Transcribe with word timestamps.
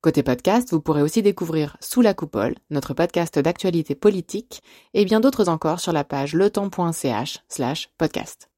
Côté 0.00 0.22
podcast, 0.22 0.70
vous 0.70 0.80
pourrez 0.80 1.02
aussi 1.02 1.22
découvrir 1.22 1.76
Sous 1.80 2.02
la 2.02 2.14
coupole, 2.14 2.54
notre 2.70 2.94
podcast 2.94 3.36
d'actualité 3.36 3.96
politique, 3.96 4.62
et 4.94 5.04
bien 5.04 5.18
d'autres 5.18 5.48
encore 5.48 5.80
sur 5.80 5.92
la 5.92 6.04
page 6.04 6.34
letemps.ch 6.34 7.40
slash 7.48 7.90
podcast. 7.98 8.48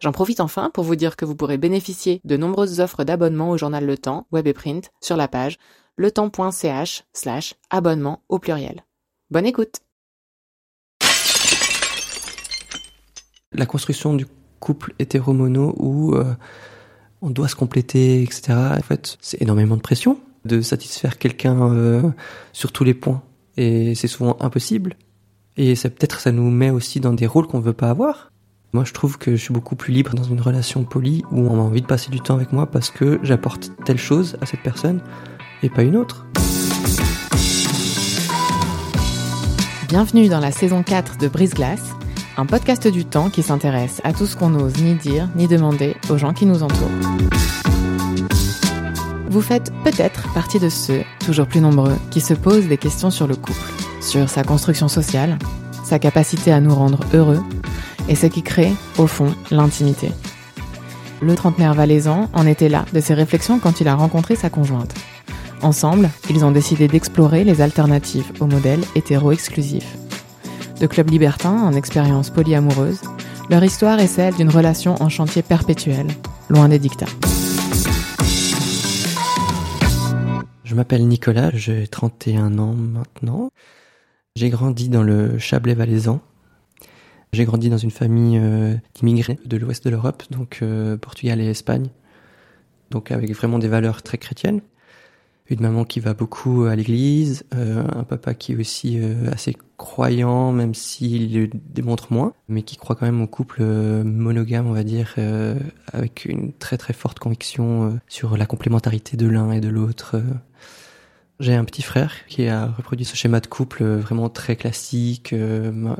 J'en 0.00 0.10
profite 0.10 0.40
enfin 0.40 0.70
pour 0.74 0.82
vous 0.82 0.96
dire 0.96 1.14
que 1.14 1.24
vous 1.24 1.36
pourrez 1.36 1.56
bénéficier 1.56 2.20
de 2.24 2.36
nombreuses 2.36 2.80
offres 2.80 3.04
d'abonnement 3.04 3.50
au 3.50 3.56
journal 3.56 3.86
Le 3.86 3.96
Temps, 3.96 4.26
web 4.32 4.48
et 4.48 4.52
print, 4.52 4.90
sur 5.00 5.16
la 5.16 5.28
page 5.28 5.58
letemps.ch 5.98 7.04
slash 7.12 7.54
abonnement 7.70 8.24
au 8.28 8.40
pluriel. 8.40 8.84
Bonne 9.30 9.46
écoute 9.46 9.82
La 13.52 13.66
construction 13.66 14.14
du 14.14 14.26
couple 14.58 14.94
hétéromono 14.98 15.76
où 15.78 16.16
euh, 16.16 16.34
on 17.22 17.30
doit 17.30 17.46
se 17.46 17.54
compléter, 17.54 18.20
etc. 18.20 18.52
En 18.76 18.82
fait, 18.82 19.16
c'est 19.20 19.40
énormément 19.40 19.76
de 19.76 19.80
pression 19.80 20.18
de 20.44 20.60
satisfaire 20.60 21.18
quelqu'un 21.18 21.72
euh, 21.72 22.10
sur 22.52 22.72
tous 22.72 22.84
les 22.84 22.94
points. 22.94 23.22
Et 23.56 23.94
c'est 23.94 24.08
souvent 24.08 24.36
impossible. 24.40 24.96
Et 25.56 25.74
ça 25.74 25.90
peut-être 25.90 26.20
ça 26.20 26.32
nous 26.32 26.50
met 26.50 26.70
aussi 26.70 27.00
dans 27.00 27.12
des 27.12 27.26
rôles 27.26 27.46
qu'on 27.46 27.60
veut 27.60 27.72
pas 27.72 27.90
avoir. 27.90 28.30
Moi, 28.72 28.84
je 28.84 28.92
trouve 28.92 29.16
que 29.16 29.32
je 29.32 29.42
suis 29.42 29.54
beaucoup 29.54 29.76
plus 29.76 29.94
libre 29.94 30.14
dans 30.14 30.24
une 30.24 30.40
relation 30.40 30.84
polie 30.84 31.22
où 31.32 31.40
on 31.40 31.54
a 31.54 31.62
envie 31.62 31.80
de 31.80 31.86
passer 31.86 32.10
du 32.10 32.20
temps 32.20 32.34
avec 32.34 32.52
moi 32.52 32.66
parce 32.66 32.90
que 32.90 33.18
j'apporte 33.22 33.72
telle 33.84 33.98
chose 33.98 34.36
à 34.42 34.46
cette 34.46 34.60
personne 34.60 35.00
et 35.62 35.70
pas 35.70 35.82
une 35.82 35.96
autre. 35.96 36.26
Bienvenue 39.88 40.28
dans 40.28 40.40
la 40.40 40.52
saison 40.52 40.82
4 40.82 41.16
de 41.16 41.28
Brise 41.28 41.54
Glace, 41.54 41.94
un 42.36 42.44
podcast 42.44 42.86
du 42.86 43.06
temps 43.06 43.30
qui 43.30 43.42
s'intéresse 43.42 44.02
à 44.04 44.12
tout 44.12 44.26
ce 44.26 44.36
qu'on 44.36 44.50
n'ose 44.50 44.76
ni 44.82 44.94
dire 44.96 45.30
ni 45.34 45.48
demander 45.48 45.96
aux 46.10 46.18
gens 46.18 46.34
qui 46.34 46.44
nous 46.44 46.62
entourent. 46.62 47.57
Vous 49.30 49.42
faites 49.42 49.70
peut-être 49.84 50.32
partie 50.32 50.58
de 50.58 50.70
ceux, 50.70 51.02
toujours 51.24 51.46
plus 51.46 51.60
nombreux, 51.60 51.96
qui 52.10 52.20
se 52.20 52.32
posent 52.32 52.66
des 52.66 52.78
questions 52.78 53.10
sur 53.10 53.26
le 53.26 53.36
couple, 53.36 53.72
sur 54.00 54.28
sa 54.30 54.42
construction 54.42 54.88
sociale, 54.88 55.38
sa 55.84 55.98
capacité 55.98 56.50
à 56.50 56.60
nous 56.60 56.74
rendre 56.74 57.00
heureux, 57.12 57.42
et 58.08 58.14
ce 58.14 58.26
qui 58.26 58.42
crée, 58.42 58.72
au 58.96 59.06
fond, 59.06 59.34
l'intimité. 59.50 60.12
Le 61.20 61.34
trentenaire 61.34 61.74
valaisan 61.74 62.30
en 62.32 62.46
était 62.46 62.70
là 62.70 62.86
de 62.94 63.00
ses 63.00 63.12
réflexions 63.12 63.58
quand 63.58 63.82
il 63.82 63.88
a 63.88 63.94
rencontré 63.94 64.34
sa 64.34 64.48
conjointe. 64.48 64.94
Ensemble, 65.60 66.08
ils 66.30 66.44
ont 66.44 66.52
décidé 66.52 66.88
d'explorer 66.88 67.44
les 67.44 67.60
alternatives 67.60 68.32
au 68.40 68.46
modèle 68.46 68.80
hétéro-exclusif. 68.94 69.84
De 70.80 70.86
club 70.86 71.10
libertin 71.10 71.50
en 71.50 71.72
expérience 71.72 72.30
polyamoureuse, 72.30 73.00
leur 73.50 73.62
histoire 73.62 73.98
est 73.98 74.06
celle 74.06 74.34
d'une 74.34 74.50
relation 74.50 74.94
en 75.02 75.08
chantier 75.10 75.42
perpétuel, 75.42 76.06
loin 76.48 76.68
des 76.68 76.78
dictats. 76.78 77.06
Je 80.68 80.74
m'appelle 80.74 81.08
Nicolas, 81.08 81.50
j'ai 81.54 81.88
31 81.88 82.58
ans 82.58 82.74
maintenant. 82.74 83.50
J'ai 84.36 84.50
grandi 84.50 84.90
dans 84.90 85.02
le 85.02 85.38
Chablais 85.38 85.72
valaisan. 85.72 86.20
J'ai 87.32 87.46
grandi 87.46 87.70
dans 87.70 87.78
une 87.78 87.90
famille 87.90 88.36
euh, 88.36 88.74
d'immigrés 88.94 89.38
de 89.46 89.56
l'ouest 89.56 89.82
de 89.86 89.88
l'Europe, 89.88 90.24
donc 90.30 90.58
euh, 90.60 90.98
Portugal 90.98 91.40
et 91.40 91.46
Espagne. 91.46 91.88
Donc 92.90 93.10
avec 93.10 93.34
vraiment 93.34 93.58
des 93.58 93.68
valeurs 93.68 94.02
très 94.02 94.18
chrétiennes 94.18 94.60
une 95.50 95.60
maman 95.62 95.84
qui 95.84 96.00
va 96.00 96.14
beaucoup 96.14 96.64
à 96.64 96.76
l'église, 96.76 97.44
euh, 97.54 97.82
un 97.94 98.04
papa 98.04 98.34
qui 98.34 98.52
est 98.52 98.56
aussi 98.56 98.98
euh, 99.00 99.30
assez 99.32 99.56
croyant, 99.78 100.52
même 100.52 100.74
s'il 100.74 101.32
le 101.32 101.48
démontre 101.52 102.12
moins, 102.12 102.34
mais 102.48 102.62
qui 102.62 102.76
croit 102.76 102.96
quand 102.96 103.06
même 103.06 103.22
au 103.22 103.26
couple 103.26 103.58
euh, 103.62 104.04
monogame, 104.04 104.66
on 104.66 104.72
va 104.72 104.84
dire, 104.84 105.14
avec 105.92 106.26
une 106.26 106.52
très 106.52 106.76
très 106.76 106.92
forte 106.92 107.18
conviction 107.18 107.98
sur 108.08 108.36
la 108.36 108.46
complémentarité 108.46 109.16
de 109.16 109.26
l'un 109.26 109.52
et 109.52 109.60
de 109.60 109.68
l'autre. 109.68 110.20
J'ai 111.40 111.54
un 111.54 111.64
petit 111.64 111.82
frère 111.82 112.26
qui 112.26 112.48
a 112.48 112.66
reproduit 112.66 113.04
ce 113.04 113.16
schéma 113.16 113.40
de 113.40 113.46
couple 113.46 113.84
vraiment 113.84 114.28
très 114.28 114.56
classique. 114.56 115.32
en 115.32 115.96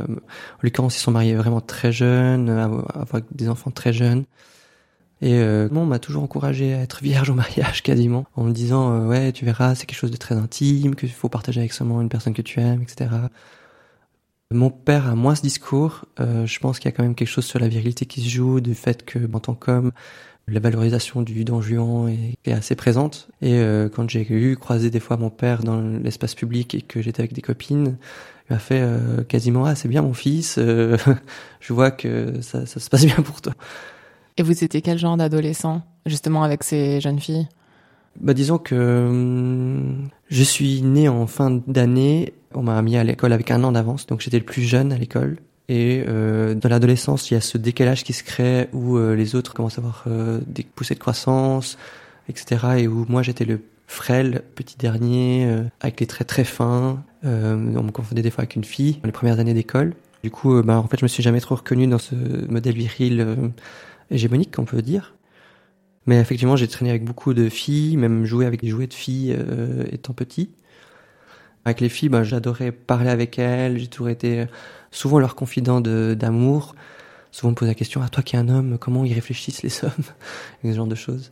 l'occurrence, 0.63 0.97
ils 0.97 1.01
sont 1.01 1.13
mariés 1.13 1.37
vraiment 1.37 1.61
très 1.61 1.93
jeunes, 1.93 2.51
avec 2.51 3.25
des 3.33 3.49
enfants 3.49 3.71
très 3.71 3.93
jeunes. 3.93 4.25
Et 5.21 5.35
euh, 5.35 5.69
on 5.73 5.85
m'a 5.85 5.99
toujours 5.99 6.23
encouragé 6.23 6.75
à 6.75 6.81
être 6.81 7.03
vierge 7.03 7.31
au 7.31 7.35
mariage 7.35 7.83
quasiment, 7.85 8.27
en 8.37 8.45
me 8.45 8.53
disant 8.53 8.93
euh, 8.93 9.07
ouais 9.07 9.33
tu 9.33 9.45
verras 9.45 9.75
c'est 9.75 9.87
quelque 9.87 9.99
chose 9.99 10.13
de 10.13 10.17
très 10.17 10.37
intime, 10.37 10.95
qu'il 10.95 11.11
faut 11.11 11.29
partager 11.29 11.61
avec 11.61 11.73
seulement 11.73 12.01
une 12.01 12.09
personne 12.09 12.35
que 12.35 12.43
tu 12.43 12.61
aimes, 12.61 12.83
etc. 12.83 13.09
Mon 14.51 14.71
père 14.71 15.07
a 15.07 15.15
moins 15.15 15.35
ce 15.35 15.43
discours. 15.43 16.07
Euh, 16.21 16.47
je 16.47 16.59
pense 16.59 16.79
qu'il 16.79 16.91
y 16.91 16.95
a 16.95 16.97
quand 16.97 17.03
même 17.03 17.15
quelque 17.15 17.29
chose 17.29 17.45
sur 17.45 17.59
la 17.59 17.69
virilité 17.69 18.07
qui 18.07 18.23
se 18.23 18.31
joue, 18.31 18.61
du 18.61 18.75
fait 18.75 19.05
que 19.05 19.19
en 19.31 19.41
tant 19.41 19.55
qu'homme, 19.55 19.93
la 20.47 20.59
valorisation 20.59 21.21
du 21.21 21.45
don 21.45 21.61
juan 21.61 22.09
est, 22.09 22.39
est, 22.47 22.53
assez 22.53 22.75
présente. 22.75 23.29
Et 23.43 23.59
euh, 23.59 23.91
quand 23.91 24.09
j'ai 24.09 24.27
eu 24.33 24.57
croisé 24.57 24.89
des 24.89 25.01
fois 25.01 25.19
mon 25.19 25.29
père 25.29 25.63
dans 25.63 25.83
l'espace 25.83 26.35
public 26.35 26.75
et 26.75 26.81
que 26.81 27.03
j'étais 27.03 27.21
avec 27.21 27.35
des 27.35 27.43
copines, 27.43 27.99
il 28.49 28.55
m'a 28.55 28.59
fait 28.59 28.81
euh, 28.81 29.23
quasiment 29.25 29.67
ah 29.67 29.75
c'est 29.75 29.89
bien 29.89 30.01
mon 30.01 30.15
fils, 30.15 30.59
je 31.61 31.73
vois 31.73 31.91
que 31.91 32.41
ça, 32.41 32.65
ça 32.65 32.81
se 32.81 32.89
passe 32.89 33.05
bien 33.05 33.17
pour 33.17 33.43
toi. 33.43 33.53
Et 34.39 34.43
vous 34.43 34.65
étiez 34.65 34.81
quel 34.83 34.99
genre 34.99 35.17
d'adolescent, 35.17 35.83
justement, 36.07 36.45
avec 36.45 36.63
ces 36.63 37.01
jeunes 37.01 37.19
filles? 37.19 37.49
Bah, 38.21 38.35
disons 38.35 38.59
que 38.59 38.75
hum, 38.75 40.09
je 40.29 40.43
suis 40.45 40.81
né 40.83 41.09
en 41.09 41.27
fin 41.27 41.61
d'année. 41.67 42.35
On 42.55 42.63
m'a 42.63 42.81
mis 42.83 42.97
à 42.97 43.03
l'école 43.03 43.33
avec 43.33 43.51
un 43.51 43.63
an 43.65 43.73
d'avance, 43.73 44.07
donc 44.07 44.21
j'étais 44.21 44.39
le 44.39 44.45
plus 44.45 44.63
jeune 44.63 44.93
à 44.93 44.97
l'école. 44.97 45.39
Et 45.69 46.05
euh, 46.07 46.55
dans 46.55 46.69
l'adolescence, 46.69 47.31
il 47.31 47.35
y 47.35 47.37
a 47.37 47.41
ce 47.41 47.59
décalage 47.59 48.05
qui 48.05 48.13
se 48.13 48.23
crée 48.23 48.69
où 48.73 48.97
euh, 48.97 49.15
les 49.15 49.35
autres 49.35 49.53
commencent 49.55 49.79
à 49.79 49.83
avoir 49.83 50.05
euh, 50.07 50.41
des 50.47 50.63
poussées 50.63 50.95
de 50.95 51.01
croissance, 51.01 51.77
etc. 52.29 52.79
Et 52.79 52.89
où 52.89 53.07
moi 53.09 53.23
j'étais 53.23 53.45
le 53.45 53.61
frêle, 53.89 54.43
petit 54.55 54.79
dernier, 54.79 55.47
euh, 55.47 55.65
avec 55.81 55.99
les 55.99 56.07
traits 56.07 56.29
très 56.29 56.45
fins. 56.45 57.03
On 57.25 57.83
me 57.83 57.91
confondait 57.91 58.23
des 58.23 58.31
fois 58.31 58.43
avec 58.43 58.55
une 58.55 58.65
fille 58.65 58.95
dans 59.03 59.07
les 59.07 59.13
premières 59.13 59.41
années 59.41 59.55
d'école. 59.55 59.95
Du 60.23 60.31
coup, 60.31 60.63
bah, 60.63 60.79
en 60.79 60.87
fait, 60.87 60.99
je 60.99 61.05
me 61.05 61.09
suis 61.09 61.23
jamais 61.23 61.41
trop 61.41 61.57
reconnu 61.57 61.87
dans 61.87 61.99
ce 61.99 62.15
modèle 62.49 62.75
viril 62.75 63.53
hégémonique, 64.11 64.59
on 64.59 64.65
peut 64.65 64.83
dire. 64.83 65.15
Mais 66.07 66.19
effectivement, 66.19 66.57
j'ai 66.57 66.69
traîné 66.69 66.91
avec 66.91 67.05
beaucoup 67.05 67.35
de 67.35 67.49
filles, 67.49 67.97
même 67.97 68.25
joué 68.25 68.47
avec 68.47 68.63
des 68.63 68.69
jouets 68.69 68.87
de 68.87 68.95
filles 68.95 69.37
euh, 69.39 69.85
étant 69.93 70.15
petit. 70.15 70.51
Avec 71.65 71.81
les 71.81 71.89
filles, 71.89 72.09
bah, 72.09 72.25
j'adorais 72.25 72.73
parler 72.73 73.11
avec 73.11 73.39
elles, 73.39 73.79
j'ai 73.79 73.89
toujours 73.89 74.09
été 74.09 74.47
souvent 74.91 75.19
leur 75.19 75.35
confident 75.35 75.81
d'amour. 75.83 76.75
Souvent 77.31 77.49
on 77.49 77.51
me 77.51 77.57
pose 77.57 77.69
la 77.69 77.75
question, 77.75 78.01
à 78.01 78.07
ah, 78.07 78.09
toi 78.09 78.23
qui 78.23 78.37
es 78.37 78.39
un 78.39 78.49
homme, 78.49 78.79
comment 78.79 79.05
ils 79.05 79.13
réfléchissent 79.13 79.63
les 79.63 79.85
hommes? 79.85 80.05
Ce 80.65 80.73
genre 80.73 80.87
de 80.87 80.95
choses. 80.95 81.31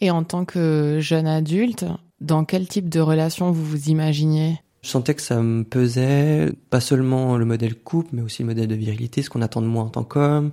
Et 0.00 0.10
en 0.10 0.22
tant 0.24 0.44
que 0.44 0.98
jeune 1.00 1.26
adulte, 1.26 1.86
dans 2.20 2.44
quel 2.44 2.68
type 2.68 2.88
de 2.88 3.00
relation 3.00 3.50
vous 3.50 3.64
vous 3.64 3.88
imaginiez? 3.88 4.60
Je 4.82 4.90
sentais 4.90 5.14
que 5.14 5.22
ça 5.22 5.42
me 5.42 5.64
pesait, 5.64 6.52
pas 6.70 6.80
seulement 6.80 7.36
le 7.36 7.44
modèle 7.44 7.74
couple, 7.74 8.10
mais 8.12 8.22
aussi 8.22 8.42
le 8.42 8.48
modèle 8.48 8.68
de 8.68 8.74
virilité, 8.74 9.22
ce 9.22 9.30
qu'on 9.30 9.42
attend 9.42 9.60
de 9.60 9.66
moi 9.66 9.82
en 9.82 9.88
tant 9.88 10.04
qu'homme, 10.04 10.52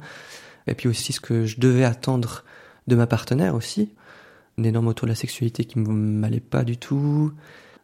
et 0.68 0.76
puis 0.76 0.88
aussi 0.88 1.14
ce 1.14 1.20
que 1.20 1.46
je 1.46 1.60
devais 1.60 1.84
attendre 1.84 2.44
de 2.88 2.96
ma 2.96 3.08
partenaire 3.08 3.56
aussi. 3.56 3.90
Des 4.58 4.72
normes 4.72 4.88
autour 4.88 5.06
de 5.06 5.12
la 5.12 5.16
sexualité 5.16 5.66
qui 5.66 5.80
ne 5.80 5.88
m'allaient 5.88 6.40
pas 6.40 6.64
du 6.64 6.78
tout, 6.78 7.34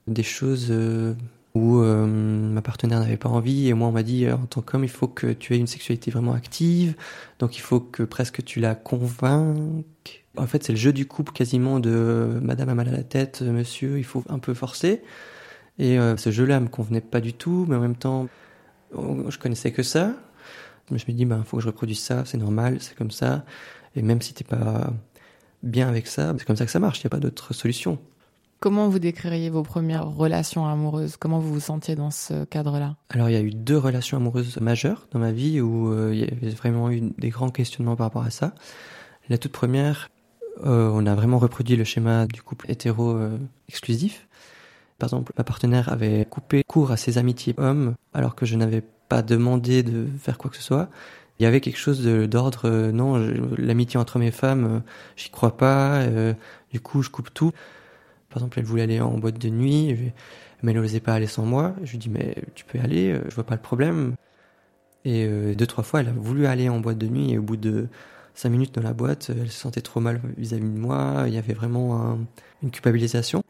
des 0.08 0.24
choses 0.24 0.68
euh, 0.70 1.14
où 1.54 1.80
euh, 1.80 2.06
ma 2.06 2.62
partenaire 2.62 3.00
n'avait 3.00 3.18
pas 3.18 3.30
envie 3.30 3.68
et 3.68 3.74
moi 3.74 3.90
on 3.90 3.92
m'a 3.92 4.04
dit 4.04 4.26
euh, 4.26 4.36
en 4.36 4.46
tant 4.46 4.62
qu'homme 4.62 4.84
il 4.84 4.90
faut 4.90 5.08
que 5.08 5.34
tu 5.34 5.54
aies 5.54 5.60
une 5.60 5.68
sexualité 5.68 6.12
vraiment 6.12 6.34
active, 6.34 6.96
donc 7.40 7.58
il 7.58 7.62
faut 7.62 7.80
que 7.80 8.04
presque 8.04 8.44
tu 8.44 8.60
la 8.60 8.76
convainques. 8.76 10.26
En 10.38 10.48
fait 10.48 10.64
c'est 10.64 10.72
le 10.72 10.78
jeu 10.78 10.94
du 10.94 11.06
couple 11.06 11.34
quasiment 11.34 11.80
de 11.82 12.40
Madame 12.42 12.70
a 12.70 12.76
mal 12.76 12.88
à 12.88 12.92
la 12.92 13.04
tête, 13.04 13.42
Monsieur 13.42 13.98
il 13.98 14.06
faut 14.06 14.24
un 14.30 14.40
peu 14.40 14.54
forcer. 14.54 15.02
Et 15.80 15.98
ce 16.18 16.30
jeu-là 16.30 16.60
me 16.60 16.68
convenait 16.68 17.02
pas 17.02 17.22
du 17.22 17.34
tout, 17.34 17.66
mais 17.68 17.76
en 17.76 17.80
même 17.80 17.96
temps 17.96 18.28
je 18.94 19.38
connaissais 19.40 19.72
que 19.72 19.82
ça, 19.82 20.14
je 20.90 20.94
me 20.94 21.00
suis 21.00 21.14
dit, 21.14 21.26
ben, 21.26 21.44
faut 21.44 21.58
que 21.58 21.64
je 21.64 21.68
reproduise 21.68 22.00
ça, 22.00 22.26
c'est 22.26 22.38
normal, 22.38 22.78
c'est 22.80 22.96
comme 22.96 23.12
ça. 23.12 23.46
Et 23.96 24.02
même 24.02 24.22
si 24.22 24.34
t'es 24.34 24.44
pas 24.44 24.92
bien 25.64 25.88
avec 25.88 26.08
ça, 26.08 26.34
c'est 26.38 26.46
comme 26.46 26.56
ça 26.56 26.66
que 26.66 26.72
ça 26.72 26.80
marche, 26.80 27.00
il 27.00 27.06
n'y 27.06 27.08
a 27.08 27.12
pas 27.12 27.20
d'autre 27.20 27.54
solution. 27.54 28.00
Comment 28.62 28.90
vous 28.90 29.00
décririez 29.00 29.50
vos 29.50 29.64
premières 29.64 30.08
relations 30.08 30.68
amoureuses? 30.68 31.18
Comment 31.18 31.40
vous 31.40 31.54
vous 31.54 31.60
sentiez 31.60 31.96
dans 31.96 32.12
ce 32.12 32.44
cadre-là? 32.46 32.96
Alors, 33.10 33.28
il 33.28 33.34
y 33.34 33.36
a 33.36 33.42
eu 33.42 33.50
deux 33.50 33.78
relations 33.78 34.18
amoureuses 34.18 34.60
majeures 34.62 35.08
dans 35.12 35.18
ma 35.18 35.32
vie 35.32 35.60
où 35.62 35.92
euh, 35.92 36.12
il 36.14 36.20
y 36.20 36.24
avait 36.24 36.52
vraiment 36.52 36.92
eu 36.92 37.12
des 37.18 37.30
grands 37.30 37.50
questionnements 37.50 37.96
par 37.96 38.06
rapport 38.06 38.24
à 38.24 38.30
ça. 38.30 38.54
La 39.30 39.40
toute 39.40 39.52
première, 39.52 40.12
euh, 40.64 40.92
on 40.94 41.08
a 41.08 41.16
vraiment 41.16 41.40
reproduit 41.40 41.76
le 41.76 41.84
schéma 41.84 42.28
du 42.28 42.44
couple 42.44 42.70
hétéro 42.70 43.10
euh, 43.10 43.40
exclusif. 43.68 44.28
Par 45.00 45.08
exemple, 45.08 45.34
ma 45.40 45.44
partenaire 45.44 45.92
avait 45.92 46.26
coupé 46.30 46.64
court 46.64 46.92
à 46.92 46.98
ses 46.98 47.18
amitiés 47.18 47.56
hommes 47.58 47.96
alors 48.14 48.36
que 48.36 48.46
je 48.46 48.56
n'avais 48.56 48.84
pas 49.12 49.22
demandé 49.22 49.84
de 49.84 50.08
faire 50.20 50.38
quoi 50.38 50.50
que 50.50 50.56
ce 50.56 50.64
soit. 50.64 50.90
Il 51.38 51.44
y 51.44 51.46
avait 51.46 51.60
quelque 51.60 51.78
chose 51.78 52.02
d'ordre, 52.02 52.62
euh, 52.64 52.94
non, 52.94 53.18
l'amitié 53.58 54.00
entre 54.00 54.20
mes 54.20 54.32
femmes, 54.32 54.66
euh, 54.66 54.80
j'y 55.18 55.30
crois 55.30 55.58
pas, 55.58 56.08
du 56.72 56.80
coup 56.80 57.02
je 57.02 57.10
coupe 57.10 57.34
tout. 57.34 57.52
Par 58.30 58.38
exemple, 58.38 58.60
elle 58.60 58.66
voulait 58.66 58.84
aller 58.84 59.02
en 59.02 59.18
boîte 59.18 59.38
de 59.38 59.50
nuit, 59.50 60.14
mais 60.64 60.72
elle 60.72 60.78
n'osait 60.78 61.02
pas 61.02 61.14
aller 61.14 61.28
sans 61.28 61.46
moi. 61.46 61.76
Je 61.84 61.92
lui 61.92 61.98
dis, 61.98 62.10
mais 62.10 62.36
tu 62.56 62.64
peux 62.64 62.80
aller, 62.80 63.20
je 63.28 63.36
vois 63.36 63.44
pas 63.44 63.56
le 63.56 63.62
problème. 63.62 64.16
Et 65.04 65.28
deux, 65.56 65.68
trois 65.68 65.84
fois, 65.84 66.00
elle 66.00 66.08
a 66.08 66.14
voulu 66.14 66.46
aller 66.46 66.70
en 66.70 66.80
boîte 66.80 66.98
de 66.98 67.08
nuit 67.08 67.32
et 67.34 67.38
au 67.38 67.42
bout 67.42 67.58
de 67.58 67.90
cinq 68.34 68.50
minutes 68.52 68.74
dans 68.74 68.84
la 68.84 68.94
boîte, 68.94 69.32
elle 69.38 69.52
se 69.52 69.60
sentait 69.60 69.82
trop 69.82 70.00
mal 70.00 70.22
vis-à-vis 70.38 70.64
de 70.64 70.80
moi. 70.80 71.26
Il 71.28 71.34
y 71.34 71.38
avait 71.38 71.54
vraiment 71.54 72.18
une 72.64 72.72
culpabilisation. 72.72 73.44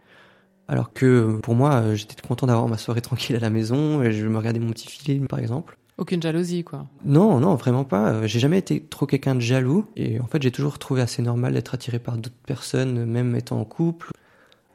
Alors 0.71 0.93
que 0.93 1.37
pour 1.43 1.53
moi, 1.53 1.93
j'étais 1.95 2.15
content 2.25 2.47
d'avoir 2.47 2.67
ma 2.67 2.77
soirée 2.77 3.01
tranquille 3.09 3.35
à 3.35 3.39
la 3.39 3.49
maison 3.49 4.01
et 4.01 4.11
je 4.13 4.25
me 4.25 4.37
regardais 4.37 4.59
mon 4.59 4.71
petit 4.71 4.87
film, 4.87 5.27
par 5.27 5.39
exemple. 5.39 5.77
Aucune 5.97 6.21
jalousie, 6.21 6.63
quoi. 6.63 6.87
Non, 7.05 7.39
non, 7.39 7.55
vraiment 7.55 7.83
pas. 7.83 8.25
J'ai 8.25 8.39
jamais 8.39 8.57
été 8.57 8.81
trop 8.81 9.05
quelqu'un 9.05 9.35
de 9.35 9.41
jaloux. 9.41 9.85
Et 9.97 10.19
en 10.19 10.25
fait, 10.25 10.41
j'ai 10.41 10.49
toujours 10.49 10.79
trouvé 10.79 11.01
assez 11.01 11.21
normal 11.21 11.53
d'être 11.53 11.75
attiré 11.75 11.99
par 11.99 12.15
d'autres 12.15 12.33
personnes, 12.47 13.05
même 13.05 13.35
étant 13.35 13.59
en 13.59 13.65
couple. 13.65 14.11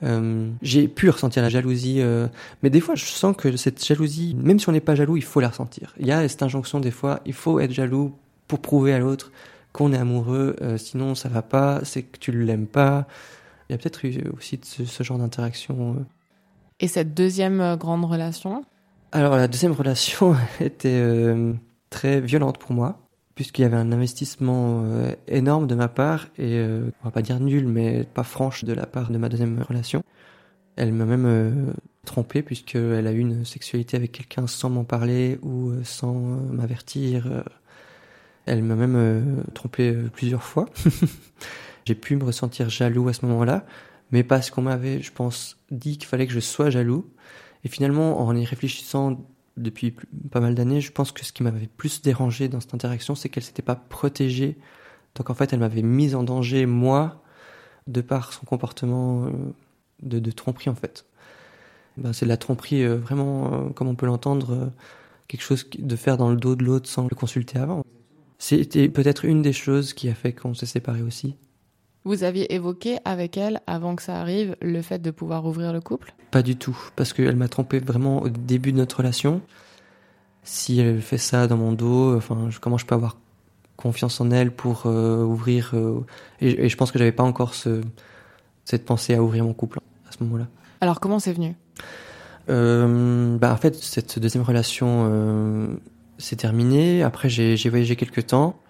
Euh, 0.02 0.50
j'ai 0.60 0.88
pu 0.88 1.08
ressentir 1.08 1.42
la 1.42 1.48
jalousie, 1.48 2.02
euh, 2.02 2.28
mais 2.62 2.68
des 2.68 2.80
fois 2.80 2.94
je 2.96 3.06
sens 3.06 3.34
que 3.34 3.56
cette 3.56 3.82
jalousie, 3.82 4.36
même 4.38 4.58
si 4.58 4.68
on 4.68 4.72
n'est 4.72 4.80
pas 4.80 4.94
jaloux, 4.94 5.16
il 5.16 5.24
faut 5.24 5.40
la 5.40 5.48
ressentir. 5.48 5.94
Il 5.98 6.06
y 6.06 6.12
a 6.12 6.28
cette 6.28 6.42
injonction 6.42 6.80
des 6.80 6.90
fois, 6.90 7.20
il 7.24 7.32
faut 7.32 7.60
être 7.60 7.72
jaloux 7.72 8.14
pour 8.46 8.60
prouver 8.60 8.92
à 8.92 8.98
l'autre 8.98 9.32
qu'on 9.72 9.92
est 9.92 9.98
amoureux, 9.98 10.56
euh, 10.60 10.76
sinon 10.76 11.14
ça 11.14 11.28
va 11.28 11.42
pas, 11.42 11.80
c'est 11.84 12.02
que 12.02 12.18
tu 12.18 12.30
l'aimes 12.32 12.66
pas. 12.66 13.06
Il 13.68 13.72
y 13.72 13.74
a 13.74 13.78
peut-être 13.78 14.04
eu 14.04 14.22
aussi 14.36 14.60
ce, 14.62 14.84
ce 14.84 15.02
genre 15.02 15.18
d'interaction. 15.18 16.06
Et 16.80 16.88
cette 16.88 17.14
deuxième 17.14 17.76
grande 17.76 18.04
relation? 18.04 18.64
Alors 19.12 19.36
la 19.36 19.48
deuxième 19.48 19.72
relation 19.72 20.36
était 20.60 21.34
très 21.90 22.20
violente 22.20 22.58
pour 22.58 22.72
moi 22.72 23.06
puisqu'il 23.36 23.62
y 23.62 23.64
avait 23.66 23.76
un 23.76 23.92
investissement 23.92 24.82
euh, 24.84 25.14
énorme 25.28 25.68
de 25.68 25.76
ma 25.76 25.88
part 25.88 26.26
et 26.38 26.56
euh, 26.56 26.90
on 27.02 27.04
va 27.04 27.10
pas 27.12 27.22
dire 27.22 27.38
nul 27.38 27.68
mais 27.68 28.02
pas 28.02 28.24
franche 28.24 28.64
de 28.64 28.72
la 28.72 28.86
part 28.86 29.10
de 29.10 29.18
ma 29.18 29.28
deuxième 29.28 29.62
relation. 29.62 30.02
Elle 30.74 30.92
m'a 30.92 31.04
même 31.04 31.26
euh, 31.26 31.72
trompé 32.04 32.42
puisqu'elle 32.42 33.06
a 33.06 33.12
eu 33.12 33.18
une 33.18 33.44
sexualité 33.44 33.96
avec 33.96 34.12
quelqu'un 34.12 34.46
sans 34.46 34.70
m'en 34.70 34.84
parler 34.84 35.38
ou 35.42 35.72
sans 35.84 36.14
m'avertir. 36.14 37.44
Elle 38.46 38.62
m'a 38.62 38.74
même 38.74 39.44
trompé 39.54 39.92
plusieurs 40.12 40.42
fois. 40.42 40.66
J'ai 41.86 41.94
pu 41.94 42.16
me 42.16 42.24
ressentir 42.24 42.68
jaloux 42.68 43.08
à 43.08 43.12
ce 43.12 43.24
moment-là, 43.26 43.64
mais 44.10 44.24
parce 44.24 44.50
qu'on 44.50 44.62
m'avait, 44.62 45.00
je 45.00 45.12
pense, 45.12 45.56
dit 45.70 45.98
qu'il 45.98 46.08
fallait 46.08 46.26
que 46.26 46.32
je 46.32 46.40
sois 46.40 46.68
jaloux. 46.68 47.08
Et 47.64 47.68
finalement, 47.68 48.20
en 48.20 48.34
y 48.34 48.44
réfléchissant 48.44 49.24
depuis 49.56 49.94
pas 50.30 50.40
mal 50.40 50.54
d'années, 50.54 50.80
je 50.80 50.92
pense 50.92 51.12
que 51.12 51.24
ce 51.24 51.32
qui 51.32 51.44
m'avait 51.44 51.68
plus 51.68 52.02
dérangé 52.02 52.48
dans 52.48 52.60
cette 52.60 52.74
interaction, 52.74 53.14
c'est 53.14 53.28
qu'elle 53.28 53.44
s'était 53.44 53.62
pas 53.62 53.76
protégée. 53.76 54.58
Donc 55.14 55.30
en 55.30 55.34
fait, 55.34 55.52
elle 55.52 55.60
m'avait 55.60 55.82
mise 55.82 56.14
en 56.16 56.24
danger, 56.24 56.66
moi, 56.66 57.22
de 57.86 58.00
par 58.00 58.32
son 58.32 58.44
comportement 58.44 59.26
euh, 59.26 59.30
de, 60.02 60.30
tromperie, 60.32 60.70
en 60.70 60.74
fait. 60.74 61.06
Ben, 61.96 62.12
c'est 62.12 62.26
de 62.26 62.30
la 62.30 62.36
tromperie, 62.36 62.82
euh, 62.82 62.96
vraiment, 62.96 63.52
euh, 63.52 63.68
comme 63.70 63.86
on 63.86 63.94
peut 63.94 64.06
l'entendre, 64.06 64.72
quelque 65.28 65.42
chose 65.42 65.70
de 65.78 65.96
faire 65.96 66.16
dans 66.16 66.30
le 66.30 66.36
dos 66.36 66.56
de 66.56 66.64
l'autre 66.64 66.88
sans 66.88 67.06
le 67.08 67.14
consulter 67.14 67.58
avant. 67.58 67.84
C'était 68.38 68.88
peut-être 68.88 69.24
une 69.24 69.40
des 69.40 69.52
choses 69.52 69.94
qui 69.94 70.08
a 70.08 70.14
fait 70.14 70.32
qu'on 70.32 70.52
s'est 70.52 70.66
séparés 70.66 71.02
aussi. 71.02 71.36
Vous 72.06 72.22
aviez 72.22 72.54
évoqué 72.54 72.98
avec 73.04 73.36
elle, 73.36 73.60
avant 73.66 73.96
que 73.96 74.02
ça 74.02 74.20
arrive, 74.20 74.54
le 74.62 74.80
fait 74.80 75.00
de 75.00 75.10
pouvoir 75.10 75.44
ouvrir 75.44 75.72
le 75.72 75.80
couple? 75.80 76.14
Pas 76.30 76.42
du 76.42 76.54
tout, 76.54 76.78
parce 76.94 77.12
qu'elle 77.12 77.34
m'a 77.34 77.48
trompé 77.48 77.80
vraiment 77.80 78.22
au 78.22 78.28
début 78.28 78.70
de 78.70 78.76
notre 78.76 78.98
relation. 78.98 79.40
Si 80.44 80.78
elle 80.78 81.02
fait 81.02 81.18
ça 81.18 81.48
dans 81.48 81.56
mon 81.56 81.72
dos, 81.72 82.16
enfin, 82.16 82.48
comment 82.60 82.78
je 82.78 82.86
peux 82.86 82.94
avoir 82.94 83.16
confiance 83.74 84.20
en 84.20 84.30
elle 84.30 84.52
pour 84.52 84.84
euh, 84.86 85.24
ouvrir 85.24 85.72
euh, 85.74 86.06
et, 86.40 86.68
je 86.68 86.76
pense 86.76 86.92
que 86.92 86.98
j'avais 87.00 87.10
pas 87.10 87.24
encore 87.24 87.54
ce, 87.54 87.80
cette 88.64 88.84
pensée 88.84 89.16
à 89.16 89.22
ouvrir 89.22 89.42
mon 89.42 89.52
couple 89.52 89.80
à 90.08 90.12
ce 90.12 90.22
moment-là. 90.22 90.46
Alors 90.80 91.00
comment 91.00 91.18
c'est 91.18 91.32
venu? 91.32 91.56
Euh, 92.48 93.36
bah 93.36 93.52
en 93.52 93.56
fait 93.56 93.74
cette 93.74 94.20
deuxième 94.20 94.44
relation 94.44 95.76
s'est 96.18 96.36
terminée. 96.36 97.02
Après 97.02 97.28
j'ai 97.28 97.68
voyagé 97.68 97.96
quelques 97.96 98.28
temps. 98.28 98.60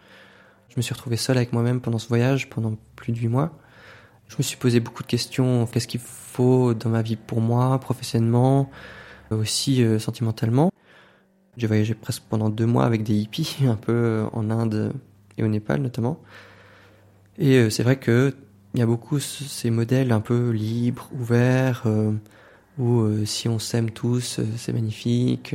Je 0.76 0.80
me 0.80 0.82
suis 0.82 0.92
retrouvé 0.92 1.16
seul 1.16 1.38
avec 1.38 1.54
moi-même 1.54 1.80
pendant 1.80 1.98
ce 1.98 2.06
voyage, 2.06 2.50
pendant 2.50 2.76
plus 2.96 3.10
de 3.10 3.16
huit 3.16 3.28
mois. 3.28 3.50
Je 4.28 4.36
me 4.36 4.42
suis 4.42 4.58
posé 4.58 4.78
beaucoup 4.78 5.02
de 5.02 5.08
questions. 5.08 5.64
Qu'est-ce 5.64 5.88
qu'il 5.88 6.00
faut 6.00 6.74
dans 6.74 6.90
ma 6.90 7.00
vie 7.00 7.16
pour 7.16 7.40
moi, 7.40 7.78
professionnellement, 7.80 8.70
aussi 9.30 9.82
euh, 9.82 9.98
sentimentalement. 9.98 10.70
J'ai 11.56 11.66
voyagé 11.66 11.94
presque 11.94 12.24
pendant 12.28 12.50
deux 12.50 12.66
mois 12.66 12.84
avec 12.84 13.04
des 13.04 13.14
hippies, 13.14 13.56
un 13.66 13.76
peu 13.76 13.92
euh, 13.94 14.26
en 14.34 14.50
Inde 14.50 14.92
et 15.38 15.44
au 15.44 15.48
Népal 15.48 15.80
notamment. 15.80 16.20
Et 17.38 17.56
euh, 17.56 17.70
c'est 17.70 17.82
vrai 17.82 17.96
que 17.96 18.34
il 18.74 18.80
y 18.80 18.82
a 18.82 18.86
beaucoup 18.86 19.18
ces 19.18 19.70
modèles 19.70 20.12
un 20.12 20.20
peu 20.20 20.50
libres, 20.50 21.08
ouverts, 21.18 21.84
où 22.78 23.24
si 23.24 23.48
on 23.48 23.58
s'aime 23.58 23.90
tous, 23.90 24.38
c'est 24.58 24.72
magnifique. 24.74 25.54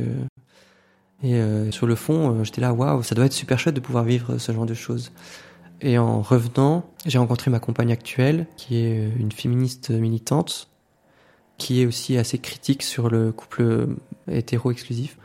Et 1.22 1.34
euh, 1.34 1.70
sur 1.70 1.86
le 1.86 1.94
fond, 1.94 2.34
euh, 2.34 2.44
j'étais 2.44 2.60
là, 2.60 2.72
waouh, 2.72 3.02
ça 3.02 3.14
doit 3.14 3.26
être 3.26 3.32
super 3.32 3.58
chouette 3.58 3.74
de 3.74 3.80
pouvoir 3.80 4.04
vivre 4.04 4.38
ce 4.38 4.52
genre 4.52 4.66
de 4.66 4.74
choses. 4.74 5.12
Et 5.80 5.98
en 5.98 6.20
revenant, 6.22 6.84
j'ai 7.06 7.18
rencontré 7.18 7.50
ma 7.50 7.60
compagne 7.60 7.92
actuelle, 7.92 8.46
qui 8.56 8.78
est 8.78 8.98
euh, 8.98 9.10
une 9.18 9.32
féministe 9.32 9.90
militante, 9.90 10.68
qui 11.58 11.80
est 11.80 11.86
aussi 11.86 12.16
assez 12.18 12.38
critique 12.38 12.82
sur 12.82 13.08
le 13.08 13.30
couple 13.30 13.88
hétéro-exclusif. 14.30 15.16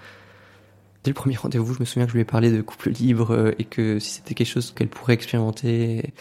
Dès 1.04 1.10
le 1.10 1.16
premier 1.16 1.36
rendez-vous, 1.36 1.74
je 1.74 1.80
me 1.80 1.86
souviens 1.86 2.06
que 2.06 2.12
je 2.12 2.16
lui 2.16 2.22
ai 2.22 2.26
parlé 2.26 2.52
de 2.52 2.62
couple 2.62 2.90
libre 2.90 3.54
et 3.58 3.64
que 3.64 3.98
si 3.98 4.16
c'était 4.16 4.34
quelque 4.34 4.48
chose 4.48 4.72
qu'elle 4.72 4.90
pourrait 4.90 5.14
expérimenter, 5.14 6.14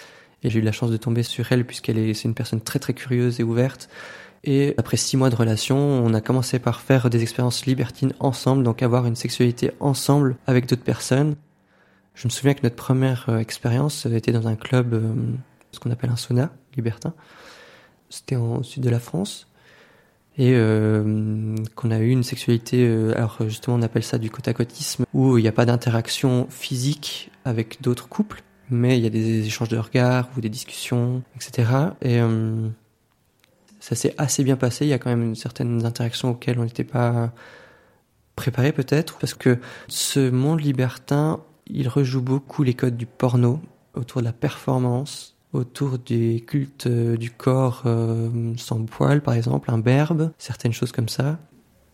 et 0.42 0.50
j'ai 0.50 0.60
eu 0.60 0.62
la 0.62 0.72
chance 0.72 0.90
de 0.90 0.96
tomber 0.96 1.22
sur 1.22 1.50
elle 1.50 1.66
puisqu'elle 1.66 1.98
est, 1.98 2.14
c'est 2.14 2.28
une 2.28 2.34
personne 2.34 2.60
très 2.60 2.78
très 2.78 2.94
curieuse 2.94 3.40
et 3.40 3.42
ouverte. 3.42 3.88
Et 4.46 4.74
après 4.78 4.96
six 4.96 5.16
mois 5.16 5.28
de 5.28 5.34
relation, 5.34 5.76
on 5.76 6.14
a 6.14 6.20
commencé 6.20 6.60
par 6.60 6.80
faire 6.80 7.10
des 7.10 7.20
expériences 7.22 7.66
libertines 7.66 8.12
ensemble, 8.20 8.62
donc 8.62 8.80
avoir 8.80 9.04
une 9.04 9.16
sexualité 9.16 9.72
ensemble 9.80 10.36
avec 10.46 10.66
d'autres 10.66 10.84
personnes. 10.84 11.34
Je 12.14 12.28
me 12.28 12.30
souviens 12.30 12.54
que 12.54 12.62
notre 12.62 12.76
première 12.76 13.26
euh, 13.28 13.38
expérience 13.38 14.06
était 14.06 14.30
dans 14.30 14.46
un 14.46 14.54
club, 14.54 14.94
euh, 14.94 15.12
ce 15.72 15.80
qu'on 15.80 15.90
appelle 15.90 16.10
un 16.10 16.16
sauna 16.16 16.52
libertin. 16.76 17.12
C'était 18.08 18.36
au 18.36 18.62
sud 18.62 18.84
de 18.84 18.88
la 18.88 19.00
France. 19.00 19.48
Et 20.38 20.52
euh, 20.54 21.56
qu'on 21.74 21.90
a 21.90 21.98
eu 21.98 22.10
une 22.10 22.22
sexualité, 22.22 22.86
alors 23.16 23.38
justement 23.48 23.76
on 23.76 23.82
appelle 23.82 24.02
ça 24.02 24.18
du 24.18 24.30
côte 24.30 24.46
à 24.48 24.52
côtisme, 24.52 25.06
où 25.14 25.38
il 25.38 25.42
n'y 25.42 25.48
a 25.48 25.52
pas 25.52 25.64
d'interaction 25.64 26.46
physique 26.50 27.30
avec 27.46 27.80
d'autres 27.80 28.06
couples, 28.06 28.42
mais 28.68 28.98
il 28.98 29.02
y 29.02 29.06
a 29.06 29.10
des 29.10 29.46
échanges 29.46 29.70
de 29.70 29.78
regards 29.78 30.28
ou 30.36 30.42
des 30.42 30.50
discussions, 30.50 31.22
etc. 31.36 31.70
Et 32.02 32.20
ça 33.86 33.94
s'est 33.94 34.16
assez 34.18 34.42
bien 34.42 34.56
passé. 34.56 34.84
Il 34.84 34.88
y 34.88 34.92
a 34.92 34.98
quand 34.98 35.10
même 35.10 35.22
une 35.22 35.36
certaine 35.36 35.86
interaction 35.86 36.30
auxquelles 36.30 36.58
on 36.58 36.64
n'était 36.64 36.82
pas 36.82 37.30
préparé 38.34 38.72
peut-être, 38.72 39.16
parce 39.18 39.32
que 39.32 39.60
ce 39.86 40.28
monde 40.28 40.60
libertin, 40.60 41.40
il 41.68 41.86
rejoue 41.86 42.20
beaucoup 42.20 42.64
les 42.64 42.74
codes 42.74 42.96
du 42.96 43.06
porno 43.06 43.60
autour 43.94 44.22
de 44.22 44.26
la 44.26 44.32
performance, 44.32 45.36
autour 45.52 46.00
des 46.00 46.44
cultes 46.44 46.88
euh, 46.88 47.16
du 47.16 47.30
corps 47.30 47.84
euh, 47.86 48.52
sans 48.56 48.84
poil, 48.86 49.20
par 49.20 49.34
exemple, 49.34 49.70
un 49.70 49.78
berbe, 49.78 50.32
certaines 50.36 50.72
choses 50.72 50.90
comme 50.90 51.08
ça. 51.08 51.38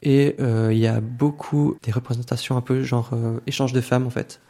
Et 0.00 0.36
euh, 0.40 0.72
il 0.72 0.78
y 0.78 0.86
a 0.86 1.02
beaucoup 1.02 1.76
des 1.82 1.92
représentations 1.92 2.56
un 2.56 2.62
peu 2.62 2.82
genre 2.84 3.10
échange 3.46 3.74
de 3.74 3.82
femmes 3.82 4.06
en 4.06 4.10
fait, 4.10 4.40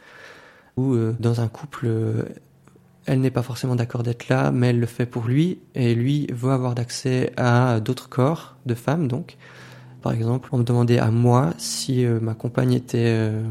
où 0.77 0.95
dans 1.19 1.41
un 1.41 1.49
couple 1.49 1.89
elle 3.05 3.19
n'est 3.19 3.31
pas 3.31 3.41
forcément 3.41 3.75
d'accord 3.75 4.03
d'être 4.03 4.29
là, 4.29 4.51
mais 4.51 4.69
elle 4.69 4.79
le 4.79 4.85
fait 4.85 5.05
pour 5.05 5.25
lui, 5.25 5.59
et 5.75 5.93
lui 5.95 6.27
veut 6.31 6.51
avoir 6.51 6.75
d'accès 6.75 7.31
à 7.37 7.79
d'autres 7.79 8.09
corps 8.09 8.55
de 8.65 8.75
femmes, 8.75 9.07
donc. 9.07 9.37
Par 10.01 10.11
exemple, 10.11 10.49
on 10.51 10.57
me 10.57 10.63
demandait 10.63 10.99
à 10.99 11.11
moi 11.11 11.53
si 11.57 12.05
euh, 12.05 12.19
ma 12.19 12.33
compagne 12.33 12.73
était 12.73 12.97
euh, 12.99 13.41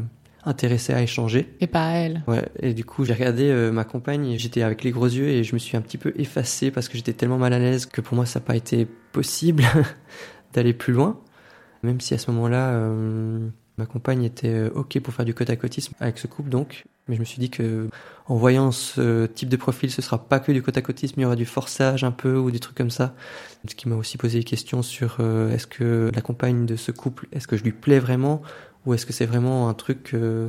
intéressée 0.45 0.93
à 0.93 1.01
échanger. 1.01 1.51
Et 1.61 1.65
pas 1.65 1.87
à 1.87 1.91
elle. 1.93 2.23
Ouais, 2.27 2.47
et 2.59 2.75
du 2.75 2.85
coup, 2.85 3.05
j'ai 3.05 3.13
regardé 3.13 3.49
euh, 3.49 3.71
ma 3.71 3.85
compagne, 3.85 4.37
j'étais 4.37 4.61
avec 4.61 4.83
les 4.83 4.91
gros 4.91 5.07
yeux, 5.07 5.29
et 5.29 5.43
je 5.43 5.55
me 5.55 5.59
suis 5.59 5.77
un 5.77 5.81
petit 5.81 5.97
peu 5.97 6.13
effacé 6.15 6.69
parce 6.69 6.89
que 6.89 6.97
j'étais 6.97 7.13
tellement 7.13 7.39
mal 7.39 7.53
à 7.53 7.59
l'aise 7.59 7.87
que 7.87 8.01
pour 8.01 8.15
moi, 8.15 8.27
ça 8.27 8.39
n'a 8.39 8.45
pas 8.45 8.55
été 8.55 8.85
possible 9.11 9.63
d'aller 10.53 10.73
plus 10.73 10.93
loin. 10.93 11.19
Même 11.81 11.99
si 11.99 12.13
à 12.13 12.19
ce 12.19 12.29
moment-là, 12.31 12.79
Ma 13.83 13.87
compagne 13.87 14.23
était 14.23 14.47
euh, 14.47 14.69
ok 14.75 14.97
pour 15.01 15.13
faire 15.13 15.25
du 15.25 15.33
côte 15.33 15.49
à 15.49 15.57
côtisme 15.57 15.93
avec 15.99 16.17
ce 16.17 16.25
couple 16.25 16.47
donc, 16.47 16.85
mais 17.09 17.15
je 17.15 17.19
me 17.19 17.25
suis 17.25 17.37
dit 17.37 17.49
que 17.49 17.89
en 18.27 18.37
voyant 18.37 18.71
ce 18.71 19.25
type 19.25 19.49
de 19.49 19.57
profil, 19.57 19.91
ce 19.91 20.01
sera 20.01 20.17
pas 20.17 20.39
que 20.39 20.53
du 20.53 20.63
côte 20.63 20.77
à 20.77 20.81
côtisme, 20.81 21.19
il 21.19 21.23
y 21.23 21.25
aura 21.25 21.35
du 21.35 21.45
forçage 21.45 22.05
un 22.05 22.11
peu 22.11 22.37
ou 22.37 22.49
des 22.49 22.59
trucs 22.59 22.77
comme 22.77 22.89
ça. 22.89 23.13
Ce 23.67 23.75
qui 23.75 23.89
m'a 23.89 23.97
aussi 23.97 24.17
posé 24.17 24.37
des 24.37 24.45
questions 24.45 24.83
sur 24.83 25.17
euh, 25.19 25.51
est-ce 25.51 25.67
que 25.67 26.09
la 26.15 26.21
compagne 26.21 26.65
de 26.65 26.77
ce 26.77 26.93
couple, 26.93 27.27
est-ce 27.33 27.45
que 27.45 27.57
je 27.57 27.65
lui 27.65 27.73
plais 27.73 27.99
vraiment 27.99 28.41
ou 28.85 28.93
est-ce 28.93 29.05
que 29.05 29.11
c'est 29.11 29.25
vraiment 29.25 29.67
un 29.67 29.73
truc 29.73 30.11
euh, 30.13 30.47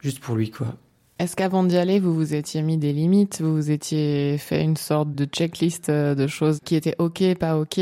juste 0.00 0.20
pour 0.20 0.36
lui 0.36 0.52
quoi. 0.52 0.76
Est-ce 1.18 1.34
qu'avant 1.34 1.64
d'y 1.64 1.78
aller, 1.78 1.98
vous 1.98 2.14
vous 2.14 2.32
étiez 2.32 2.62
mis 2.62 2.76
des 2.76 2.92
limites, 2.92 3.40
vous 3.40 3.56
vous 3.56 3.72
étiez 3.72 4.38
fait 4.38 4.62
une 4.62 4.76
sorte 4.76 5.12
de 5.16 5.24
checklist 5.24 5.90
de 5.90 6.26
choses 6.28 6.60
qui 6.64 6.76
étaient 6.76 6.94
ok, 7.00 7.34
pas 7.40 7.58
ok 7.58 7.80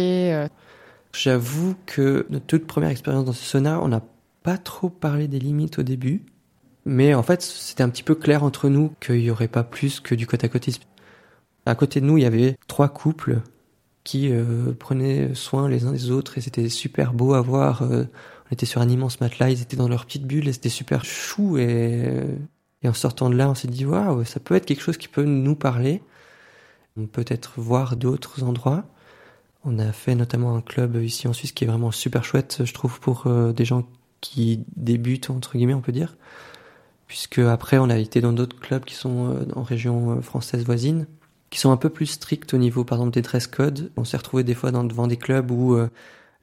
J'avoue 1.13 1.75
que 1.85 2.25
notre 2.31 2.47
toute 2.47 2.67
première 2.67 2.91
expérience 2.91 3.27
dans 3.27 3.35
ce 3.35 3.45
sauna, 3.45 3.79
on 3.83 3.93
a 3.93 4.01
pas 4.43 4.59
trop 4.59 4.89
parlé 4.89 5.29
des 5.29 5.39
limites 5.39 5.79
au 5.79 5.83
début. 5.83 6.23
Mais 6.85 7.15
en 7.15 7.23
fait, 7.23 7.43
c'était 7.43 7.83
un 7.83 7.91
petit 7.91 8.03
peu 8.03 8.15
clair 8.15 8.43
entre 8.43 8.69
nous 8.69 8.93
qu'il 9.01 9.21
n'y 9.21 9.31
aurait 9.31 9.49
pas 9.49 9.65
plus 9.65 10.01
que 10.01 10.15
du 10.15 10.27
côte 10.27 10.45
à 10.45 10.49
côte. 10.49 10.69
À 11.67 11.75
côté 11.75 12.01
de 12.01 12.07
nous, 12.07 12.17
il 12.19 12.23
y 12.23 12.27
avait 12.27 12.57
trois 12.67 12.89
couples 12.89 13.43
qui 14.03 14.31
euh, 14.33 14.73
prenaient 14.73 15.35
soin 15.35 15.69
les 15.69 15.85
uns 15.85 15.93
des 15.93 16.11
autres 16.11 16.39
et 16.39 16.41
c'était 16.41 16.69
super 16.69 17.13
beau 17.13 17.35
à 17.35 17.43
voir. 17.43 17.83
Euh, 17.83 18.05
on 18.47 18.53
était 18.53 18.67
sur 18.67 18.81
un 18.81 18.89
immense 18.89 19.21
matelas, 19.21 19.51
ils 19.51 19.63
étaient 19.63 19.77
dans 19.77 19.89
leur 19.89 20.07
petite 20.07 20.25
bulle 20.25 20.49
et 20.49 20.53
c'était 20.53 20.71
super 20.71 21.05
chou 21.05 21.59
et, 21.59 22.25
et 22.83 22.89
en 22.89 22.95
sortant 22.95 23.29
de 23.29 23.37
là, 23.37 23.51
on 23.51 23.55
s'est 23.55 23.69
dit 23.69 23.85
waouh, 23.85 24.25
ça 24.25 24.41
peut 24.41 24.55
être 24.55 24.67
quelque 24.67 24.83
chose 24.83 24.97
qui 24.97 25.09
peut 25.09 25.25
nous 25.25 25.55
parler. 25.55 26.03
On 26.97 27.07
peut 27.07 27.25
être 27.29 27.53
voir 27.57 27.97
d'autres 27.97 28.43
endroits. 28.43 28.85
On 29.65 29.79
a 29.79 29.93
fait 29.93 30.15
notamment 30.15 30.57
un 30.57 30.63
club 30.63 30.97
ici 30.97 31.29
en 31.29 31.33
Suisse 31.33 31.53
qui 31.53 31.65
est 31.65 31.67
vraiment 31.67 31.91
super 31.91 32.25
chouette, 32.25 32.63
je 32.65 32.73
trouve, 32.73 32.99
pour 33.01 33.27
euh, 33.27 33.53
des 33.53 33.65
gens 33.67 33.87
qui 34.21 34.65
débutent 34.77 35.31
entre 35.31 35.57
guillemets, 35.57 35.75
on 35.75 35.81
peut 35.81 35.93
dire. 35.93 36.17
Puisque 37.07 37.39
après, 37.39 37.79
on 37.79 37.91
a 37.91 37.99
été 37.99 38.21
dans 38.21 38.33
d'autres 38.33 38.59
clubs 38.59 38.85
qui 38.85 38.95
sont 38.95 39.37
en 39.57 39.63
région 39.63 40.23
française 40.23 40.65
voisine 40.65 41.07
qui 41.51 41.59
sont 41.59 41.73
un 41.73 41.77
peu 41.77 41.91
plus 41.91 42.07
stricts 42.07 42.55
au 42.55 42.59
niveau, 42.59 42.85
par 42.85 42.99
exemple, 42.99 43.13
des 43.13 43.23
dress 43.23 43.47
codes. 43.49 43.91
On 43.97 44.05
s'est 44.05 44.17
retrouvé 44.17 44.45
des 44.45 44.55
fois 44.55 44.71
devant 44.71 45.09
des 45.09 45.17
clubs 45.17 45.51
où 45.51 45.75
euh, 45.75 45.89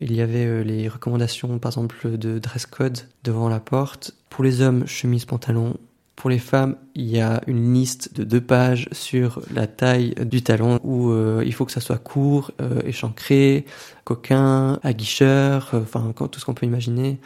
il 0.02 0.14
y 0.14 0.22
avait 0.22 0.46
euh, 0.46 0.64
les 0.64 0.90
recommandations, 0.90 1.58
par 1.60 1.72
exemple, 1.72 2.18
de 2.18 2.40
dress 2.40 2.66
code 2.66 3.00
devant 3.24 3.48
la 3.48 3.62
porte. 3.62 4.14
Pour 4.30 4.44
les 4.44 4.62
hommes, 4.62 4.86
chemise, 4.86 5.26
pantalon. 5.26 5.78
Pour 6.18 6.30
les 6.30 6.40
femmes, 6.40 6.76
il 6.96 7.06
y 7.06 7.22
a 7.22 7.42
une 7.46 7.74
liste 7.74 8.16
de 8.16 8.24
deux 8.24 8.42
pages 8.42 8.90
sur 8.92 9.40
la 9.54 9.68
taille 9.68 10.16
du 10.26 10.42
talon 10.42 10.80
où 10.84 11.12
euh, 11.12 11.44
il 11.46 11.54
faut 11.54 11.64
que 11.64 11.72
ça 11.72 11.80
soit 11.80 12.00
court, 12.00 12.52
échancré, 12.84 13.66
coquin, 14.04 14.80
aguicheur, 14.82 15.70
enfin 15.74 16.14
tout 16.14 16.40
ce 16.40 16.46
qu'on 16.46 16.56
peut 16.56 16.66
imaginer. 16.66 17.20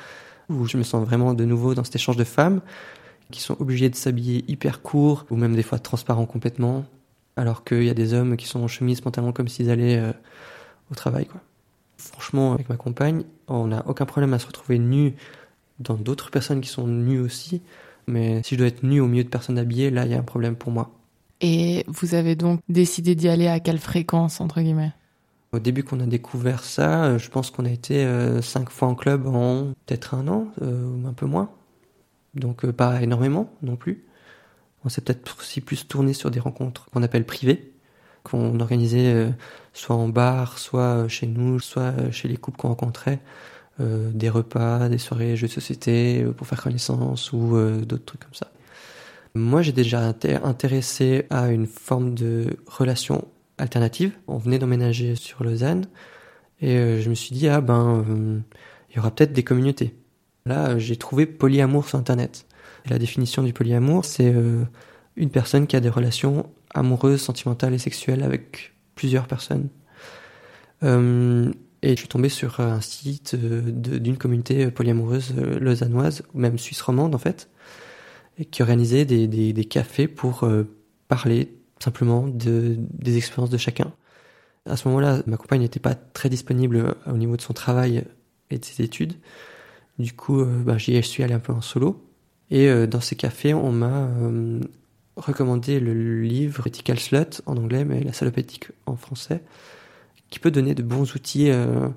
Où 0.51 0.67
je 0.67 0.77
me 0.77 0.83
sens 0.83 1.05
vraiment 1.05 1.33
de 1.33 1.45
nouveau 1.45 1.73
dans 1.73 1.83
cet 1.83 1.95
échange 1.95 2.17
de 2.17 2.23
femmes 2.23 2.61
qui 3.31 3.41
sont 3.41 3.55
obligées 3.59 3.89
de 3.89 3.95
s'habiller 3.95 4.43
hyper 4.47 4.81
court 4.81 5.25
ou 5.29 5.37
même 5.37 5.55
des 5.55 5.63
fois 5.63 5.79
transparent 5.79 6.25
complètement 6.25 6.85
alors 7.37 7.63
qu'il 7.63 7.83
y 7.83 7.89
a 7.89 7.93
des 7.93 8.13
hommes 8.13 8.35
qui 8.35 8.45
sont 8.45 8.59
en 8.59 8.67
chemise, 8.67 9.01
pantalon 9.01 9.31
comme 9.31 9.47
s'ils 9.47 9.69
allaient 9.69 9.97
euh, 9.97 10.11
au 10.91 10.95
travail. 10.95 11.25
Quoi. 11.25 11.41
Franchement, 11.97 12.53
avec 12.53 12.69
ma 12.69 12.75
compagne, 12.75 13.23
on 13.47 13.67
n'a 13.67 13.83
aucun 13.87 14.05
problème 14.05 14.33
à 14.33 14.39
se 14.39 14.47
retrouver 14.47 14.79
nu 14.79 15.13
dans 15.79 15.95
d'autres 15.95 16.29
personnes 16.29 16.61
qui 16.61 16.69
sont 16.69 16.87
nues 16.87 17.19
aussi, 17.19 17.61
mais 18.07 18.43
si 18.43 18.55
je 18.55 18.59
dois 18.59 18.67
être 18.67 18.83
nu 18.83 18.99
au 18.99 19.07
milieu 19.07 19.23
de 19.23 19.29
personnes 19.29 19.57
habillées, 19.57 19.89
là, 19.89 20.05
il 20.05 20.11
y 20.11 20.13
a 20.13 20.19
un 20.19 20.23
problème 20.23 20.55
pour 20.55 20.71
moi. 20.71 20.91
Et 21.41 21.83
vous 21.87 22.13
avez 22.13 22.35
donc 22.35 22.59
décidé 22.69 23.15
d'y 23.15 23.27
aller 23.29 23.47
à 23.47 23.59
quelle 23.59 23.79
fréquence, 23.79 24.41
entre 24.41 24.61
guillemets? 24.61 24.91
Au 25.53 25.59
début 25.59 25.83
qu'on 25.83 25.99
a 25.99 26.05
découvert 26.05 26.63
ça, 26.63 27.03
euh, 27.03 27.17
je 27.19 27.29
pense 27.29 27.51
qu'on 27.51 27.65
a 27.65 27.69
été 27.69 28.05
euh, 28.05 28.41
cinq 28.41 28.69
fois 28.69 28.87
en 28.87 28.95
club 28.95 29.27
en 29.27 29.73
peut-être 29.85 30.13
un 30.13 30.27
an, 30.27 30.47
ou 30.61 31.07
un 31.07 31.13
peu 31.13 31.25
moins. 31.25 31.49
Donc 32.33 32.65
pas 32.71 33.01
énormément 33.01 33.53
non 33.61 33.75
plus. 33.75 34.05
On 34.83 34.89
s'est 34.89 35.01
peut-être 35.01 35.37
aussi 35.39 35.61
plus 35.61 35.87
tourné 35.87 36.13
sur 36.13 36.31
des 36.31 36.39
rencontres 36.39 36.89
qu'on 36.91 37.03
appelle 37.03 37.25
privées, 37.25 37.73
qu'on 38.23 38.59
organisait 38.59 39.13
euh, 39.13 39.29
soit 39.73 39.95
en 39.95 40.09
bar, 40.09 40.57
soit 40.57 40.81
euh, 40.81 41.07
chez 41.07 41.27
nous, 41.27 41.59
soit 41.59 41.93
euh, 41.99 42.11
chez 42.11 42.27
les 42.27 42.37
couples 42.37 42.57
qu'on 42.57 42.69
rencontrait, 42.69 43.19
des 43.79 44.29
repas, 44.29 44.89
des 44.89 44.99
soirées 44.99 45.35
jeux 45.35 45.47
de 45.47 45.51
société 45.51 46.23
pour 46.37 46.45
faire 46.45 46.61
connaissance 46.61 47.33
ou 47.33 47.57
d'autres 47.83 48.05
trucs 48.05 48.21
comme 48.21 48.33
ça. 48.35 48.51
Moi, 49.33 49.63
j'ai 49.63 49.71
déjà 49.71 50.07
été 50.07 50.35
intéressé 50.35 51.25
à 51.31 51.47
une 51.47 51.65
forme 51.65 52.13
de 52.13 52.57
relation 52.67 53.27
alternative. 53.61 54.11
On 54.27 54.37
venait 54.37 54.59
d'emménager 54.59 55.15
sur 55.15 55.43
Lausanne 55.43 55.85
et 56.59 57.01
je 57.01 57.09
me 57.09 57.15
suis 57.15 57.33
dit, 57.33 57.47
ah 57.47 57.61
ben, 57.61 58.43
il 58.89 58.95
y 58.95 58.99
aura 58.99 59.11
peut-être 59.11 59.33
des 59.33 59.43
communautés. 59.43 59.95
Là, 60.45 60.77
j'ai 60.77 60.95
trouvé 60.95 61.25
polyamour 61.25 61.87
sur 61.87 61.97
Internet. 61.97 62.45
La 62.89 62.97
définition 62.97 63.43
du 63.43 63.53
polyamour, 63.53 64.05
c'est 64.05 64.33
euh, 64.33 64.63
une 65.15 65.29
personne 65.29 65.67
qui 65.67 65.75
a 65.75 65.79
des 65.79 65.89
relations 65.89 66.49
amoureuses, 66.73 67.21
sentimentales 67.21 67.73
et 67.73 67.77
sexuelles 67.77 68.23
avec 68.23 68.73
plusieurs 68.95 69.27
personnes. 69.27 69.69
Euh, 70.83 71.51
et 71.83 71.91
je 71.91 71.95
suis 71.95 72.07
tombé 72.07 72.29
sur 72.29 72.59
un 72.59 72.81
site 72.81 73.35
euh, 73.35 73.61
d'une 73.61 74.17
communauté 74.17 74.71
polyamoureuse 74.71 75.33
lausannoise, 75.35 76.23
ou 76.33 76.39
même 76.39 76.57
suisse 76.57 76.81
romande 76.81 77.13
en 77.13 77.19
fait, 77.19 77.49
qui 78.49 78.61
organisait 78.61 79.05
des, 79.05 79.65
cafés 79.65 80.07
pour 80.07 80.47
parler 81.07 81.53
simplement 81.81 82.27
de, 82.27 82.75
des 82.77 83.17
expériences 83.17 83.49
de 83.49 83.57
chacun. 83.57 83.91
À 84.69 84.77
ce 84.77 84.87
moment-là, 84.87 85.23
ma 85.25 85.37
compagne 85.37 85.61
n'était 85.61 85.79
pas 85.79 85.95
très 85.95 86.29
disponible 86.29 86.95
au 87.07 87.17
niveau 87.17 87.35
de 87.35 87.41
son 87.41 87.53
travail 87.53 88.03
et 88.51 88.59
de 88.59 88.65
ses 88.65 88.83
études. 88.83 89.13
Du 89.97 90.13
coup, 90.13 90.43
bah, 90.45 90.77
j'y 90.77 91.01
suis 91.03 91.23
allé 91.23 91.33
un 91.33 91.39
peu 91.39 91.53
en 91.53 91.61
solo. 91.61 92.03
Et 92.51 92.67
euh, 92.67 92.85
dans 92.85 92.99
ces 92.99 93.15
cafés, 93.15 93.53
on 93.53 93.71
m'a 93.71 94.07
euh, 94.07 94.59
recommandé 95.15 95.79
le 95.79 96.21
livre 96.21 96.67
Ethical 96.67 96.99
Slut 96.99 97.41
en 97.45 97.57
anglais, 97.57 97.85
mais 97.85 98.03
la 98.03 98.13
salopétique 98.13 98.67
en 98.85 98.97
français, 98.97 99.41
qui 100.29 100.39
peut 100.39 100.51
donner 100.51 100.75
de 100.75 100.83
bons 100.83 101.15
outils 101.15 101.49
euh, 101.49 101.87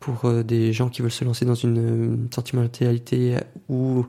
pour 0.00 0.30
des 0.44 0.72
gens 0.72 0.88
qui 0.88 1.02
veulent 1.02 1.10
se 1.10 1.24
lancer 1.24 1.44
dans 1.44 1.54
une 1.54 2.28
sentimentalité 2.34 3.36
ou 3.68 4.06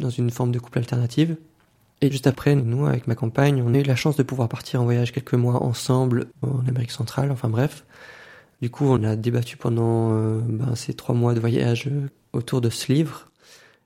dans 0.00 0.10
une 0.10 0.30
forme 0.30 0.50
de 0.50 0.58
couple 0.58 0.78
alternative. 0.78 1.36
Et 2.00 2.10
juste 2.10 2.26
après, 2.26 2.54
nous, 2.54 2.86
avec 2.86 3.06
ma 3.06 3.14
compagne, 3.14 3.62
on 3.62 3.74
a 3.74 3.78
eu 3.78 3.82
la 3.82 3.96
chance 3.96 4.16
de 4.16 4.22
pouvoir 4.22 4.48
partir 4.48 4.80
en 4.82 4.84
voyage 4.84 5.12
quelques 5.12 5.34
mois 5.34 5.62
ensemble 5.62 6.26
en 6.42 6.66
Amérique 6.68 6.90
centrale, 6.90 7.30
enfin 7.30 7.48
bref. 7.48 7.84
Du 8.60 8.70
coup, 8.70 8.86
on 8.86 9.02
a 9.04 9.16
débattu 9.16 9.56
pendant 9.56 10.10
ben, 10.40 10.74
ces 10.74 10.94
trois 10.94 11.14
mois 11.14 11.34
de 11.34 11.40
voyage 11.40 11.90
autour 12.32 12.60
de 12.60 12.70
ce 12.70 12.92
livre. 12.92 13.30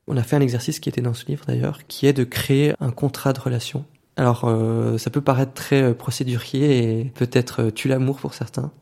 On 0.08 0.16
a 0.16 0.22
fait 0.22 0.36
un 0.36 0.40
exercice 0.40 0.80
qui 0.80 0.88
était 0.88 1.02
dans 1.02 1.14
ce 1.14 1.26
livre 1.26 1.44
d'ailleurs, 1.46 1.86
qui 1.86 2.06
est 2.06 2.12
de 2.12 2.24
créer 2.24 2.74
un 2.80 2.90
contrat 2.90 3.32
de 3.32 3.40
relation. 3.40 3.84
Alors 4.18 4.44
euh, 4.46 4.98
ça 4.98 5.10
peut 5.10 5.20
paraître 5.20 5.52
très 5.52 5.80
euh, 5.80 5.94
procédurier 5.94 7.00
et 7.00 7.04
peut-être 7.04 7.62
euh, 7.62 7.70
tue 7.70 7.86
l'amour 7.86 8.16
pour 8.18 8.34
certains, 8.34 8.72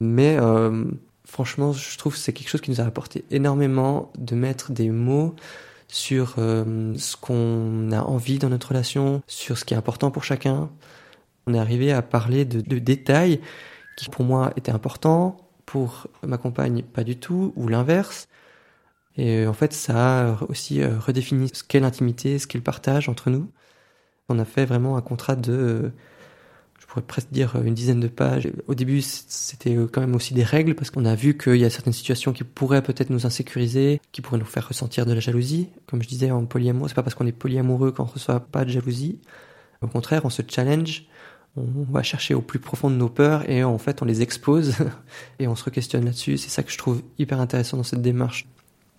mais 0.00 0.36
franchement 1.24 1.72
je 1.72 1.96
trouve 1.96 2.12
que 2.12 2.18
c'est 2.18 2.34
quelque 2.34 2.48
chose 2.48 2.60
qui 2.60 2.70
nous 2.70 2.80
a 2.80 2.84
apporté 2.84 3.24
énormément 3.30 4.12
de 4.18 4.34
mettre 4.34 4.70
des 4.70 4.90
mots 4.90 5.34
sur 5.92 6.36
ce 6.36 7.16
qu'on 7.16 7.92
a 7.92 8.00
envie 8.00 8.38
dans 8.38 8.48
notre 8.48 8.68
relation, 8.68 9.22
sur 9.26 9.58
ce 9.58 9.64
qui 9.64 9.74
est 9.74 9.76
important 9.76 10.10
pour 10.10 10.24
chacun. 10.24 10.70
On 11.46 11.54
est 11.54 11.58
arrivé 11.58 11.92
à 11.92 12.00
parler 12.02 12.44
de, 12.44 12.62
de 12.62 12.78
détails 12.78 13.40
qui 13.96 14.08
pour 14.08 14.24
moi 14.24 14.52
étaient 14.56 14.72
importants, 14.72 15.36
pour 15.66 16.06
ma 16.26 16.38
compagne 16.38 16.82
pas 16.82 17.04
du 17.04 17.16
tout, 17.16 17.52
ou 17.56 17.68
l'inverse. 17.68 18.28
Et 19.16 19.44
euh, 19.44 19.50
en 19.50 19.52
fait, 19.52 19.72
ça 19.72 20.30
a 20.30 20.42
aussi 20.48 20.82
euh, 20.82 20.98
redéfini 20.98 21.50
ce 21.52 21.64
qu'est 21.64 21.80
l'intimité, 21.80 22.38
ce 22.38 22.46
qu'est 22.46 22.58
le 22.58 22.64
partage 22.64 23.08
entre 23.08 23.30
nous. 23.30 23.50
On 24.28 24.38
a 24.38 24.44
fait 24.44 24.64
vraiment 24.64 24.96
un 24.96 25.02
contrat 25.02 25.36
de, 25.36 25.52
euh, 25.52 25.92
pourrais 26.92 27.06
presque 27.06 27.32
dire 27.32 27.56
une 27.64 27.72
dizaine 27.72 28.00
de 28.00 28.08
pages. 28.08 28.50
Au 28.68 28.74
début, 28.74 29.00
c'était 29.00 29.74
quand 29.90 30.02
même 30.02 30.14
aussi 30.14 30.34
des 30.34 30.42
règles 30.42 30.74
parce 30.74 30.90
qu'on 30.90 31.06
a 31.06 31.14
vu 31.14 31.38
qu'il 31.38 31.56
y 31.56 31.64
a 31.64 31.70
certaines 31.70 31.94
situations 31.94 32.34
qui 32.34 32.44
pourraient 32.44 32.82
peut-être 32.82 33.08
nous 33.08 33.24
insécuriser, 33.24 33.98
qui 34.12 34.20
pourraient 34.20 34.38
nous 34.38 34.44
faire 34.44 34.68
ressentir 34.68 35.06
de 35.06 35.14
la 35.14 35.20
jalousie. 35.20 35.70
Comme 35.86 36.02
je 36.02 36.08
disais 36.08 36.30
en 36.30 36.44
polyamour, 36.44 36.88
c'est 36.88 36.94
pas 36.94 37.02
parce 37.02 37.14
qu'on 37.14 37.26
est 37.26 37.32
polyamoureux 37.32 37.92
qu'on 37.92 38.04
reçoit 38.04 38.40
pas 38.40 38.66
de 38.66 38.70
jalousie. 38.70 39.18
Au 39.80 39.86
contraire, 39.86 40.26
on 40.26 40.30
se 40.30 40.42
challenge, 40.46 41.06
on 41.56 41.64
va 41.90 42.02
chercher 42.02 42.34
au 42.34 42.42
plus 42.42 42.58
profond 42.58 42.90
de 42.90 42.96
nos 42.96 43.08
peurs 43.08 43.48
et 43.48 43.64
en 43.64 43.78
fait 43.78 44.02
on 44.02 44.04
les 44.04 44.20
expose 44.20 44.74
et 45.38 45.48
on 45.48 45.56
se 45.56 45.70
questionne 45.70 46.04
là-dessus. 46.04 46.36
C'est 46.36 46.50
ça 46.50 46.62
que 46.62 46.70
je 46.70 46.76
trouve 46.76 47.02
hyper 47.18 47.40
intéressant 47.40 47.78
dans 47.78 47.84
cette 47.84 48.02
démarche. 48.02 48.46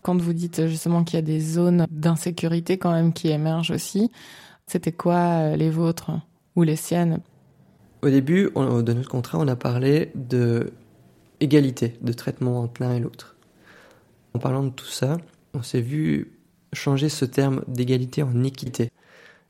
Quand 0.01 0.19
vous 0.19 0.33
dites 0.33 0.65
justement 0.65 1.03
qu'il 1.03 1.17
y 1.17 1.19
a 1.19 1.21
des 1.21 1.39
zones 1.39 1.85
d'insécurité 1.91 2.79
quand 2.79 2.91
même 2.91 3.13
qui 3.13 3.29
émergent 3.29 3.71
aussi, 3.71 4.09
c'était 4.65 4.91
quoi 4.91 5.15
euh, 5.15 5.55
les 5.55 5.69
vôtres 5.69 6.09
ou 6.55 6.63
les 6.63 6.75
siennes? 6.75 7.19
Au 8.03 8.09
début 8.09 8.49
de 8.53 8.93
notre 8.93 9.09
contrat, 9.09 9.37
on 9.39 9.47
a 9.47 9.55
parlé 9.55 10.11
de 10.13 10.73
égalité 11.39 11.95
de 12.01 12.11
traitement 12.11 12.59
entre 12.59 12.81
l'un 12.81 12.95
et 12.95 12.99
l'autre. 12.99 13.37
En 14.33 14.39
parlant 14.39 14.63
de 14.63 14.71
tout 14.71 14.85
ça, 14.85 15.17
on 15.53 15.63
s'est 15.63 15.79
vu 15.79 16.33
changer 16.73 17.07
ce 17.07 17.23
terme 17.23 17.63
d'égalité 17.69 18.21
en 18.21 18.43
équité. 18.43 18.89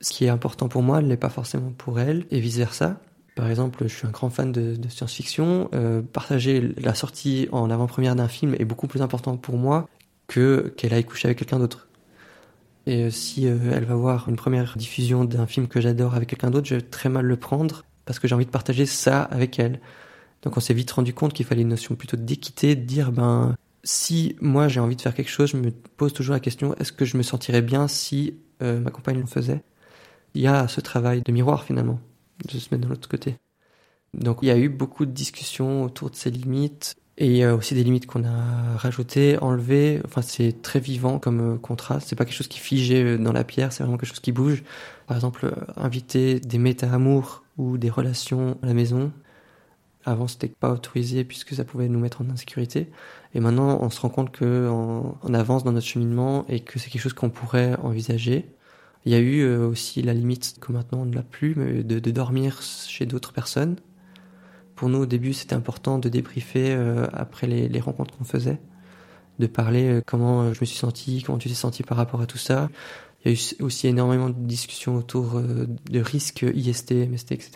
Ce 0.01 0.11
qui 0.11 0.25
est 0.25 0.29
important 0.29 0.67
pour 0.67 0.83
moi 0.83 1.01
ne 1.01 1.07
l'est 1.07 1.17
pas 1.17 1.31
forcément 1.31 1.71
pour 1.71 1.99
elle, 1.99 2.25
et 2.29 2.39
vice-versa. 2.39 3.01
Par 3.35 3.49
exemple, 3.49 3.87
je 3.87 3.95
suis 3.95 4.05
un 4.05 4.11
grand 4.11 4.29
fan 4.29 4.51
de, 4.51 4.77
science-fiction. 4.87 5.71
Euh, 5.73 6.03
partager 6.03 6.75
la 6.77 6.93
sortie 6.93 7.49
en 7.51 7.71
avant-première 7.71 8.15
d'un 8.15 8.27
film 8.27 8.53
est 8.59 8.65
beaucoup 8.65 8.85
plus 8.85 9.01
important 9.01 9.35
pour 9.35 9.57
moi 9.57 9.89
que 10.27 10.71
qu'elle 10.77 10.93
aille 10.93 11.05
coucher 11.05 11.29
avec 11.29 11.39
quelqu'un 11.39 11.57
d'autre. 11.57 11.87
Et 12.85 13.05
euh, 13.05 13.09
si 13.09 13.47
euh, 13.47 13.57
elle 13.73 13.85
va 13.85 13.95
voir 13.95 14.29
une 14.29 14.35
première 14.35 14.77
diffusion 14.77 15.25
d'un 15.25 15.47
film 15.47 15.67
que 15.67 15.81
j'adore 15.81 16.13
avec 16.13 16.29
quelqu'un 16.29 16.51
d'autre, 16.51 16.67
je 16.67 16.75
vais 16.75 16.81
très 16.81 17.09
mal 17.09 17.25
le 17.25 17.35
prendre 17.35 17.83
parce 18.05 18.19
que 18.19 18.27
j'ai 18.27 18.35
envie 18.35 18.45
de 18.45 18.51
partager 18.51 18.85
ça 18.85 19.23
avec 19.23 19.59
elle. 19.59 19.79
Donc 20.43 20.57
on 20.57 20.59
s'est 20.59 20.73
vite 20.73 20.91
rendu 20.91 21.13
compte 21.13 21.33
qu'il 21.33 21.45
fallait 21.45 21.61
une 21.61 21.69
notion 21.69 21.95
plutôt 21.95 22.17
d'équité, 22.17 22.75
de 22.75 22.83
dire 22.85 23.11
ben 23.11 23.55
si 23.83 24.35
moi 24.41 24.67
j'ai 24.67 24.79
envie 24.79 24.95
de 24.95 25.01
faire 25.01 25.13
quelque 25.13 25.29
chose, 25.29 25.51
je 25.51 25.57
me 25.57 25.71
pose 25.71 26.13
toujours 26.13 26.33
la 26.33 26.39
question 26.39 26.75
est-ce 26.75 26.91
que 26.91 27.05
je 27.05 27.17
me 27.17 27.23
sentirais 27.23 27.61
bien 27.61 27.87
si 27.87 28.37
euh, 28.61 28.79
ma 28.79 28.91
compagne 28.91 29.19
le 29.19 29.25
faisait? 29.25 29.61
Il 30.35 30.41
y 30.41 30.47
a 30.47 30.67
ce 30.67 30.81
travail 30.81 31.21
de 31.21 31.31
miroir 31.31 31.63
finalement, 31.63 31.99
de 32.45 32.57
se 32.57 32.69
mettre 32.71 32.83
de 32.85 32.89
l'autre 32.89 33.07
côté. 33.09 33.37
Donc 34.13 34.39
il 34.41 34.47
y 34.47 34.51
a 34.51 34.57
eu 34.57 34.69
beaucoup 34.69 35.05
de 35.05 35.11
discussions 35.11 35.83
autour 35.83 36.09
de 36.09 36.15
ces 36.15 36.29
limites 36.31 36.95
Et 37.17 37.27
il 37.27 37.37
y 37.37 37.43
a 37.43 37.55
aussi 37.55 37.73
des 37.75 37.83
limites 37.83 38.05
qu'on 38.07 38.25
a 38.25 38.77
rajoutées, 38.77 39.37
enlevées. 39.39 40.01
Enfin, 40.05 40.21
c'est 40.21 40.61
très 40.61 40.79
vivant 40.79 41.19
comme 41.19 41.59
contrat. 41.59 41.99
C'est 41.99 42.15
pas 42.15 42.25
quelque 42.25 42.35
chose 42.35 42.47
qui 42.47 42.59
figé 42.59 43.17
dans 43.17 43.33
la 43.33 43.43
pierre, 43.43 43.71
c'est 43.71 43.83
vraiment 43.83 43.97
quelque 43.97 44.09
chose 44.09 44.19
qui 44.19 44.31
bouge. 44.31 44.63
Par 45.07 45.17
exemple, 45.17 45.53
inviter 45.77 46.39
des 46.39 46.57
méta-amours 46.57 47.42
ou 47.57 47.77
des 47.77 47.89
relations 47.89 48.57
à 48.61 48.67
la 48.67 48.73
maison. 48.73 49.11
Avant, 50.05 50.27
c'était 50.27 50.49
pas 50.49 50.71
autorisé 50.71 51.23
puisque 51.23 51.53
ça 51.53 51.63
pouvait 51.63 51.87
nous 51.87 51.99
mettre 51.99 52.21
en 52.21 52.29
insécurité. 52.29 52.91
Et 53.33 53.39
maintenant, 53.39 53.79
on 53.81 53.89
se 53.89 54.01
rend 54.01 54.09
compte 54.09 54.37
qu'on 54.37 55.15
on 55.21 55.33
avance 55.33 55.63
dans 55.63 55.71
notre 55.71 55.87
cheminement 55.87 56.45
et 56.49 56.59
que 56.59 56.77
c'est 56.77 56.89
quelque 56.89 57.01
chose 57.01 57.13
qu'on 57.13 57.29
pourrait 57.29 57.75
envisager. 57.81 58.53
Il 59.05 59.11
y 59.11 59.15
a 59.15 59.19
eu 59.19 59.41
euh, 59.41 59.67
aussi 59.67 60.01
la 60.01 60.13
limite 60.13 60.57
que 60.59 60.71
maintenant 60.71 61.01
on 61.01 61.05
ne 61.05 61.15
l'a 61.15 61.23
plus, 61.23 61.55
mais 61.55 61.83
de, 61.83 62.11
dormir 62.11 62.61
chez 62.61 63.05
d'autres 63.05 63.33
personnes. 63.33 63.77
Pour 64.75 64.89
nous, 64.89 64.99
au 64.99 65.05
début, 65.05 65.33
c'était 65.33 65.55
important 65.55 65.99
de 65.99 66.09
débriefer 66.09 66.73
euh, 66.73 67.07
après 67.13 67.47
les, 67.47 67.69
les 67.69 67.79
rencontres 67.79 68.17
qu'on 68.17 68.23
faisait, 68.23 68.59
de 69.39 69.47
parler 69.47 69.87
euh, 69.89 70.01
comment 70.05 70.53
je 70.53 70.59
me 70.61 70.65
suis 70.65 70.77
senti, 70.77 71.23
comment 71.23 71.37
tu 71.37 71.49
t'es 71.49 71.55
senti 71.55 71.83
par 71.83 71.97
rapport 71.97 72.21
à 72.21 72.25
tout 72.27 72.37
ça. 72.37 72.69
Il 73.23 73.31
y 73.31 73.35
a 73.35 73.37
eu 73.37 73.63
aussi 73.63 73.87
énormément 73.87 74.29
de 74.29 74.35
discussions 74.37 74.95
autour 74.97 75.41
de 75.41 75.99
risques 75.99 76.45
IST, 76.53 76.91
MST, 76.91 77.31
etc. 77.31 77.51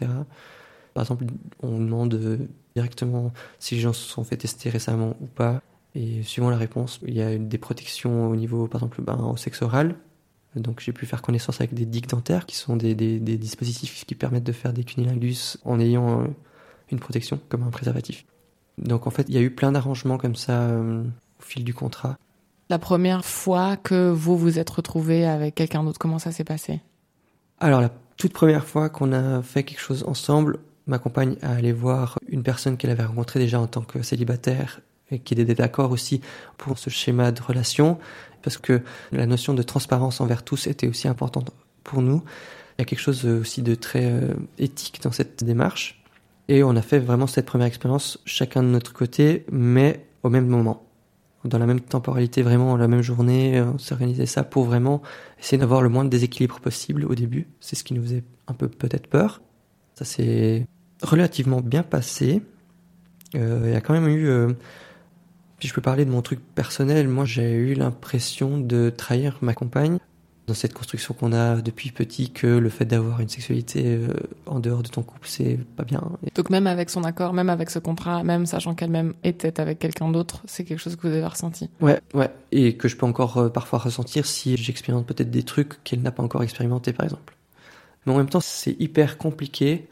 Par 0.93 1.03
exemple, 1.03 1.25
on 1.61 1.77
demande 1.77 2.47
directement 2.75 3.33
si 3.59 3.75
les 3.75 3.81
gens 3.81 3.93
se 3.93 4.07
sont 4.07 4.23
fait 4.23 4.37
tester 4.37 4.69
récemment 4.69 5.15
ou 5.19 5.25
pas. 5.25 5.61
Et 5.93 6.23
suivant 6.23 6.49
la 6.49 6.57
réponse, 6.57 6.99
il 7.05 7.15
y 7.15 7.21
a 7.21 7.37
des 7.37 7.57
protections 7.57 8.29
au 8.29 8.35
niveau, 8.35 8.67
par 8.67 8.81
exemple, 8.81 9.01
ben, 9.01 9.15
au 9.15 9.35
sexe 9.35 9.61
oral, 9.61 9.95
donc 10.59 10.79
j'ai 10.79 10.93
pu 10.93 11.05
faire 11.05 11.21
connaissance 11.21 11.61
avec 11.61 11.73
des 11.73 11.85
digues 11.85 12.07
dentaires, 12.07 12.45
qui 12.45 12.55
sont 12.55 12.75
des, 12.75 12.95
dispositifs 13.19 14.05
qui 14.05 14.15
permettent 14.15 14.43
de 14.43 14.51
faire 14.51 14.73
des 14.73 14.83
cunilingus 14.83 15.57
en 15.65 15.79
ayant 15.79 16.21
euh, 16.21 16.27
une 16.91 16.99
protection, 16.99 17.39
comme 17.49 17.63
un 17.63 17.69
préservatif. 17.69 18.25
Donc 18.77 19.07
en 19.07 19.09
fait, 19.09 19.25
il 19.27 19.35
y 19.35 19.37
a 19.37 19.41
eu 19.41 19.51
plein 19.51 19.71
d'arrangements 19.71 20.17
comme 20.17 20.35
ça 20.35 20.61
euh, 20.61 21.03
au 21.03 21.43
fil 21.43 21.63
du 21.63 21.73
contrat. 21.73 22.17
La 22.69 22.79
première 22.79 23.23
fois 23.23 23.77
que 23.77 24.09
vous 24.09 24.37
vous 24.37 24.59
êtes 24.59 24.69
retrouvé 24.69 25.25
avec 25.25 25.55
quelqu'un 25.55 25.83
d'autre, 25.83 25.99
comment 25.99 26.19
ça 26.19 26.31
s'est 26.31 26.43
passé? 26.43 26.81
Alors 27.59 27.81
la 27.81 27.89
toute 28.17 28.33
première 28.33 28.65
fois 28.65 28.89
qu'on 28.89 29.13
a 29.13 29.41
fait 29.41 29.63
quelque 29.63 29.79
chose 29.79 30.03
ensemble, 30.05 30.59
ma 30.85 30.99
compagne 30.99 31.37
a 31.41 31.51
allé 31.51 31.71
voir 31.71 32.19
une 32.27 32.43
personne 32.43 32.75
qu'elle 32.75 32.89
avait 32.89 33.05
rencontrée 33.05 33.39
déjà 33.39 33.59
en 33.59 33.67
tant 33.67 33.81
que 33.81 34.01
célibataire 34.01 34.81
et 35.11 35.19
qui 35.19 35.33
était 35.33 35.55
d'accord 35.55 35.91
aussi 35.91 36.19
pour 36.57 36.77
ce 36.77 36.89
schéma 36.89 37.31
de 37.31 37.41
relation 37.41 37.97
parce 38.41 38.57
que 38.57 38.81
la 39.11 39.25
notion 39.25 39.53
de 39.53 39.63
transparence 39.63 40.19
envers 40.19 40.43
tous 40.43 40.67
était 40.67 40.87
aussi 40.87 41.07
importante 41.07 41.51
pour 41.83 42.01
nous. 42.01 42.23
Il 42.77 42.81
y 42.81 42.83
a 42.83 42.85
quelque 42.85 42.99
chose 42.99 43.25
aussi 43.25 43.61
de 43.61 43.75
très 43.75 44.11
euh, 44.11 44.33
éthique 44.57 45.01
dans 45.01 45.11
cette 45.11 45.43
démarche. 45.43 46.03
Et 46.47 46.63
on 46.63 46.75
a 46.75 46.81
fait 46.81 46.99
vraiment 46.99 47.27
cette 47.27 47.45
première 47.45 47.67
expérience 47.67 48.19
chacun 48.25 48.61
de 48.61 48.67
notre 48.67 48.93
côté, 48.93 49.45
mais 49.51 50.05
au 50.23 50.29
même 50.29 50.47
moment. 50.47 50.86
Dans 51.47 51.59
la 51.59 51.65
même 51.65 51.81
temporalité, 51.81 52.41
vraiment 52.41 52.77
la 52.77 52.87
même 52.87 53.01
journée, 53.01 53.61
on 53.61 53.77
s'organisait 53.77 54.25
ça 54.25 54.43
pour 54.43 54.65
vraiment 54.65 55.01
essayer 55.39 55.57
d'avoir 55.57 55.81
le 55.81 55.89
moins 55.89 56.05
de 56.05 56.09
déséquilibre 56.09 56.59
possible 56.59 57.05
au 57.05 57.15
début. 57.15 57.47
C'est 57.59 57.75
ce 57.75 57.83
qui 57.83 57.93
nous 57.93 58.01
faisait 58.01 58.23
un 58.47 58.53
peu 58.53 58.67
peut-être 58.67 59.07
peur. 59.07 59.41
Ça 59.95 60.05
s'est 60.05 60.65
relativement 61.01 61.61
bien 61.61 61.83
passé. 61.83 62.41
Euh, 63.35 63.63
il 63.65 63.73
y 63.73 63.75
a 63.75 63.81
quand 63.81 63.93
même 63.93 64.07
eu 64.07 64.27
euh, 64.27 64.53
puis 65.59 65.67
je 65.67 65.73
peux 65.73 65.81
parler 65.81 66.05
de 66.05 66.11
mon 66.11 66.21
truc 66.21 66.39
personnel. 66.53 67.07
Moi, 67.07 67.25
j'ai 67.25 67.51
eu 67.53 67.73
l'impression 67.73 68.59
de 68.59 68.91
trahir 68.95 69.37
ma 69.41 69.53
compagne 69.53 69.97
dans 70.47 70.53
cette 70.53 70.73
construction 70.73 71.13
qu'on 71.13 71.33
a 71.33 71.57
depuis 71.61 71.91
petit 71.91 72.31
que 72.31 72.47
le 72.47 72.69
fait 72.69 72.85
d'avoir 72.85 73.19
une 73.19 73.27
sexualité 73.27 73.83
euh, 73.85 74.07
en 74.45 74.61
dehors 74.61 74.81
de 74.81 74.87
ton 74.87 75.03
couple, 75.03 75.27
c'est 75.27 75.59
pas 75.75 75.83
bien. 75.83 76.01
Donc 76.35 76.49
même 76.49 76.67
avec 76.67 76.89
son 76.89 77.03
accord, 77.03 77.33
même 77.33 77.49
avec 77.49 77.69
ce 77.69 77.79
contrat, 77.79 78.23
même 78.23 78.45
sachant 78.45 78.73
qu'elle-même 78.73 79.13
était 79.25 79.59
avec 79.59 79.77
quelqu'un 79.77 80.09
d'autre, 80.09 80.41
c'est 80.45 80.63
quelque 80.63 80.79
chose 80.79 80.95
que 80.95 81.05
vous 81.05 81.13
avez 81.13 81.25
ressenti? 81.25 81.69
Ouais, 81.81 81.99
ouais. 82.13 82.31
Et 82.53 82.77
que 82.77 82.87
je 82.87 82.95
peux 82.95 83.05
encore 83.05 83.37
euh, 83.37 83.49
parfois 83.49 83.79
ressentir 83.79 84.25
si 84.25 84.55
j'expérimente 84.55 85.05
peut-être 85.05 85.29
des 85.29 85.43
trucs 85.43 85.83
qu'elle 85.83 86.01
n'a 86.01 86.11
pas 86.11 86.23
encore 86.23 86.43
expérimenté, 86.43 86.93
par 86.93 87.03
exemple. 87.03 87.35
Mais 88.05 88.13
en 88.13 88.17
même 88.17 88.29
temps, 88.29 88.39
c'est 88.39 88.75
hyper 88.79 89.17
compliqué 89.17 89.89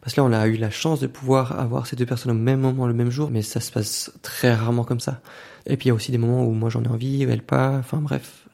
parce 0.00 0.14
que 0.14 0.20
là, 0.22 0.26
on 0.26 0.32
a 0.32 0.46
eu 0.46 0.56
la 0.56 0.70
chance 0.70 1.00
de 1.00 1.06
pouvoir 1.06 1.60
avoir 1.60 1.86
ces 1.86 1.96
deux 1.96 2.06
personnes 2.06 2.32
au 2.32 2.34
même 2.34 2.60
moment, 2.60 2.86
le 2.86 2.94
même 2.94 3.10
jour, 3.10 3.30
mais 3.30 3.42
ça 3.42 3.60
se 3.60 3.70
passe 3.70 4.10
très 4.22 4.54
rarement 4.54 4.84
comme 4.84 5.00
ça. 5.00 5.20
Et 5.66 5.76
puis 5.76 5.86
il 5.86 5.88
y 5.88 5.90
a 5.90 5.94
aussi 5.94 6.12
des 6.12 6.18
moments 6.18 6.46
où 6.46 6.52
moi 6.52 6.70
j'en 6.70 6.82
ai 6.82 6.88
envie, 6.88 7.24
elle 7.24 7.42
pas, 7.42 7.76
enfin 7.76 7.98
bref. 7.98 8.47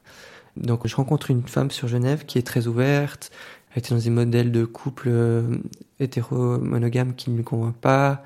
Donc 0.57 0.87
je 0.87 0.95
rencontre 0.95 1.31
une 1.31 1.43
femme 1.43 1.71
sur 1.71 1.87
Genève 1.87 2.25
qui 2.25 2.37
est 2.37 2.47
très 2.47 2.67
ouverte, 2.67 3.31
elle 3.71 3.79
était 3.79 3.93
dans 3.93 4.01
des 4.01 4.09
modèles 4.09 4.51
de 4.51 4.63
couple 4.63 5.09
euh, 5.09 5.57
hétéro-monogame 5.99 7.13
qui 7.13 7.29
ne 7.29 7.37
me 7.37 7.43
convainc 7.43 7.75
pas. 7.75 8.23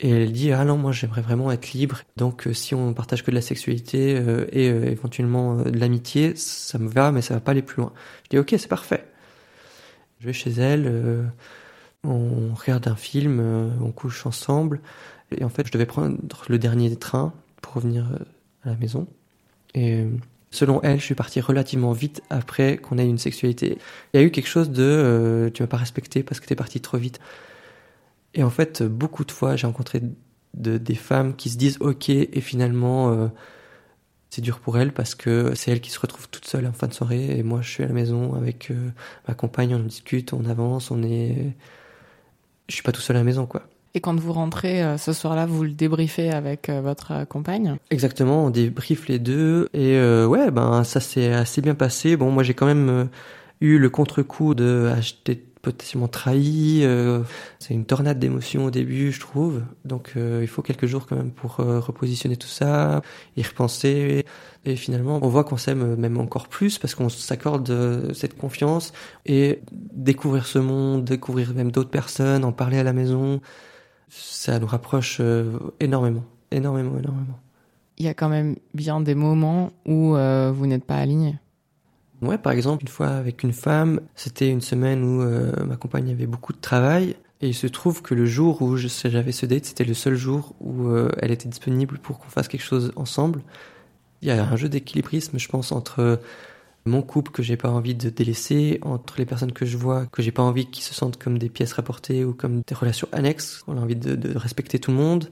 Et 0.00 0.10
elle 0.10 0.30
dit 0.30 0.52
ah 0.52 0.64
non 0.64 0.76
moi 0.76 0.92
j'aimerais 0.92 1.22
vraiment 1.22 1.50
être 1.50 1.72
libre 1.72 2.02
donc 2.16 2.46
euh, 2.46 2.52
si 2.52 2.72
on 2.72 2.94
partage 2.94 3.24
que 3.24 3.32
de 3.32 3.34
la 3.34 3.42
sexualité 3.42 4.16
euh, 4.16 4.46
et 4.52 4.66
éventuellement 4.66 5.56
de 5.56 5.76
l'amitié 5.76 6.36
ça 6.36 6.78
me 6.78 6.88
va 6.88 7.10
mais 7.10 7.20
ça 7.20 7.34
va 7.34 7.40
pas 7.40 7.50
aller 7.50 7.62
plus 7.62 7.80
loin. 7.82 7.92
Je 8.24 8.30
dis 8.30 8.38
ok 8.38 8.54
c'est 8.56 8.68
parfait. 8.68 9.04
Je 10.20 10.26
vais 10.26 10.32
chez 10.32 10.50
elle 10.52 11.30
on 12.04 12.54
regarde 12.54 12.86
un 12.86 12.96
film, 12.96 13.40
on 13.82 13.90
couche 13.90 14.24
ensemble. 14.24 14.80
Et 15.36 15.44
en 15.44 15.48
fait, 15.48 15.66
je 15.66 15.72
devais 15.72 15.84
prendre 15.84 16.16
le 16.48 16.58
dernier 16.58 16.94
train 16.96 17.34
pour 17.60 17.74
revenir 17.74 18.06
à 18.62 18.70
la 18.70 18.76
maison. 18.76 19.08
Et 19.74 20.06
selon 20.50 20.80
elle, 20.82 20.98
je 20.98 21.04
suis 21.04 21.14
parti 21.14 21.40
relativement 21.40 21.92
vite 21.92 22.22
après 22.30 22.78
qu'on 22.78 22.98
ait 22.98 23.08
une 23.08 23.18
sexualité. 23.18 23.78
Il 24.12 24.20
y 24.20 24.22
a 24.22 24.26
eu 24.26 24.30
quelque 24.30 24.48
chose 24.48 24.70
de 24.70 25.50
tu 25.54 25.62
m'as 25.62 25.68
pas 25.68 25.76
respecté 25.76 26.22
parce 26.22 26.40
que 26.40 26.46
t'es 26.46 26.54
parti 26.56 26.80
trop 26.80 26.98
vite. 26.98 27.20
Et 28.34 28.42
en 28.42 28.50
fait, 28.50 28.82
beaucoup 28.82 29.24
de 29.24 29.32
fois, 29.32 29.56
j'ai 29.56 29.66
rencontré 29.66 30.02
de, 30.54 30.78
des 30.78 30.94
femmes 30.94 31.34
qui 31.36 31.50
se 31.50 31.58
disent 31.58 31.78
ok 31.80 32.08
et 32.10 32.40
finalement 32.40 33.30
c'est 34.30 34.42
dur 34.42 34.60
pour 34.60 34.78
elles 34.78 34.92
parce 34.92 35.14
que 35.14 35.54
c'est 35.54 35.70
elles 35.70 35.80
qui 35.80 35.90
se 35.90 36.00
retrouvent 36.00 36.28
toutes 36.30 36.46
seules 36.46 36.66
en 36.66 36.72
fin 36.72 36.86
de 36.86 36.94
soirée 36.94 37.38
et 37.38 37.42
moi 37.42 37.62
je 37.62 37.70
suis 37.70 37.84
à 37.84 37.86
la 37.86 37.94
maison 37.94 38.34
avec 38.34 38.72
ma 39.26 39.34
compagne, 39.34 39.74
on 39.74 39.80
discute, 39.80 40.32
on 40.32 40.44
avance, 40.46 40.90
on 40.90 41.02
est 41.02 41.54
je 42.68 42.74
suis 42.74 42.82
pas 42.82 42.92
tout 42.92 43.00
seul 43.00 43.16
à 43.16 43.20
la 43.20 43.24
maison, 43.24 43.46
quoi. 43.46 43.62
Et 43.98 44.00
quand 44.00 44.14
vous 44.14 44.32
rentrez 44.32 44.80
euh, 44.80 44.96
ce 44.96 45.12
soir-là, 45.12 45.44
vous 45.44 45.64
le 45.64 45.72
débriefez 45.72 46.30
avec 46.30 46.68
euh, 46.68 46.80
votre 46.80 47.10
euh, 47.10 47.24
compagne 47.24 47.78
Exactement, 47.90 48.44
on 48.44 48.50
débriefe 48.50 49.08
les 49.08 49.18
deux 49.18 49.68
et 49.74 50.00
ouais, 50.24 50.52
ben 50.52 50.84
ça 50.84 51.00
s'est 51.00 51.32
assez 51.32 51.60
bien 51.60 51.74
passé. 51.74 52.16
Bon, 52.16 52.30
moi 52.30 52.44
j'ai 52.44 52.54
quand 52.54 52.66
même 52.66 53.08
eu 53.60 53.76
le 53.76 53.90
contre-coup 53.90 54.54
de 54.54 54.88
acheter 54.96 55.34
potentiellement 55.34 56.06
trahi. 56.06 56.86
C'est 57.58 57.74
une 57.74 57.86
tornade 57.86 58.20
d'émotions 58.20 58.66
au 58.66 58.70
début, 58.70 59.10
je 59.10 59.18
trouve. 59.18 59.62
Donc 59.84 60.12
il 60.14 60.46
faut 60.46 60.62
quelques 60.62 60.86
jours 60.86 61.06
quand 61.08 61.16
même 61.16 61.32
pour 61.32 61.56
repositionner 61.56 62.36
tout 62.36 62.46
ça, 62.46 63.02
y 63.36 63.42
repenser. 63.42 64.24
Et 64.64 64.76
finalement, 64.76 65.18
on 65.22 65.28
voit 65.28 65.42
qu'on 65.42 65.56
s'aime 65.56 65.96
même 65.96 66.18
encore 66.18 66.46
plus 66.46 66.78
parce 66.78 66.94
qu'on 66.94 67.08
s'accorde 67.08 68.12
cette 68.14 68.38
confiance 68.38 68.92
et 69.26 69.60
découvrir 69.72 70.46
ce 70.46 70.60
monde, 70.60 71.04
découvrir 71.04 71.52
même 71.52 71.72
d'autres 71.72 71.90
personnes, 71.90 72.44
en 72.44 72.52
parler 72.52 72.78
à 72.78 72.84
la 72.84 72.92
maison, 72.92 73.40
ça 74.08 74.58
nous 74.58 74.66
rapproche 74.66 75.20
énormément, 75.80 76.24
énormément, 76.50 76.98
énormément. 76.98 77.38
Il 77.98 78.04
y 78.04 78.08
a 78.08 78.14
quand 78.14 78.28
même 78.28 78.56
bien 78.74 79.00
des 79.00 79.14
moments 79.14 79.70
où 79.86 80.14
vous 80.14 80.66
n'êtes 80.66 80.84
pas 80.84 80.96
aligné. 80.96 81.36
Ouais, 82.20 82.38
par 82.38 82.52
exemple, 82.52 82.82
une 82.82 82.88
fois 82.88 83.08
avec 83.08 83.42
une 83.44 83.52
femme, 83.52 84.00
c'était 84.16 84.50
une 84.50 84.60
semaine 84.60 85.04
où 85.04 85.22
euh, 85.22 85.52
ma 85.64 85.76
compagne 85.76 86.10
avait 86.10 86.26
beaucoup 86.26 86.52
de 86.52 86.60
travail. 86.60 87.14
Et 87.40 87.48
il 87.48 87.54
se 87.54 87.68
trouve 87.68 88.02
que 88.02 88.14
le 88.14 88.26
jour 88.26 88.60
où 88.62 88.76
j'avais 88.76 89.30
ce 89.30 89.46
date, 89.46 89.66
c'était 89.66 89.84
le 89.84 89.94
seul 89.94 90.16
jour 90.16 90.54
où 90.60 90.88
euh, 90.88 91.10
elle 91.20 91.30
était 91.30 91.48
disponible 91.48 91.98
pour 91.98 92.18
qu'on 92.18 92.28
fasse 92.28 92.48
quelque 92.48 92.64
chose 92.64 92.90
ensemble. 92.96 93.42
Il 94.22 94.28
y 94.28 94.32
a 94.32 94.44
un 94.44 94.56
jeu 94.56 94.68
d'équilibrisme, 94.68 95.38
je 95.38 95.48
pense, 95.48 95.70
entre 95.70 96.20
mon 96.88 97.02
couple 97.02 97.30
que 97.30 97.42
j'ai 97.42 97.56
pas 97.56 97.70
envie 97.70 97.94
de 97.94 98.10
délaisser, 98.10 98.80
entre 98.82 99.14
les 99.18 99.26
personnes 99.26 99.52
que 99.52 99.66
je 99.66 99.76
vois 99.76 100.06
que 100.06 100.22
j'ai 100.22 100.32
pas 100.32 100.42
envie 100.42 100.66
qu'ils 100.66 100.84
se 100.84 100.94
sentent 100.94 101.16
comme 101.16 101.38
des 101.38 101.48
pièces 101.48 101.72
rapportées 101.72 102.24
ou 102.24 102.32
comme 102.32 102.62
des 102.66 102.74
relations 102.74 103.08
annexes. 103.12 103.62
On 103.68 103.76
a 103.76 103.80
envie 103.80 103.96
de, 103.96 104.16
de 104.16 104.36
respecter 104.36 104.78
tout 104.78 104.90
le 104.90 104.96
monde. 104.96 105.30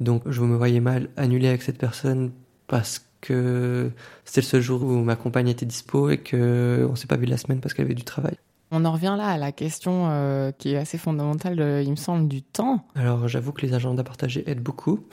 Donc 0.00 0.22
je 0.26 0.40
me 0.40 0.56
voyais 0.56 0.80
mal 0.80 1.08
annuler 1.16 1.48
avec 1.48 1.62
cette 1.62 1.78
personne 1.78 2.32
parce 2.66 3.04
que 3.20 3.90
c'était 4.24 4.40
le 4.40 4.46
seul 4.46 4.60
jour 4.60 4.82
où 4.82 5.02
ma 5.02 5.16
compagne 5.16 5.48
était 5.48 5.66
dispo 5.66 6.10
et 6.10 6.18
que 6.18 6.86
on 6.88 6.94
s'est 6.94 7.06
pas 7.06 7.16
vu 7.16 7.26
la 7.26 7.36
semaine 7.36 7.60
parce 7.60 7.74
qu'elle 7.74 7.86
avait 7.86 7.94
du 7.94 8.04
travail. 8.04 8.36
On 8.70 8.84
en 8.84 8.92
revient 8.92 9.14
là 9.16 9.28
à 9.28 9.38
la 9.38 9.50
question 9.50 10.08
euh, 10.10 10.52
qui 10.52 10.74
est 10.74 10.76
assez 10.76 10.98
fondamentale, 10.98 11.82
il 11.82 11.90
me 11.90 11.96
semble, 11.96 12.28
du 12.28 12.42
temps. 12.42 12.84
Alors 12.94 13.26
j'avoue 13.26 13.52
que 13.52 13.62
les 13.62 13.72
agendas 13.72 14.04
partagés 14.04 14.48
aident 14.48 14.62
beaucoup, 14.62 15.06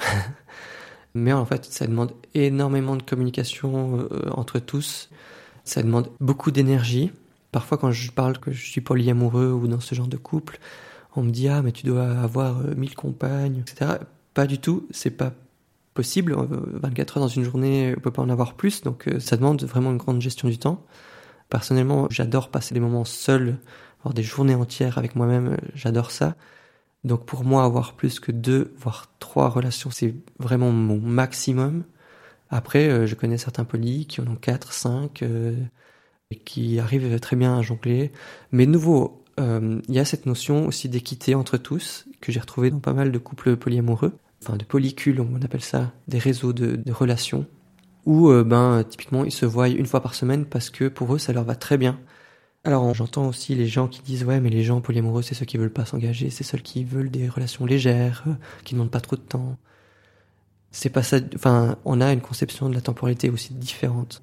mais 1.14 1.32
en 1.32 1.46
fait 1.46 1.66
ça 1.66 1.88
demande 1.88 2.12
énormément 2.34 2.96
de 2.96 3.04
communication 3.04 4.08
euh, 4.12 4.30
entre 4.32 4.60
tous. 4.60 5.10
Ça 5.66 5.84
demande 5.84 6.10
beaucoup 6.20 6.52
d'énergie. 6.52 7.12
Parfois 7.52 7.78
quand 7.78 7.92
je 7.92 8.12
parle 8.12 8.38
que 8.38 8.52
je 8.52 8.66
suis 8.66 8.82
polyamoureux 8.82 9.52
ou 9.52 9.68
dans 9.68 9.80
ce 9.80 9.96
genre 9.96 10.08
de 10.08 10.18
couple, 10.18 10.60
on 11.16 11.24
me 11.24 11.32
dit 11.32 11.48
ah 11.48 11.62
mais 11.62 11.72
tu 11.72 11.86
dois 11.86 12.08
avoir 12.08 12.60
euh, 12.60 12.76
mille 12.76 12.96
compagnes, 12.96 13.58
etc. 13.60 13.94
Pas 14.34 14.46
du 14.46 14.60
tout, 14.60 14.88
c'est 14.92 15.12
pas 15.12 15.34
possible. 15.94 16.36
24 16.36 17.18
euh, 17.18 17.20
heures 17.20 17.28
dans 17.28 17.34
une 17.34 17.44
journée, 17.44 17.94
on 17.98 18.00
peut 18.00 18.12
pas 18.12 18.22
en 18.22 18.30
avoir 18.30 18.54
plus, 18.54 18.82
donc 18.82 19.08
euh, 19.08 19.20
ça 19.20 19.38
demande 19.38 19.64
vraiment 19.64 19.92
une 19.92 19.98
grande 19.98 20.22
gestion 20.22 20.48
du 20.48 20.60
temps. 20.60 20.86
Personnellement, 21.50 22.08
j'adore 22.10 22.50
passer 22.50 22.74
des 22.74 22.80
moments 22.80 23.06
seuls, 23.06 23.58
avoir 24.00 24.14
des 24.14 24.24
journées 24.24 24.56
entières 24.56 24.98
avec 24.98 25.16
moi-même, 25.16 25.58
j'adore 25.74 26.12
ça. 26.12 26.36
Donc 27.06 27.26
pour 27.26 27.44
moi, 27.44 27.64
avoir 27.64 27.94
plus 27.94 28.20
que 28.20 28.32
deux, 28.32 28.74
voire 28.78 29.08
trois 29.20 29.50
relations, 29.50 29.92
c'est 29.92 30.16
vraiment 30.40 30.72
mon 30.72 31.00
maximum. 31.00 31.84
Après, 32.56 32.88
euh, 32.88 33.06
je 33.06 33.16
connais 33.16 33.38
certains 33.38 33.66
polis 33.66 34.08
qui 34.08 34.22
en 34.22 34.28
ont 34.28 34.38
quatre, 34.38 34.72
cinq, 34.72 35.24
euh, 35.24 35.58
et 36.32 36.38
qui 36.38 36.80
arrivent 36.80 37.20
très 37.20 37.36
bien 37.36 37.58
à 37.58 37.62
jongler. 37.62 38.14
Mais 38.54 38.66
de 38.66 38.72
nouveau, 38.72 39.26
euh, 39.42 39.82
il 39.90 39.94
y 39.94 40.00
a 40.00 40.06
cette 40.06 40.26
notion 40.26 40.66
aussi 40.66 40.88
d'équité 40.88 41.36
entre 41.36 41.58
tous, 41.58 42.06
que 42.22 42.32
j'ai 42.32 42.40
retrouvé 42.40 42.72
dans 42.72 42.80
pas 42.80 42.94
mal 42.94 43.12
de 43.12 43.18
couples 43.18 43.58
polyamoureux, 43.58 44.14
enfin 44.42 44.56
de 44.56 44.64
polycules, 44.64 45.20
on 45.20 45.42
appelle 45.42 45.64
ça, 45.64 45.92
des 46.08 46.18
réseaux 46.18 46.54
de, 46.54 46.78
de 46.78 46.92
relations, 46.94 47.46
où 48.06 48.32
ben 48.44 48.84
typiquement 48.88 49.26
ils 49.26 49.34
se 49.34 49.46
voient 49.46 49.68
une 49.68 49.86
fois 49.86 50.02
par 50.02 50.16
semaine 50.16 50.46
parce 50.46 50.70
que 50.70 50.88
pour 50.88 51.14
eux 51.14 51.18
ça 51.18 51.34
leur 51.34 51.44
va 51.44 51.56
très 51.56 51.78
bien. 51.78 52.00
Alors 52.64 52.94
j'entends 52.94 53.28
aussi 53.28 53.56
les 53.56 53.68
gens 53.68 53.88
qui 53.88 54.02
disent 54.02 54.24
ouais 54.24 54.40
mais 54.40 54.50
les 54.50 54.64
gens 54.64 54.80
polyamoureux 54.80 55.24
c'est 55.24 55.36
ceux 55.36 55.46
qui 55.46 55.58
veulent 55.58 55.74
pas 55.74 55.86
s'engager, 55.86 56.30
c'est 56.30 56.44
ceux 56.44 56.60
qui 56.60 56.84
veulent 56.84 57.12
des 57.12 57.28
relations 57.28 57.66
légères, 57.66 58.24
qui 58.64 58.76
ne 58.76 58.80
demandent 58.80 58.92
pas 58.92 59.02
trop 59.02 59.16
de 59.16 59.22
temps 59.22 59.58
c'est 60.76 60.90
pas 60.90 61.04
ça. 61.04 61.18
Enfin, 61.36 61.78
on 61.86 62.02
a 62.02 62.12
une 62.12 62.22
conception 62.22 62.70
de 62.70 62.76
la 62.76 62.82
temporalité 62.82 63.30
aussi 63.30 63.54
différente. 63.54 64.22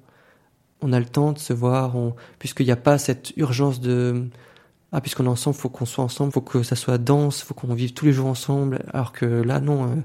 On 0.81 0.93
a 0.93 0.99
le 0.99 1.05
temps 1.05 1.31
de 1.31 1.39
se 1.39 1.53
voir, 1.53 1.95
on, 1.95 2.15
puisqu'il 2.39 2.65
n'y 2.65 2.71
a 2.71 2.75
pas 2.77 2.97
cette 2.97 3.35
urgence 3.37 3.81
de 3.81 4.27
ah 4.91 5.01
puisqu'on 5.01 5.25
est 5.25 5.29
ensemble, 5.29 5.55
faut 5.55 5.69
qu'on 5.69 5.85
soit 5.85 6.03
ensemble, 6.03 6.31
faut 6.31 6.41
que 6.41 6.61
ça 6.61 6.75
soit 6.75 6.99
dense, 6.99 7.41
faut 7.41 7.55
qu'on 7.55 7.73
vive 7.73 7.93
tous 7.93 8.05
les 8.05 8.13
jours 8.13 8.27
ensemble. 8.27 8.85
Alors 8.93 9.11
que 9.13 9.25
là, 9.25 9.59
non, 9.59 9.85
euh, 9.85 9.95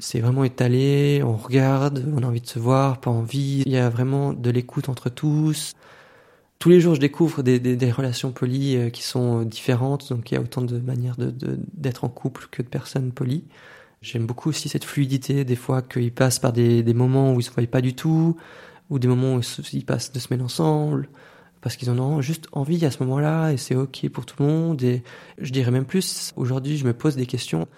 c'est 0.00 0.20
vraiment 0.20 0.42
étalé. 0.42 1.22
On 1.24 1.36
regarde, 1.36 2.04
on 2.16 2.24
a 2.24 2.26
envie 2.26 2.40
de 2.40 2.48
se 2.48 2.58
voir, 2.58 3.00
pas 3.00 3.10
envie. 3.10 3.62
Il 3.64 3.72
y 3.72 3.76
a 3.76 3.88
vraiment 3.88 4.32
de 4.32 4.50
l'écoute 4.50 4.88
entre 4.88 5.08
tous. 5.08 5.74
Tous 6.58 6.68
les 6.68 6.80
jours, 6.80 6.96
je 6.96 7.00
découvre 7.00 7.42
des, 7.44 7.60
des, 7.60 7.76
des 7.76 7.92
relations 7.92 8.32
polies 8.32 8.76
euh, 8.76 8.90
qui 8.90 9.02
sont 9.04 9.42
différentes. 9.42 10.12
Donc, 10.12 10.32
il 10.32 10.34
y 10.34 10.36
a 10.36 10.40
autant 10.40 10.62
de 10.62 10.78
manières 10.78 11.16
de, 11.16 11.32
d'être 11.74 12.04
en 12.04 12.08
couple 12.08 12.48
que 12.50 12.62
de 12.62 12.68
personnes 12.68 13.12
polies. 13.12 13.44
J'aime 14.02 14.26
beaucoup 14.26 14.48
aussi 14.48 14.70
cette 14.70 14.84
fluidité, 14.84 15.44
des 15.44 15.56
fois 15.56 15.82
qu'ils 15.82 16.12
passent 16.12 16.38
par 16.38 16.54
des, 16.54 16.82
des, 16.82 16.94
moments 16.94 17.34
où 17.34 17.40
ils 17.40 17.42
se 17.42 17.50
voient 17.50 17.66
pas 17.66 17.82
du 17.82 17.94
tout, 17.94 18.34
ou 18.88 18.98
des 18.98 19.08
moments 19.08 19.34
où 19.36 19.40
ils 19.74 19.84
passent 19.84 20.10
deux 20.10 20.20
semaines 20.20 20.40
ensemble, 20.40 21.10
parce 21.60 21.76
qu'ils 21.76 21.90
en 21.90 21.98
ont 21.98 22.22
juste 22.22 22.48
envie 22.52 22.82
à 22.86 22.90
ce 22.90 23.02
moment-là, 23.02 23.50
et 23.52 23.58
c'est 23.58 23.74
ok 23.74 24.08
pour 24.08 24.24
tout 24.24 24.36
le 24.42 24.46
monde. 24.46 24.82
Et 24.82 25.02
je 25.36 25.52
dirais 25.52 25.70
même 25.70 25.84
plus, 25.84 26.32
aujourd'hui, 26.36 26.78
je 26.78 26.86
me 26.86 26.94
pose 26.94 27.14
des 27.14 27.26
questions. 27.26 27.68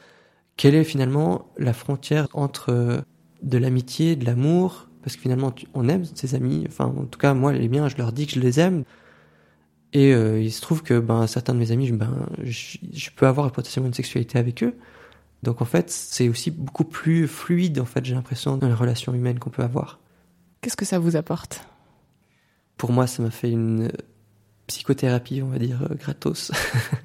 Quelle 0.57 0.77
est 0.77 0.85
finalement 0.85 1.51
la 1.59 1.73
frontière 1.73 2.29
entre 2.35 2.71
euh, 2.71 3.01
de 3.43 3.59
l'amitié, 3.59 4.15
de 4.15 4.25
l'amour? 4.25 4.89
Parce 5.03 5.17
que 5.17 5.23
finalement, 5.23 5.53
on 5.75 5.89
aime 5.89 6.05
ses 6.05 6.37
amis. 6.37 6.65
Enfin, 6.69 6.85
en 6.85 7.07
tout 7.07 7.19
cas, 7.19 7.35
moi, 7.35 7.53
les 7.53 7.69
miens, 7.69 7.89
je 7.89 7.97
leur 7.97 8.13
dis 8.13 8.29
que 8.29 8.35
je 8.35 8.41
les 8.41 8.61
aime. 8.61 8.85
Et 9.93 10.15
euh, 10.15 10.41
il 10.41 10.53
se 10.53 10.61
trouve 10.61 10.85
que 10.85 11.01
ben, 11.01 11.27
certains 11.27 11.55
de 11.55 11.59
mes 11.59 11.73
amis, 11.73 11.91
ben, 11.91 12.29
je, 12.45 12.79
je 12.93 13.11
peux 13.11 13.27
avoir 13.27 13.51
potentiellement 13.51 13.89
une 13.89 13.95
sexualité 13.95 14.39
avec 14.39 14.63
eux. 14.63 14.77
Donc 15.43 15.61
en 15.61 15.65
fait, 15.65 15.91
c'est 15.91 16.29
aussi 16.29 16.51
beaucoup 16.51 16.85
plus 16.85 17.27
fluide, 17.27 17.81
en 17.81 17.85
fait, 17.85 18.05
j'ai 18.05 18.15
l'impression, 18.15 18.57
dans 18.57 18.69
les 18.69 18.75
relations 18.75 19.13
humaines 19.13 19.39
qu'on 19.39 19.51
peut 19.51 19.63
avoir. 19.63 19.99
Qu'est-ce 20.61 20.77
que 20.77 20.85
ça 20.85 20.99
vous 20.99 21.17
apporte? 21.17 21.67
Pour 22.77 22.93
moi, 22.93 23.07
ça 23.07 23.23
m'a 23.23 23.31
fait 23.31 23.51
une 23.51 23.91
psychothérapie, 24.69 25.43
on 25.43 25.49
va 25.49 25.59
dire, 25.59 25.83
euh, 25.83 25.95
gratos. 25.95 26.53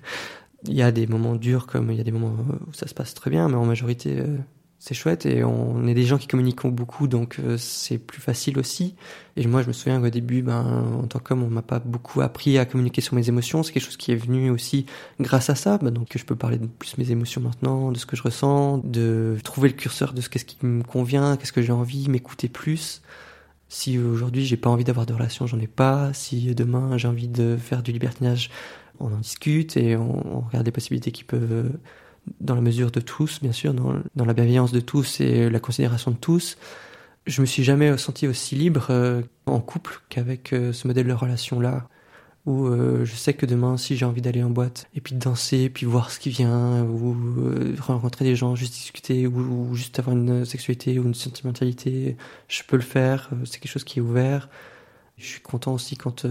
il 0.68 0.74
y 0.74 0.82
a 0.82 0.92
des 0.92 1.08
moments 1.08 1.36
durs 1.36 1.66
comme 1.66 1.92
il 1.92 1.98
y 1.98 2.02
a 2.02 2.04
des 2.04 2.12
moments 2.12 2.36
où 2.68 2.74
ça 2.74 2.88
se 2.88 2.94
passe 2.94 3.14
très 3.14 3.30
bien, 3.30 3.50
mais 3.50 3.56
en 3.56 3.66
majorité, 3.66 4.20
euh, 4.20 4.38
c'est 4.80 4.94
chouette 4.94 5.26
et 5.26 5.44
on 5.44 5.88
est 5.88 5.96
des 5.96 6.04
gens 6.04 6.20
qui 6.20 6.28
communiquent 6.28 6.68
beaucoup 6.68 7.08
donc 7.08 7.40
euh, 7.40 7.58
c'est 7.58 7.98
plus 7.98 8.22
facile 8.22 8.60
aussi. 8.60 8.96
Et 9.36 9.46
moi 9.48 9.64
je 9.64 9.68
me 9.68 9.74
souviens 9.74 10.00
qu'au 10.00 10.10
début 10.10 10.44
ben 10.44 11.02
en 11.04 11.08
tant 11.08 11.20
qu'homme 11.20 11.44
on 11.44 11.50
m'a 11.50 11.64
pas 11.64 11.80
beaucoup 11.80 12.22
appris 12.22 12.58
à 12.60 12.66
communiquer 12.66 13.02
sur 13.02 13.16
mes 13.16 13.28
émotions. 13.28 13.64
C'est 13.64 13.74
quelque 13.74 13.86
chose 13.86 13.98
qui 13.98 14.12
est 14.12 14.16
venu 14.16 14.52
aussi 14.52 14.86
grâce 15.20 15.50
à 15.50 15.56
ça. 15.56 15.80
Ben, 15.80 15.90
donc 15.92 16.10
je 16.16 16.24
peux 16.24 16.36
parler 16.36 16.58
de 16.60 16.68
plus 16.68 16.98
mes 16.98 17.10
émotions 17.10 17.42
maintenant 17.42 17.92
de 17.92 17.98
ce 17.98 18.06
que 18.06 18.16
je 18.16 18.22
ressens 18.22 18.80
de 18.84 19.38
trouver 19.44 19.70
le 19.70 19.76
curseur 19.76 20.14
de 20.14 20.22
ce 20.22 20.30
qu'est-ce 20.30 20.46
qui 20.46 20.64
me 20.64 20.84
convient 20.84 21.38
qu'est-ce 21.38 21.54
que 21.54 21.62
j'ai 21.64 21.74
envie 21.74 22.08
m'écouter 22.08 22.48
plus. 22.48 23.02
Si 23.70 23.98
aujourd'hui 23.98 24.46
j'ai 24.46 24.58
pas 24.58 24.70
envie 24.70 24.84
d'avoir 24.84 25.08
de 25.08 25.14
relation 25.14 25.48
j'en 25.48 25.60
ai 25.60 25.68
pas. 25.68 26.14
Si 26.14 26.54
demain 26.54 26.98
j'ai 26.98 27.08
envie 27.08 27.28
de 27.28 27.58
faire 27.58 27.82
du 27.82 27.92
libertinage 27.92 28.52
on 29.00 29.08
en 29.08 29.18
discute 29.18 29.78
et 29.78 29.96
on, 29.96 30.42
regarde 30.42 30.66
les 30.66 30.72
possibilités 30.72 31.12
qui 31.12 31.24
peuvent 31.24 31.72
dans 32.40 32.56
la 32.56 32.62
mesure 32.62 32.92
de 32.92 33.00
tous, 33.00 33.42
bien 33.42 33.52
sûr, 33.52 33.74
dans, 33.74 33.96
dans, 34.16 34.26
la 34.26 34.34
bienveillance 34.34 34.72
de 34.72 34.80
tous 34.80 35.20
et 35.22 35.50
la 35.50 35.60
considération 35.60 36.12
de 36.12 36.18
tous. 36.18 36.58
Je 37.26 37.42
me 37.42 37.46
suis 37.46 37.64
jamais 37.64 37.98
senti 37.98 38.28
aussi 38.28 38.56
libre 38.56 38.88
euh, 38.90 39.22
en 39.46 39.60
couple 39.60 40.02
qu'avec 40.10 40.54
euh, 40.54 40.72
ce 40.72 40.88
modèle 40.88 41.08
de 41.08 41.14
relation-là, 41.14 41.90
où 42.46 42.68
euh, 42.68 43.04
je 43.04 43.16
sais 43.16 43.34
que 43.34 43.46
demain, 43.46 43.76
si 43.76 43.98
j'ai 43.98 44.06
envie 44.06 44.22
d'aller 44.22 44.44
en 44.44 44.50
boîte 44.50 44.88
et 44.96 45.02
puis 45.02 45.14
de 45.14 45.20
danser, 45.20 45.70
puis 45.70 45.86
voir 45.86 46.12
ce 46.12 46.20
qui 46.20 46.30
vient, 46.30 46.84
ou 46.84 47.16
rencontrer 47.80 48.24
des 48.24 48.38
gens, 48.38 48.56
juste 48.56 48.74
discuter, 48.74 49.28
ou, 49.28 49.40
ou, 49.40 49.76
juste 49.76 50.00
avoir 50.00 50.16
une 50.16 50.46
sexualité 50.46 50.98
ou 51.00 51.04
une 51.04 51.14
sentimentalité, 51.14 52.16
je 52.48 52.64
peux 52.64 52.78
le 52.78 52.82
faire. 52.82 53.30
c'est 53.46 53.60
quelque 53.60 53.72
chose 53.72 53.84
qui 53.84 54.00
est 54.00 54.02
ouvert. 54.02 54.48
Je 55.18 55.26
suis 55.26 55.42
content 55.42 55.74
aussi 55.74 55.98
quand 55.98 56.26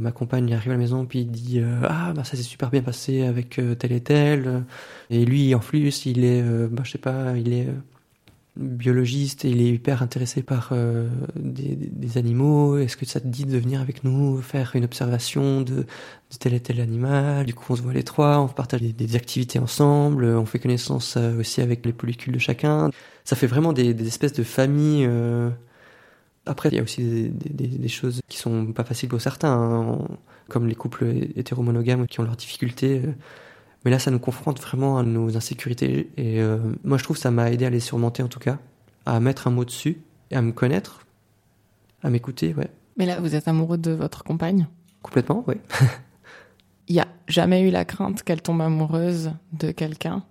ma 0.00 0.12
compagne 0.12 0.52
arrive 0.52 0.70
à 0.70 0.72
la 0.72 0.78
maison 0.78 1.04
puis 1.06 1.20
il 1.20 1.30
dit 1.30 1.60
euh, 1.60 1.80
ah 1.84 2.12
bah 2.14 2.24
ça 2.24 2.36
s'est 2.36 2.42
super 2.42 2.70
bien 2.70 2.82
passé 2.82 3.22
avec 3.22 3.58
euh, 3.58 3.74
tel 3.74 3.92
et 3.92 4.00
tel. 4.00 4.64
Et 5.10 5.24
lui 5.24 5.54
en 5.54 5.60
plus 5.60 6.06
il 6.06 6.24
est 6.24 6.42
euh, 6.42 6.68
bah 6.70 6.82
je 6.84 6.92
sais 6.92 6.98
pas 6.98 7.36
il 7.36 7.52
est 7.52 7.68
biologiste 8.56 9.44
et 9.44 9.50
il 9.50 9.60
est 9.60 9.70
hyper 9.74 10.02
intéressé 10.02 10.42
par 10.42 10.72
des, 11.36 12.18
animaux. 12.18 12.76
Est-ce 12.76 12.96
que 12.96 13.06
ça 13.06 13.20
te 13.20 13.28
dit 13.28 13.44
de 13.44 13.56
venir 13.56 13.80
avec 13.80 14.02
nous 14.02 14.42
faire 14.42 14.72
une 14.74 14.84
observation 14.84 15.60
de, 15.60 15.86
tel 16.40 16.54
et 16.54 16.60
tel 16.60 16.80
animal? 16.80 17.46
Du 17.46 17.54
coup 17.54 17.72
on 17.72 17.76
se 17.76 17.82
voit 17.82 17.92
les 17.92 18.02
trois 18.02 18.40
on 18.40 18.48
partage 18.48 18.80
des, 18.82 19.16
activités 19.16 19.60
ensemble 19.60 20.24
on 20.24 20.44
fait 20.44 20.58
connaissance 20.58 21.16
aussi 21.38 21.60
avec 21.60 21.86
les 21.86 21.92
polycules 21.92 22.34
de 22.34 22.40
chacun. 22.40 22.90
Ça 23.24 23.36
fait 23.36 23.46
vraiment 23.46 23.72
des 23.72 23.90
espèces 24.06 24.32
de 24.32 24.42
familles 24.42 25.08
après, 26.48 26.70
il 26.70 26.76
y 26.76 26.78
a 26.78 26.82
aussi 26.82 27.02
des, 27.02 27.50
des, 27.50 27.66
des, 27.66 27.88
choses 27.88 28.20
qui 28.28 28.38
sont 28.38 28.66
pas 28.72 28.84
faciles 28.84 29.08
pour 29.08 29.20
certains, 29.20 29.52
hein, 29.52 29.98
comme 30.48 30.66
les 30.66 30.74
couples 30.74 31.06
hétéromonogames 31.36 32.06
qui 32.06 32.20
ont 32.20 32.24
leurs 32.24 32.36
difficultés. 32.36 33.02
Mais 33.84 33.90
là, 33.90 33.98
ça 33.98 34.10
nous 34.10 34.18
confronte 34.18 34.60
vraiment 34.60 34.98
à 34.98 35.02
nos 35.02 35.36
insécurités. 35.36 36.10
Et 36.16 36.40
euh, 36.40 36.58
moi, 36.84 36.98
je 36.98 37.04
trouve 37.04 37.16
que 37.16 37.22
ça 37.22 37.30
m'a 37.30 37.50
aidé 37.52 37.66
à 37.66 37.70
les 37.70 37.80
surmonter, 37.80 38.22
en 38.22 38.28
tout 38.28 38.40
cas, 38.40 38.58
à 39.06 39.20
mettre 39.20 39.46
un 39.46 39.50
mot 39.50 39.64
dessus 39.64 40.00
et 40.30 40.36
à 40.36 40.42
me 40.42 40.52
connaître, 40.52 41.06
à 42.02 42.10
m'écouter, 42.10 42.54
ouais. 42.54 42.70
Mais 42.96 43.06
là, 43.06 43.20
vous 43.20 43.34
êtes 43.34 43.46
amoureux 43.46 43.78
de 43.78 43.92
votre 43.92 44.24
compagne? 44.24 44.66
Complètement, 45.02 45.44
oui. 45.46 45.54
Il 46.88 46.94
n'y 46.94 47.00
a 47.00 47.08
jamais 47.28 47.60
eu 47.68 47.70
la 47.70 47.84
crainte 47.84 48.22
qu'elle 48.22 48.40
tombe 48.40 48.62
amoureuse 48.62 49.32
de 49.52 49.70
quelqu'un? 49.70 50.24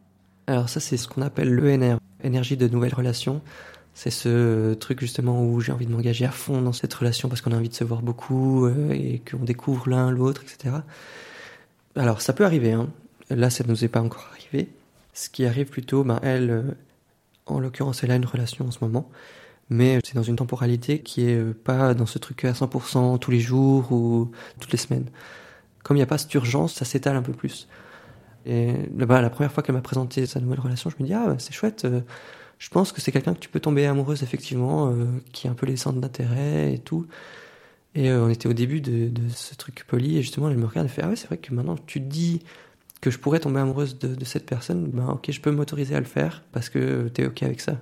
Alors 0.47 0.69
ça, 0.69 0.80
c'est 0.80 0.97
ce 0.97 1.08
qu'on 1.08 1.21
appelle 1.21 1.53
l'ENR, 1.53 1.97
énergie 2.23 2.58
de 2.58 2.67
nouvelles 2.67 2.95
relations. 2.95 3.41
C'est 3.97 4.12
ce 4.12 4.75
truc 4.75 4.99
justement 4.99 5.43
où 5.43 5.60
j'ai 5.60 5.71
envie 5.71 5.88
de 5.88 5.91
m'engager 5.91 6.23
à 6.23 6.29
fond 6.29 6.62
dans 6.62 6.71
cette 6.71 6.93
relation 6.93 7.29
parce 7.29 7.41
qu'on 7.41 7.51
a 7.51 7.55
envie 7.55 7.67
de 7.67 7.73
se 7.73 7.83
voir 7.83 8.03
beaucoup 8.03 8.67
euh, 8.67 8.91
et 8.91 9.23
qu'on 9.27 9.43
découvre 9.43 9.89
l'un 9.89 10.12
l'autre, 10.12 10.43
etc. 10.43 10.75
Alors 11.95 12.21
ça 12.21 12.33
peut 12.33 12.45
arriver, 12.45 12.73
hein. 12.73 12.89
là 13.31 13.49
ça 13.49 13.63
ne 13.63 13.69
nous 13.69 13.83
est 13.83 13.88
pas 13.88 13.99
encore 13.99 14.29
arrivé. 14.33 14.69
Ce 15.15 15.31
qui 15.31 15.47
arrive 15.47 15.69
plutôt, 15.69 16.03
ben, 16.03 16.19
elle, 16.21 16.51
euh, 16.51 16.62
en 17.47 17.60
l'occurrence, 17.60 18.03
elle 18.03 18.12
a 18.12 18.17
une 18.17 18.25
relation 18.27 18.67
en 18.67 18.71
ce 18.71 18.77
moment, 18.83 19.10
mais 19.71 19.97
c'est 20.05 20.13
dans 20.13 20.21
une 20.21 20.36
temporalité 20.36 20.99
qui 20.99 21.27
est 21.27 21.36
euh, 21.36 21.55
pas 21.63 21.95
dans 21.95 22.05
ce 22.05 22.19
truc 22.19 22.45
à 22.45 22.51
100% 22.51 23.17
tous 23.17 23.31
les 23.31 23.39
jours 23.39 23.91
ou 23.91 24.29
toutes 24.60 24.73
les 24.73 24.77
semaines. 24.77 25.10
Comme 25.83 25.97
il 25.97 26.01
n'y 26.01 26.03
a 26.03 26.07
pas 26.07 26.19
cette 26.19 26.36
urgence, 26.36 26.75
ça 26.75 26.86
s'étale 26.86 27.15
un 27.15 27.23
peu 27.23 27.33
plus. 27.33 27.67
Et 28.45 28.73
bah, 28.91 29.23
la 29.23 29.31
première 29.31 29.51
fois 29.51 29.63
qu'elle 29.63 29.73
m'a 29.73 29.81
présenté 29.81 30.27
sa 30.27 30.39
nouvelle 30.39 30.60
relation, 30.60 30.91
je 30.91 30.97
me 31.01 31.07
dis 31.07 31.15
ah 31.15 31.36
c'est 31.39 31.51
chouette 31.51 31.88
je 32.59 32.69
pense 32.69 32.91
que 32.91 33.01
c'est 33.01 33.11
quelqu'un 33.11 33.33
que 33.33 33.39
tu 33.39 33.49
peux 33.49 33.59
tomber 33.59 33.85
amoureuse 33.85 34.23
effectivement, 34.23 34.89
euh, 34.89 35.05
qui 35.31 35.47
a 35.47 35.51
un 35.51 35.53
peu 35.53 35.65
les 35.65 35.77
centres 35.77 35.99
d'intérêt 35.99 36.73
et 36.73 36.79
tout. 36.79 37.07
Et 37.95 38.09
euh, 38.09 38.25
on 38.25 38.29
était 38.29 38.47
au 38.47 38.53
début 38.53 38.81
de, 38.81 39.09
de, 39.09 39.29
ce 39.29 39.55
truc 39.55 39.85
poli 39.87 40.17
et 40.17 40.21
justement 40.21 40.49
elle 40.49 40.57
me 40.57 40.65
regarde 40.65 40.87
et 40.87 40.89
fait 40.89 41.01
ah 41.03 41.09
ouais 41.09 41.15
c'est 41.15 41.27
vrai 41.27 41.37
que 41.37 41.53
maintenant 41.53 41.75
tu 41.87 41.99
dis 41.99 42.41
que 43.01 43.11
je 43.11 43.19
pourrais 43.19 43.39
tomber 43.39 43.59
amoureuse 43.59 43.97
de, 43.99 44.13
de 44.13 44.25
cette 44.25 44.45
personne, 44.45 44.87
ben 44.87 45.07
ok 45.09 45.31
je 45.31 45.41
peux 45.41 45.51
m'autoriser 45.51 45.95
à 45.95 45.99
le 45.99 46.05
faire 46.05 46.43
parce 46.51 46.69
que 46.69 47.07
t'es 47.09 47.25
ok 47.25 47.43
avec 47.43 47.61
ça. 47.61 47.77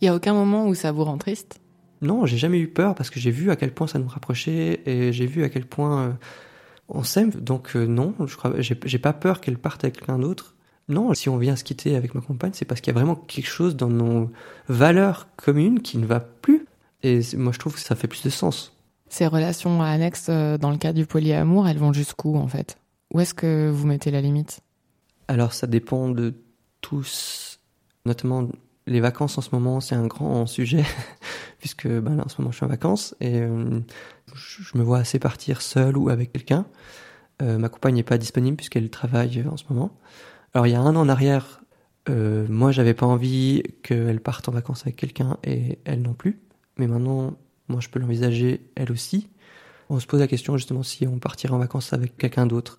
Il 0.00 0.06
y 0.06 0.08
a 0.08 0.14
aucun 0.14 0.34
moment 0.34 0.66
où 0.66 0.74
ça 0.74 0.92
vous 0.92 1.04
rend 1.04 1.18
triste? 1.18 1.60
Non, 2.02 2.26
j'ai 2.26 2.36
jamais 2.36 2.58
eu 2.58 2.68
peur 2.68 2.94
parce 2.94 3.10
que 3.10 3.18
j'ai 3.18 3.30
vu 3.30 3.50
à 3.50 3.56
quel 3.56 3.72
point 3.72 3.86
ça 3.86 3.98
nous 3.98 4.08
rapprochait 4.08 4.80
et 4.86 5.12
j'ai 5.12 5.26
vu 5.26 5.42
à 5.44 5.48
quel 5.48 5.66
point 5.66 6.02
euh, 6.02 6.12
on 6.88 7.02
s'aime. 7.02 7.30
Donc 7.30 7.74
non, 7.74 8.14
je 8.26 8.36
crois 8.36 8.52
j'ai 8.60 8.98
pas 8.98 9.12
peur 9.12 9.40
qu'elle 9.40 9.58
parte 9.58 9.84
avec 9.84 9.96
quelqu'un 9.96 10.18
d'autre. 10.18 10.53
Non, 10.88 11.14
si 11.14 11.28
on 11.28 11.38
vient 11.38 11.56
se 11.56 11.64
quitter 11.64 11.96
avec 11.96 12.14
ma 12.14 12.20
compagne, 12.20 12.52
c'est 12.54 12.64
parce 12.64 12.80
qu'il 12.80 12.92
y 12.92 12.96
a 12.96 12.98
vraiment 12.98 13.14
quelque 13.14 13.48
chose 13.48 13.76
dans 13.76 13.88
nos 13.88 14.30
valeurs 14.68 15.28
communes 15.36 15.80
qui 15.80 15.98
ne 15.98 16.06
va 16.06 16.20
plus. 16.20 16.66
Et 17.02 17.20
moi, 17.36 17.52
je 17.52 17.58
trouve 17.58 17.74
que 17.74 17.80
ça 17.80 17.96
fait 17.96 18.08
plus 18.08 18.22
de 18.22 18.30
sens. 18.30 18.76
Ces 19.08 19.26
relations 19.26 19.82
annexes, 19.82 20.26
euh, 20.28 20.58
dans 20.58 20.70
le 20.70 20.76
cas 20.76 20.92
du 20.92 21.06
polyamour, 21.06 21.68
elles 21.68 21.78
vont 21.78 21.92
jusqu'où, 21.92 22.36
en 22.36 22.48
fait? 22.48 22.78
Où 23.12 23.20
est-ce 23.20 23.34
que 23.34 23.70
vous 23.70 23.86
mettez 23.86 24.10
la 24.10 24.20
limite? 24.20 24.60
Alors, 25.28 25.52
ça 25.52 25.66
dépend 25.66 26.08
de 26.08 26.34
tous. 26.80 27.60
Notamment, 28.04 28.48
les 28.86 29.00
vacances 29.00 29.38
en 29.38 29.40
ce 29.40 29.50
moment, 29.52 29.80
c'est 29.80 29.94
un 29.94 30.06
grand 30.06 30.46
sujet, 30.46 30.84
puisque 31.58 31.88
ben 31.88 32.16
là, 32.16 32.24
en 32.26 32.28
ce 32.28 32.40
moment, 32.40 32.50
je 32.50 32.56
suis 32.56 32.66
en 32.66 32.68
vacances 32.68 33.14
et 33.20 33.40
euh, 33.40 33.80
je 34.34 34.78
me 34.78 34.82
vois 34.82 34.98
assez 34.98 35.18
partir 35.18 35.62
seul 35.62 35.96
ou 35.96 36.10
avec 36.10 36.32
quelqu'un. 36.32 36.66
Euh, 37.42 37.58
ma 37.58 37.68
compagne 37.68 37.94
n'est 37.94 38.02
pas 38.02 38.18
disponible 38.18 38.56
puisqu'elle 38.56 38.90
travaille 38.90 39.44
en 39.50 39.56
ce 39.56 39.64
moment. 39.70 39.90
Alors 40.54 40.68
il 40.68 40.70
y 40.70 40.76
a 40.76 40.80
un 40.80 40.94
an 40.94 41.00
en 41.00 41.08
arrière, 41.08 41.62
euh, 42.08 42.46
moi 42.48 42.70
j'avais 42.70 42.94
pas 42.94 43.06
envie 43.06 43.62
qu'elle 43.82 44.20
parte 44.20 44.48
en 44.48 44.52
vacances 44.52 44.82
avec 44.82 44.96
quelqu'un 44.96 45.36
et 45.42 45.80
elle 45.84 46.02
non 46.02 46.14
plus. 46.14 46.40
Mais 46.78 46.86
maintenant, 46.86 47.34
moi 47.68 47.80
je 47.80 47.88
peux 47.88 47.98
l'envisager 47.98 48.60
elle 48.76 48.92
aussi. 48.92 49.28
On 49.90 49.98
se 49.98 50.06
pose 50.06 50.20
la 50.20 50.28
question 50.28 50.56
justement 50.56 50.82
si 50.82 51.06
on 51.06 51.18
partirait 51.18 51.52
en 51.52 51.58
vacances 51.58 51.92
avec 51.92 52.16
quelqu'un 52.16 52.46
d'autre. 52.46 52.78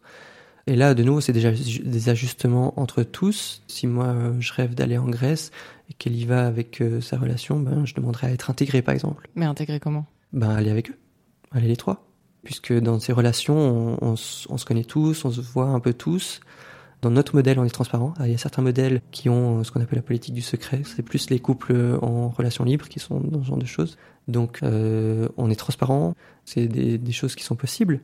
Et 0.68 0.76
là, 0.76 0.96
de 0.96 1.04
nouveau, 1.04 1.22
c'est 1.22 1.34
déjà 1.34 1.52
des 1.52 2.10
ajustements 2.10 2.80
entre 2.80 3.04
tous. 3.04 3.62
Si 3.68 3.86
moi, 3.86 4.16
je 4.40 4.52
rêve 4.52 4.74
d'aller 4.74 4.98
en 4.98 5.08
Grèce 5.08 5.52
et 5.90 5.94
qu'elle 5.94 6.16
y 6.16 6.26
va 6.26 6.48
avec 6.48 6.82
euh, 6.82 7.02
sa 7.02 7.20
relation, 7.20 7.60
ben, 7.60 7.86
je 7.86 7.94
demanderais 7.94 8.28
à 8.28 8.32
être 8.32 8.50
intégré, 8.50 8.82
par 8.82 8.96
exemple. 8.96 9.30
Mais 9.36 9.46
intégré 9.46 9.80
comment? 9.80 10.08
Ben, 10.34 10.50
aller 10.50 10.72
avec 10.72 10.90
eux. 10.90 10.98
Aller 11.52 11.68
les 11.68 11.78
trois. 11.78 12.08
Puisque 12.44 12.74
dans 12.74 13.00
ces 13.00 13.14
relations, 13.14 13.56
on, 13.56 13.98
on, 14.02 14.16
on, 14.50 14.58
se 14.58 14.66
connaît 14.66 14.84
tous, 14.84 15.24
on 15.24 15.30
se 15.32 15.42
voit 15.42 15.68
un 15.68 15.80
peu 15.80 15.94
tous. 15.94 16.42
Dans 17.06 17.12
notre 17.12 17.36
modèle, 17.36 17.60
on 17.60 17.66
est 17.66 17.70
transparent. 17.70 18.16
Il 18.22 18.32
y 18.32 18.34
a 18.34 18.38
certains 18.40 18.64
modèles 18.64 19.00
qui 19.12 19.30
ont 19.30 19.64
ce 19.64 19.72
qu'on 19.72 19.80
appelle 19.80 20.00
la 20.00 20.02
politique 20.02 20.34
du 20.34 20.42
secret. 20.42 20.82
C'est 20.86 21.04
plus 21.04 21.30
les 21.30 21.38
couples 21.38 22.00
en 22.02 22.30
relation 22.30 22.64
libre 22.64 22.90
qui 22.90 23.00
sont 23.00 23.20
dans 23.20 23.44
ce 23.44 23.48
genre 23.48 23.60
de 23.60 23.66
choses. 23.68 23.96
Donc, 24.28 24.62
euh, 24.64 25.30
on 25.38 25.52
est 25.52 25.56
transparent. 25.56 26.16
C'est 26.46 26.66
des, 26.66 27.12
choses 27.12 27.36
qui 27.36 27.44
sont 27.44 27.56
possibles 27.56 28.00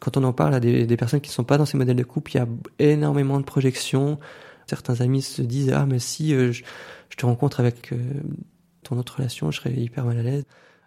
quand 0.00 0.16
on 0.16 0.24
en 0.24 0.32
parle 0.32 0.54
à 0.54 0.60
des, 0.60 0.96
personnes 0.96 1.20
qui 1.20 1.28
ne 1.28 1.34
sont 1.34 1.44
pas 1.44 1.58
dans 1.58 1.66
ces 1.66 1.76
modèles 1.76 1.96
de 1.96 2.04
couple, 2.04 2.30
il 2.32 2.38
y 2.38 2.40
a 2.40 2.48
énormément 2.78 3.38
de 3.38 3.44
projections. 3.44 4.18
Certains 4.66 5.02
amis 5.02 5.20
se 5.20 5.42
disent 5.42 5.72
ah 5.74 5.84
mais 5.84 5.98
si 5.98 6.32
euh, 6.32 6.52
je, 6.52 6.62
te 7.18 7.26
rencontre 7.26 7.60
avec 7.60 7.92
euh, 7.92 7.98
ton 8.82 8.96
autre 8.96 9.16
relation, 9.16 9.50
je 9.50 9.60
serais 9.60 9.74
hyper 9.74 10.06
mal 10.06 10.16
à 10.16 10.22
l'aise. 10.22 10.44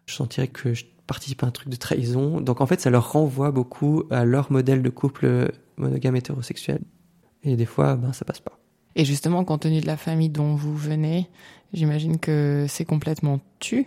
Je 0.07 0.15
sentirais 0.15 0.47
que 0.47 0.73
je 0.73 0.83
participe 1.05 1.43
à 1.43 1.45
un 1.45 1.51
truc 1.51 1.69
de 1.69 1.75
trahison. 1.75 2.41
Donc 2.41 2.59
en 2.59 2.65
fait, 2.65 2.81
ça 2.81 2.89
leur 2.89 3.11
renvoie 3.11 3.51
beaucoup 3.51 4.05
à 4.09 4.25
leur 4.25 4.51
modèle 4.51 4.81
de 4.81 4.89
couple 4.89 5.51
monogame 5.77 6.15
hétérosexuel. 6.15 6.81
Et 7.43 7.56
des 7.56 7.65
fois, 7.65 7.95
ben 7.95 8.13
ça 8.13 8.25
passe 8.25 8.39
pas. 8.39 8.58
Et 8.95 9.06
justement, 9.06 9.43
compte 9.43 9.62
tenu 9.62 9.82
de 9.82 9.88
la 9.88 9.97
famille 9.97 10.30
dont 10.30 10.56
vous 10.56 10.75
venez, 10.75 11.30
j'imagine 11.73 12.19
que 12.19 12.65
c'est 12.67 12.86
complètement 12.86 13.39
tu. 13.60 13.86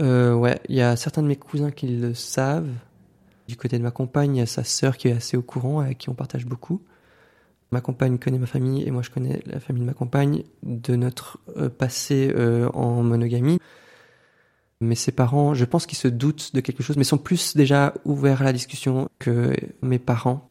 Euh, 0.00 0.34
ouais, 0.34 0.60
il 0.68 0.76
y 0.76 0.82
a 0.82 0.96
certains 0.96 1.22
de 1.22 1.28
mes 1.28 1.36
cousins 1.36 1.70
qui 1.70 1.88
le 1.88 2.14
savent. 2.14 2.70
Du 3.48 3.56
côté 3.56 3.78
de 3.78 3.82
ma 3.82 3.90
compagne, 3.90 4.36
il 4.36 4.38
y 4.38 4.42
a 4.42 4.46
sa 4.46 4.64
sœur 4.64 4.96
qui 4.96 5.08
est 5.08 5.12
assez 5.12 5.36
au 5.36 5.42
courant, 5.42 5.80
avec 5.80 5.98
qui 5.98 6.08
on 6.08 6.14
partage 6.14 6.46
beaucoup. 6.46 6.80
Ma 7.70 7.80
compagne 7.80 8.18
connaît 8.18 8.38
ma 8.38 8.46
famille 8.46 8.86
et 8.86 8.90
moi 8.92 9.02
je 9.02 9.10
connais 9.10 9.42
la 9.46 9.58
famille 9.58 9.82
de 9.82 9.86
ma 9.86 9.94
compagne 9.94 10.44
de 10.62 10.94
notre 10.94 11.40
euh, 11.56 11.68
passé 11.68 12.32
euh, 12.36 12.68
en 12.68 13.02
monogamie. 13.02 13.58
Mais 14.80 14.94
ses 14.94 15.12
parents, 15.12 15.54
je 15.54 15.64
pense 15.64 15.86
qu'ils 15.86 15.98
se 15.98 16.08
doutent 16.08 16.54
de 16.54 16.60
quelque 16.60 16.82
chose, 16.82 16.96
mais 16.96 17.04
sont 17.04 17.18
plus 17.18 17.56
déjà 17.56 17.94
ouverts 18.04 18.42
à 18.42 18.44
la 18.44 18.52
discussion 18.52 19.08
que 19.18 19.54
mes 19.82 19.98
parents. 19.98 20.50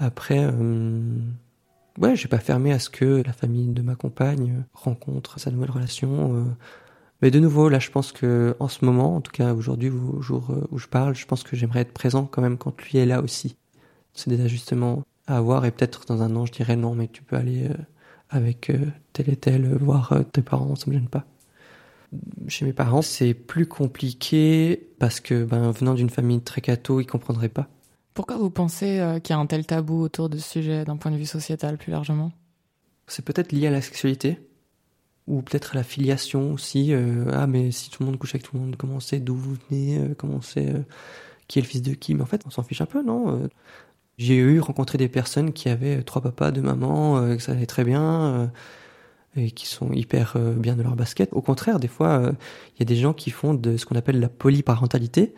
Après, 0.00 0.40
euh, 0.40 1.00
ouais, 1.98 2.16
j'ai 2.16 2.26
pas 2.26 2.38
fermé 2.38 2.72
à 2.72 2.80
ce 2.80 2.90
que 2.90 3.22
la 3.24 3.32
famille 3.32 3.68
de 3.68 3.82
ma 3.82 3.94
compagne 3.94 4.64
rencontre 4.72 5.38
sa 5.38 5.52
nouvelle 5.52 5.70
relation. 5.70 6.34
Euh, 6.34 6.44
mais 7.22 7.30
de 7.30 7.38
nouveau, 7.38 7.68
là, 7.68 7.78
je 7.78 7.90
pense 7.90 8.10
que 8.10 8.56
en 8.58 8.66
ce 8.66 8.84
moment, 8.84 9.16
en 9.16 9.20
tout 9.20 9.30
cas 9.30 9.54
aujourd'hui, 9.54 9.90
au 9.90 10.20
jour 10.20 10.52
où 10.72 10.78
je 10.78 10.88
parle, 10.88 11.14
je 11.14 11.26
pense 11.26 11.44
que 11.44 11.54
j'aimerais 11.54 11.80
être 11.80 11.92
présent 11.92 12.24
quand 12.24 12.42
même 12.42 12.58
quand 12.58 12.82
lui 12.82 12.98
est 12.98 13.06
là 13.06 13.20
aussi. 13.22 13.56
C'est 14.14 14.30
des 14.30 14.40
ajustements 14.42 15.04
à 15.26 15.36
avoir 15.36 15.64
et 15.64 15.70
peut-être 15.70 16.04
dans 16.06 16.22
un 16.22 16.34
an, 16.36 16.46
je 16.46 16.52
dirais 16.52 16.76
non, 16.76 16.94
mais 16.94 17.08
tu 17.08 17.22
peux 17.22 17.36
aller 17.36 17.68
euh, 17.68 17.74
avec 18.28 18.70
euh, 18.70 18.86
tel 19.12 19.30
et 19.30 19.36
tel 19.36 19.64
euh, 19.64 19.76
voir 19.78 20.14
tes 20.32 20.42
parents, 20.42 20.74
ça 20.76 20.86
me 20.88 20.92
gêne 20.94 21.08
pas. 21.08 21.24
Chez 22.48 22.64
mes 22.64 22.72
parents, 22.72 23.02
c'est 23.02 23.34
plus 23.34 23.66
compliqué 23.66 24.88
parce 24.98 25.20
que, 25.20 25.44
ben, 25.44 25.70
venant 25.70 25.94
d'une 25.94 26.10
famille 26.10 26.40
très 26.40 26.60
catho, 26.60 27.00
ils 27.00 27.06
comprendraient 27.06 27.48
pas. 27.48 27.68
Pourquoi 28.14 28.36
vous 28.36 28.50
pensez 28.50 29.18
qu'il 29.22 29.34
y 29.34 29.36
a 29.36 29.40
un 29.40 29.46
tel 29.46 29.66
tabou 29.66 30.02
autour 30.02 30.28
de 30.28 30.36
ce 30.36 30.48
sujet 30.48 30.84
d'un 30.84 30.96
point 30.96 31.10
de 31.10 31.16
vue 31.16 31.26
sociétal 31.26 31.78
plus 31.78 31.92
largement? 31.92 32.32
C'est 33.06 33.24
peut-être 33.24 33.52
lié 33.52 33.66
à 33.66 33.70
la 33.70 33.80
sexualité 33.80 34.38
ou 35.30 35.42
peut-être 35.42 35.72
à 35.72 35.74
la 35.76 35.84
filiation 35.84 36.52
aussi. 36.52 36.92
Euh, 36.92 37.30
ah, 37.32 37.46
mais 37.46 37.70
si 37.70 37.88
tout 37.90 38.02
le 38.02 38.06
monde 38.06 38.18
couche 38.18 38.34
avec 38.34 38.42
tout 38.42 38.56
le 38.56 38.62
monde, 38.62 38.76
comment 38.76 38.96
on 38.96 39.00
sait 39.00 39.20
d'où 39.20 39.34
vous 39.34 39.56
venez, 39.68 39.98
euh, 39.98 40.14
comment 40.18 40.34
on 40.34 40.40
sait 40.42 40.68
euh, 40.68 40.82
qui 41.48 41.58
est 41.58 41.62
le 41.62 41.68
fils 41.68 41.82
de 41.82 41.94
qui? 41.94 42.14
Mais 42.14 42.22
en 42.22 42.26
fait, 42.26 42.42
on 42.46 42.50
s'en 42.50 42.62
fiche 42.62 42.80
un 42.80 42.86
peu, 42.86 43.02
non 43.02 43.48
J'ai 44.18 44.36
eu 44.36 44.60
rencontré 44.60 44.98
des 44.98 45.08
personnes 45.08 45.52
qui 45.52 45.68
avaient 45.68 46.02
trois 46.02 46.20
papas, 46.20 46.50
deux 46.50 46.62
mamans, 46.62 47.36
que 47.36 47.42
ça 47.42 47.52
allait 47.52 47.66
très 47.66 47.84
bien, 47.84 48.52
et 49.36 49.50
qui 49.50 49.66
sont 49.66 49.92
hyper 49.92 50.38
bien 50.38 50.76
de 50.76 50.82
leur 50.82 50.96
basket. 50.96 51.30
Au 51.32 51.42
contraire, 51.42 51.80
des 51.80 51.88
fois, 51.88 52.32
il 52.76 52.80
y 52.80 52.82
a 52.82 52.84
des 52.84 52.96
gens 52.96 53.12
qui 53.14 53.30
font 53.30 53.54
de 53.54 53.76
ce 53.76 53.86
qu'on 53.86 53.96
appelle 53.96 54.20
la 54.20 54.28
polyparentalité, 54.28 55.34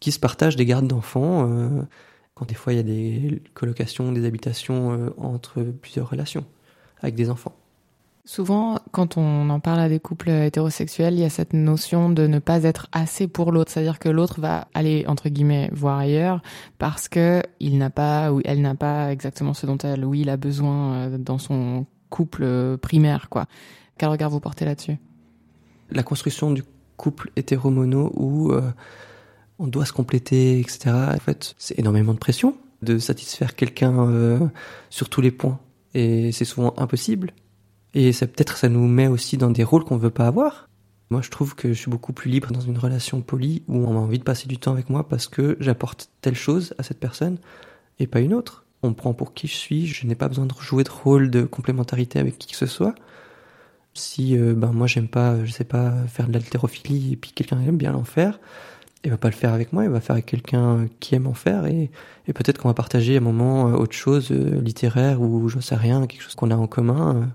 qui 0.00 0.12
se 0.12 0.18
partagent 0.18 0.56
des 0.56 0.64
gardes 0.64 0.86
d'enfants. 0.86 1.50
Quand 2.40 2.46
des 2.46 2.54
fois, 2.54 2.72
il 2.72 2.76
y 2.76 2.80
a 2.80 2.82
des 2.82 3.42
colocations, 3.52 4.12
des 4.12 4.24
habitations 4.24 5.12
entre 5.18 5.60
plusieurs 5.60 6.08
relations 6.08 6.46
avec 7.02 7.14
des 7.14 7.28
enfants. 7.28 7.52
Souvent, 8.24 8.78
quand 8.92 9.18
on 9.18 9.50
en 9.50 9.60
parle 9.60 9.80
à 9.80 9.90
des 9.90 10.00
couples 10.00 10.30
hétérosexuels, 10.30 11.12
il 11.12 11.20
y 11.20 11.24
a 11.24 11.28
cette 11.28 11.52
notion 11.52 12.08
de 12.08 12.26
ne 12.26 12.38
pas 12.38 12.62
être 12.62 12.88
assez 12.92 13.28
pour 13.28 13.52
l'autre, 13.52 13.70
c'est-à-dire 13.70 13.98
que 13.98 14.08
l'autre 14.08 14.40
va 14.40 14.68
aller 14.72 15.04
entre 15.06 15.28
guillemets 15.28 15.68
voir 15.72 15.98
ailleurs 15.98 16.40
parce 16.78 17.08
que 17.08 17.42
il 17.60 17.76
n'a 17.76 17.90
pas 17.90 18.32
ou 18.32 18.40
elle 18.46 18.62
n'a 18.62 18.74
pas 18.74 19.12
exactement 19.12 19.52
ce 19.52 19.66
dont 19.66 19.78
elle 19.78 20.06
ou 20.06 20.14
il 20.14 20.30
a 20.30 20.38
besoin 20.38 20.94
euh, 20.94 21.18
dans 21.18 21.38
son 21.38 21.84
couple 22.08 22.78
primaire, 22.78 23.28
quoi. 23.28 23.44
Quel 23.98 24.08
regard 24.08 24.30
vous 24.30 24.40
portez 24.40 24.64
là-dessus? 24.64 24.96
La 25.90 26.02
construction 26.02 26.52
du 26.52 26.62
couple 26.96 27.30
hétéromono 27.36 28.12
où 28.14 28.52
euh, 28.52 28.70
on 29.60 29.66
doit 29.66 29.84
se 29.84 29.92
compléter, 29.92 30.58
etc. 30.58 30.90
En 31.14 31.18
fait, 31.18 31.54
c'est 31.58 31.78
énormément 31.78 32.14
de 32.14 32.18
pression 32.18 32.56
de 32.82 32.98
satisfaire 32.98 33.54
quelqu'un 33.54 34.08
euh, 34.08 34.38
sur 34.88 35.10
tous 35.10 35.20
les 35.20 35.30
points, 35.30 35.60
et 35.94 36.32
c'est 36.32 36.46
souvent 36.46 36.74
impossible. 36.78 37.32
Et 37.92 38.12
ça 38.12 38.26
peut-être 38.26 38.56
ça 38.56 38.68
nous 38.68 38.86
met 38.86 39.06
aussi 39.06 39.36
dans 39.36 39.50
des 39.50 39.64
rôles 39.64 39.84
qu'on 39.84 39.98
veut 39.98 40.10
pas 40.10 40.26
avoir. 40.26 40.68
Moi, 41.10 41.22
je 41.22 41.30
trouve 41.30 41.56
que 41.56 41.72
je 41.72 41.78
suis 41.78 41.90
beaucoup 41.90 42.12
plus 42.12 42.30
libre 42.30 42.52
dans 42.52 42.60
une 42.60 42.78
relation 42.78 43.20
polie 43.20 43.64
où 43.66 43.78
on 43.78 43.96
a 43.96 44.00
envie 44.00 44.18
de 44.20 44.24
passer 44.24 44.46
du 44.46 44.58
temps 44.58 44.72
avec 44.72 44.88
moi 44.88 45.08
parce 45.08 45.26
que 45.26 45.56
j'apporte 45.58 46.08
telle 46.20 46.36
chose 46.36 46.72
à 46.78 46.84
cette 46.84 47.00
personne 47.00 47.38
et 47.98 48.06
pas 48.06 48.20
une 48.20 48.32
autre. 48.32 48.64
On 48.82 48.90
me 48.90 48.94
prend 48.94 49.12
pour 49.12 49.34
qui 49.34 49.48
je 49.48 49.56
suis, 49.56 49.86
je 49.86 50.06
n'ai 50.06 50.14
pas 50.14 50.28
besoin 50.28 50.46
de 50.46 50.54
jouer 50.60 50.84
de 50.84 50.90
rôle 50.90 51.30
de 51.30 51.42
complémentarité 51.42 52.20
avec 52.20 52.38
qui 52.38 52.52
que 52.52 52.56
ce 52.56 52.66
soit. 52.66 52.94
Si 53.92 54.38
euh, 54.38 54.54
ben 54.54 54.72
moi 54.72 54.86
j'aime 54.86 55.08
pas, 55.08 55.44
je 55.44 55.50
sais 55.50 55.64
pas 55.64 55.92
faire 56.06 56.28
de 56.28 56.32
l'haltérophilie 56.32 57.14
et 57.14 57.16
puis 57.16 57.32
quelqu'un 57.32 57.60
aime 57.60 57.76
bien 57.76 57.90
l'en 57.90 58.04
faire, 58.04 58.38
il 59.04 59.10
va 59.10 59.16
pas 59.16 59.28
le 59.28 59.34
faire 59.34 59.52
avec 59.54 59.72
moi, 59.72 59.84
il 59.84 59.90
va 59.90 60.00
faire 60.00 60.14
avec 60.14 60.26
quelqu'un 60.26 60.86
qui 61.00 61.14
aime 61.14 61.26
en 61.26 61.34
faire 61.34 61.66
et, 61.66 61.90
et 62.26 62.32
peut-être 62.32 62.58
qu'on 62.58 62.68
va 62.68 62.74
partager 62.74 63.16
un 63.16 63.20
moment 63.20 63.68
euh, 63.68 63.72
autre 63.72 63.94
chose 63.94 64.30
euh, 64.30 64.60
littéraire 64.60 65.20
ou 65.22 65.48
je 65.48 65.60
sais 65.60 65.76
rien, 65.76 66.06
quelque 66.06 66.22
chose 66.22 66.34
qu'on 66.34 66.50
a 66.50 66.56
en 66.56 66.66
commun 66.66 67.30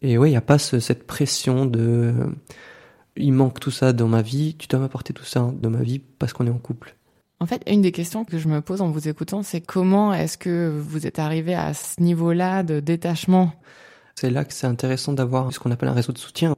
et 0.00 0.18
ouais, 0.18 0.28
il 0.28 0.32
n'y 0.32 0.36
a 0.36 0.42
pas 0.42 0.58
ce, 0.58 0.80
cette 0.80 1.06
pression 1.06 1.66
de 1.66 2.14
il 3.16 3.32
manque 3.32 3.60
tout 3.60 3.70
ça 3.70 3.92
dans 3.92 4.08
ma 4.08 4.22
vie, 4.22 4.56
tu 4.58 4.66
dois 4.68 4.80
m'apporter 4.80 5.12
tout 5.12 5.24
ça 5.24 5.52
dans 5.60 5.70
ma 5.70 5.82
vie 5.82 5.98
parce 5.98 6.32
qu'on 6.32 6.46
est 6.46 6.50
en 6.50 6.58
couple. 6.58 6.96
En 7.40 7.46
fait, 7.46 7.62
une 7.66 7.82
des 7.82 7.92
questions 7.92 8.24
que 8.24 8.38
je 8.38 8.48
me 8.48 8.60
pose 8.60 8.80
en 8.82 8.90
vous 8.90 9.08
écoutant, 9.08 9.42
c'est 9.42 9.60
comment 9.60 10.14
est-ce 10.14 10.38
que 10.38 10.68
vous 10.68 11.06
êtes 11.06 11.18
arrivé 11.18 11.54
à 11.54 11.74
ce 11.74 12.00
niveau-là 12.00 12.62
de 12.62 12.78
détachement? 12.78 13.52
C'est 14.14 14.30
là 14.30 14.44
que 14.44 14.52
c'est 14.52 14.66
intéressant 14.66 15.12
d'avoir 15.12 15.52
ce 15.52 15.58
qu'on 15.58 15.70
appelle 15.72 15.88
un 15.88 15.94
réseau 15.94 16.12
de 16.12 16.18
soutien. 16.18 16.54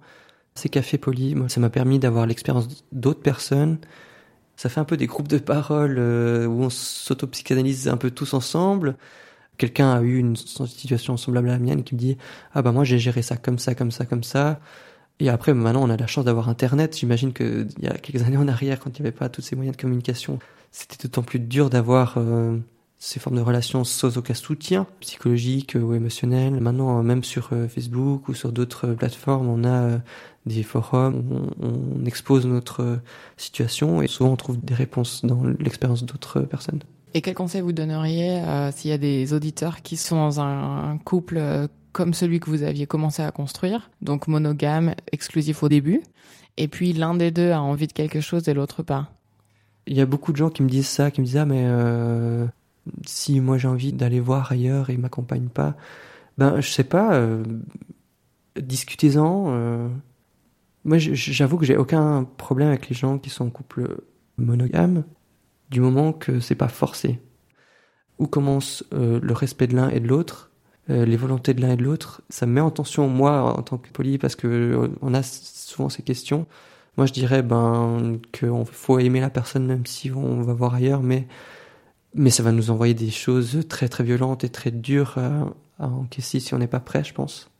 Ces 0.57 0.69
cafés 0.69 0.99
polis, 0.99 1.35
moi, 1.35 1.49
ça 1.49 1.61
m'a 1.61 1.71
permis 1.71 1.99
d'avoir 1.99 2.27
l'expérience 2.27 2.69
d'autres 2.93 3.23
personnes. 3.23 3.79
Ça 4.57 4.69
fait 4.69 4.81
un 4.81 4.85
peu 4.85 4.97
des 4.97 5.07
groupes 5.07 5.29
de 5.29 5.38
parole 5.38 5.97
euh, 5.99 6.47
où 6.47 6.62
on 6.62 6.71
s'auto-psychanalyse 6.71 7.88
un 7.88 7.97
peu 7.97 8.11
tous 8.11 8.35
ensemble. 8.35 8.97
Quelqu'un 9.59 9.93
a 9.93 10.01
eu 10.03 10.19
une 10.19 10.37
situation 10.37 11.17
semblable 11.17 11.49
à 11.49 11.53
la 11.53 11.59
mienne 11.59 11.85
qui 11.85 11.95
me 11.95 12.01
dit 12.01 12.17
ah 12.55 12.62
bah 12.62 12.73
moi 12.73 12.83
j'ai 12.83 12.99
géré 12.99 13.23
ça 13.23 13.37
comme 13.37 13.59
ça 13.59 13.77
comme 13.77 13.93
ça 13.93 14.05
comme 14.05 14.25
ça 14.25 14.59
et 15.21 15.29
après 15.29 15.55
maintenant 15.55 15.85
on 15.85 15.90
a 15.90 15.97
la 15.97 16.07
chance 16.09 16.25
d'avoir 16.25 16.49
internet. 16.49 16.97
J'imagine 16.99 17.33
que 17.33 17.67
il 17.79 17.85
y 17.85 17.88
a 17.88 17.95
quelques 17.95 18.23
années 18.27 18.37
en 18.37 18.49
arrière 18.49 18.81
quand 18.81 18.99
il 18.99 19.03
n'y 19.03 19.09
avait 19.09 19.17
pas 19.17 19.29
tous 19.29 19.43
ces 19.43 19.55
moyens 19.55 19.77
de 19.77 19.81
communication 19.81 20.40
c'était 20.75 21.07
d'autant 21.07 21.23
plus 21.23 21.38
dur 21.38 21.71
d'avoir 21.71 22.14
euh, 22.17 22.59
ces 23.05 23.21
formes 23.21 23.37
de 23.37 23.43
relations 23.43 23.85
sans 23.85 24.17
aucun 24.17 24.35
soutien 24.35 24.87
psychologique 25.01 25.77
ou 25.81 25.95
émotionnel 25.95 26.59
maintenant 26.61 27.03
même 27.03 27.23
sur 27.23 27.51
euh, 27.53 27.69
Facebook 27.69 28.29
ou 28.29 28.35
sur 28.35 28.51
d'autres 28.51 28.88
plateformes 28.88 29.49
on 29.49 29.64
a 29.64 29.83
euh, 29.83 29.99
des 30.47 30.62
forums 30.62 31.25
où 31.31 31.64
on, 31.64 32.01
on 32.01 32.07
expose 32.07 32.47
notre 32.47 33.01
situation 33.37 34.03
et 34.03 34.07
souvent 34.07 34.31
on 34.31 34.37
trouve 34.37 34.59
des 34.64 34.75
réponses 34.75 35.25
dans 35.25 35.43
l'expérience 35.59 36.05
d'autres 36.05 36.40
personnes. 36.40 36.81
Et 37.14 37.21
quel 37.21 37.35
conseil 37.35 37.61
vous 37.61 37.73
donneriez 37.73 38.40
euh, 38.40 38.73
s'il 38.73 38.90
y 38.90 38.95
a 38.95 38.99
des 38.99 39.33
auditeurs 39.33 39.83
qui 39.83 39.97
sont 39.97 40.17
dans 40.17 40.40
un, 40.40 40.90
un 40.90 40.99
couple 40.99 41.37
euh, 41.38 41.69
comme 41.93 42.12
celui 42.12 42.40
que 42.40 42.51
vous 42.51 42.64
aviez 42.64 42.87
commencé 42.87 43.23
à 43.23 43.31
construire, 43.31 43.88
donc 44.03 44.27
monogame, 44.27 44.95
exclusif 45.12 45.62
au 45.62 45.69
début, 45.69 46.03
et 46.57 46.67
puis 46.67 46.93
l'un 46.93 47.14
des 47.14 47.31
deux 47.31 47.53
a 47.53 47.62
envie 47.62 47.87
de 47.87 47.93
quelque 47.93 48.21
chose 48.21 48.49
et 48.49 48.55
l'autre 48.55 48.83
pas? 48.83 49.12
Il 49.87 49.97
y 49.97 50.01
a 50.01 50.07
beaucoup 50.07 50.33
de 50.33 50.37
gens 50.37 50.51
qui 50.51 50.64
me 50.64 50.69
disent 50.69 50.88
ça, 50.88 51.12
qui 51.12 51.21
me 51.21 51.27
disent 51.27 51.37
ah 51.37 51.47
mais 51.47 51.62
euh, 51.67 52.47
si 53.07 53.40
moi 53.40 53.59
j'ai 53.59 53.68
envie 53.68 53.92
d'aller 53.92 54.20
voir 54.20 54.53
ailleurs 54.53 54.90
et 54.90 54.94
ils 54.94 54.99
m'accompagnent 54.99 55.49
pas, 55.49 55.77
ben 56.38 56.61
je 56.61 56.68
sais 56.68 56.85
pas, 56.85 57.14
euh, 57.14 57.42
discutez-en. 58.61 59.47
Euh. 59.49 59.88
Moi 60.85 60.99
j'avoue 60.99 61.57
que 61.57 61.64
j'ai 61.64 61.77
aucun 61.77 62.25
problème 62.37 62.68
avec 62.68 62.88
les 62.88 62.94
gens 62.94 63.18
qui 63.18 63.31
sont 63.31 63.47
en 63.47 63.51
couple 63.51 64.03
monogame 64.37 65.05
du 65.70 65.81
moment 65.81 66.12
que 66.12 66.40
c'est 66.40 66.55
pas 66.55 66.68
forcé. 66.68 67.20
Où 68.18 68.27
commence 68.27 68.85
euh, 68.92 69.18
le 69.23 69.33
respect 69.33 69.66
de 69.66 69.77
l'un 69.77 69.88
et 69.88 70.01
de 70.01 70.09
l'autre 70.09 70.51
les 70.87 71.16
volontés 71.16 71.55
de 71.55 71.62
l'un 71.62 71.70
et 71.70 71.77
de 71.79 71.83
l'autre. 71.83 72.20
Ça 72.29 72.44
me 72.44 72.53
met 72.53 72.61
en 72.61 72.70
tension 72.70 73.09
moi 73.09 73.57
en 73.59 73.62
tant 73.62 73.79
que 73.79 73.88
poli 73.88 74.18
parce 74.18 74.37
que 74.37 74.90
on 75.01 75.14
a 75.14 75.23
souvent 75.23 75.88
ces 75.88 76.03
questions. 76.03 76.47
Moi, 76.99 77.07
je 77.07 77.14
dirais 77.14 77.42
ben 77.42 78.18
qu'il 78.33 78.51
faut 78.70 78.99
aimer 78.99 79.20
la 79.20 79.31
personne 79.31 79.66
même 79.66 79.87
si 79.87 80.12
on 80.12 80.42
va 80.42 80.53
voir 80.53 80.75
ailleurs, 80.75 81.03
mais 81.03 81.27
mais 82.14 82.31
ça 82.31 82.42
va 82.42 82.53
nous 82.53 82.70
envoyer 82.70 82.94
des 82.94 83.11
choses 83.11 83.66
très 83.68 83.88
très 83.88 84.05
violentes 84.05 84.44
et 84.44 84.48
très 84.48 84.70
dures 84.70 85.18
à, 85.18 85.55
encaisser 85.79 86.40
si 86.40 86.55
on 86.55 86.59
n'est 86.59 86.66
pas 86.66 86.81
prêt, 86.81 87.05
je 87.05 87.12
pense. 87.12 87.50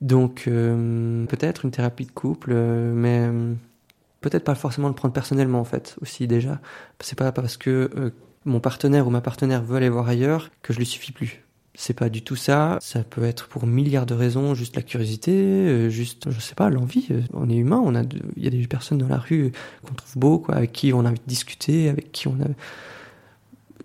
Donc 0.00 0.44
euh, 0.48 1.24
peut-être 1.26 1.64
une 1.64 1.70
thérapie 1.70 2.04
de 2.04 2.10
couple, 2.10 2.54
mais 2.54 3.30
peut-être 4.20 4.44
pas 4.44 4.54
forcément 4.54 4.88
le 4.88 4.94
prendre 4.94 5.14
personnellement 5.14 5.60
en 5.60 5.64
fait 5.64 5.96
aussi 6.02 6.26
déjà. 6.26 6.60
C'est 7.00 7.18
pas 7.18 7.32
parce 7.32 7.56
que 7.56 8.12
mon 8.44 8.60
partenaire 8.60 9.06
ou 9.06 9.10
ma 9.10 9.20
partenaire 9.20 9.62
veut 9.62 9.76
aller 9.76 9.88
voir 9.88 10.08
ailleurs 10.08 10.50
que 10.62 10.72
je 10.72 10.78
lui 10.78 10.86
suffis 10.86 11.12
plus. 11.12 11.44
C'est 11.76 11.94
pas 11.94 12.08
du 12.08 12.22
tout 12.22 12.36
ça. 12.36 12.78
Ça 12.80 13.02
peut 13.02 13.24
être 13.24 13.48
pour 13.48 13.66
milliards 13.66 14.06
de 14.06 14.14
raisons, 14.14 14.54
juste 14.54 14.76
la 14.76 14.82
curiosité, 14.82 15.32
euh, 15.32 15.90
juste, 15.90 16.30
je 16.30 16.38
sais 16.38 16.54
pas, 16.54 16.70
l'envie. 16.70 17.06
Euh, 17.10 17.20
on 17.32 17.48
est 17.48 17.56
humain, 17.56 17.82
on 17.84 17.96
a, 17.96 18.02
il 18.36 18.44
y 18.44 18.46
a 18.46 18.50
des 18.50 18.66
personnes 18.68 18.98
dans 18.98 19.08
la 19.08 19.18
rue 19.18 19.50
qu'on 19.84 19.94
trouve 19.94 20.16
beaux, 20.16 20.38
quoi, 20.38 20.54
avec 20.54 20.72
qui 20.72 20.92
on 20.92 21.00
a 21.00 21.08
envie 21.08 21.18
de 21.18 21.26
discuter, 21.26 21.88
avec 21.88 22.12
qui 22.12 22.28
on 22.28 22.34
a. 22.34 22.46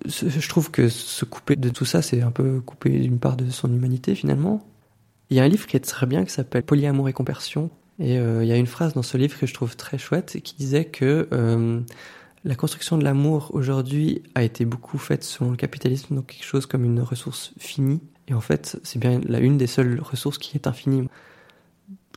Je 0.05 0.47
trouve 0.47 0.71
que 0.71 0.89
se 0.89 1.25
couper 1.25 1.55
de 1.55 1.69
tout 1.69 1.85
ça, 1.85 2.01
c'est 2.01 2.21
un 2.21 2.31
peu 2.31 2.61
couper 2.61 2.99
d'une 2.99 3.19
part 3.19 3.35
de 3.35 3.49
son 3.49 3.73
humanité 3.73 4.15
finalement. 4.15 4.65
Il 5.29 5.37
y 5.37 5.39
a 5.39 5.43
un 5.43 5.47
livre 5.47 5.67
qui 5.67 5.77
est 5.77 5.81
très 5.81 6.05
bien 6.05 6.25
qui 6.25 6.31
s'appelle 6.31 6.63
Polyamour 6.63 7.09
et 7.09 7.13
compersion. 7.13 7.69
Et 7.99 8.17
euh, 8.17 8.43
il 8.43 8.47
y 8.47 8.53
a 8.53 8.55
une 8.55 8.65
phrase 8.65 8.93
dans 8.93 9.03
ce 9.03 9.17
livre 9.17 9.37
que 9.37 9.45
je 9.45 9.53
trouve 9.53 9.75
très 9.75 9.97
chouette 9.97 10.39
qui 10.41 10.55
disait 10.55 10.85
que 10.85 11.27
la 12.45 12.55
construction 12.55 12.97
de 12.97 13.03
l'amour 13.03 13.51
aujourd'hui 13.53 14.23
a 14.35 14.43
été 14.43 14.63
beaucoup 14.65 14.97
faite 14.97 15.23
selon 15.23 15.51
le 15.51 15.57
capitalisme, 15.57 16.15
donc 16.15 16.27
quelque 16.27 16.45
chose 16.45 16.65
comme 16.65 16.85
une 16.85 17.01
ressource 17.01 17.53
finie. 17.57 18.01
Et 18.27 18.33
en 18.33 18.41
fait, 18.41 18.79
c'est 18.83 18.99
bien 18.99 19.19
la 19.25 19.39
une 19.39 19.57
des 19.57 19.67
seules 19.67 19.99
ressources 19.99 20.37
qui 20.37 20.55
est 20.55 20.67
infinie. 20.67 21.09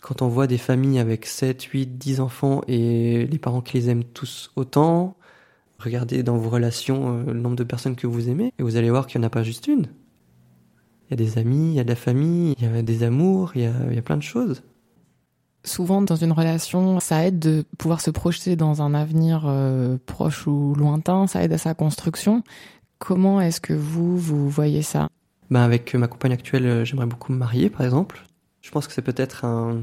Quand 0.01 0.23
on 0.23 0.29
voit 0.29 0.47
des 0.47 0.59
familles 0.59 0.99
avec 0.99 1.27
7, 1.27 1.62
8, 1.62 1.99
10 1.99 2.21
enfants 2.21 2.62
et 2.68 3.27
les 3.27 3.38
parents 3.38 3.62
qui 3.62 3.79
les 3.79 3.90
aiment 3.90 4.05
tous 4.05 4.53
autant, 4.57 5.16
regardez 5.83 6.23
dans 6.23 6.37
vos 6.37 6.51
relations 6.51 7.18
euh, 7.18 7.33
le 7.33 7.40
nombre 7.40 7.57
de 7.57 7.64
personnes 7.64 7.97
que 7.97 8.07
vous 8.07 8.29
aimez 8.29 8.53
et 8.59 8.62
vous 8.62 8.77
allez 8.77 8.90
voir 8.90 9.07
qu'il 9.07 9.21
n'y 9.21 9.25
en 9.25 9.29
a 9.29 9.31
pas 9.31 9.42
juste 9.42 9.66
une. 9.66 9.87
Il 11.09 11.11
y 11.11 11.12
a 11.14 11.16
des 11.16 11.38
amis, 11.38 11.73
il 11.73 11.75
y 11.75 11.81
a 11.81 11.85
de 11.85 11.88
la 11.88 11.97
famille, 11.97 12.55
il 12.59 12.64
y 12.64 12.66
a 12.66 12.83
des 12.83 13.03
amours, 13.03 13.53
il 13.55 13.62
y 13.62 13.66
a, 13.66 13.73
il 13.90 13.95
y 13.95 13.99
a 13.99 14.03
plein 14.03 14.16
de 14.16 14.23
choses. 14.23 14.62
Souvent, 15.64 16.03
dans 16.03 16.16
une 16.16 16.33
relation, 16.33 16.99
ça 17.01 17.27
aide 17.27 17.38
de 17.38 17.64
pouvoir 17.79 18.01
se 18.01 18.11
projeter 18.11 18.57
dans 18.57 18.83
un 18.83 18.95
avenir 18.95 19.45
euh, 19.47 19.97
proche 20.07 20.47
ou 20.47 20.75
lointain, 20.75 21.27
ça 21.27 21.45
aide 21.45 21.53
à 21.53 21.59
sa 21.59 21.75
construction. 21.75 22.42
Comment 22.99 23.40
est-ce 23.40 23.61
que 23.61 23.73
vous, 23.73 24.16
vous 24.16 24.49
voyez 24.49 24.83
ça? 24.83 25.09
Ben 25.51 25.61
Avec 25.61 25.95
ma 25.95 26.09
compagne 26.09 26.33
actuelle, 26.33 26.66
euh, 26.66 26.85
j'aimerais 26.85 27.07
beaucoup 27.07 27.33
me 27.33 27.38
marier, 27.38 27.68
par 27.68 27.83
exemple. 27.83 28.25
Je 28.61 28.71
pense 28.71 28.87
que 28.87 28.92
c'est 28.92 29.03
peut-être 29.03 29.45
un, 29.45 29.83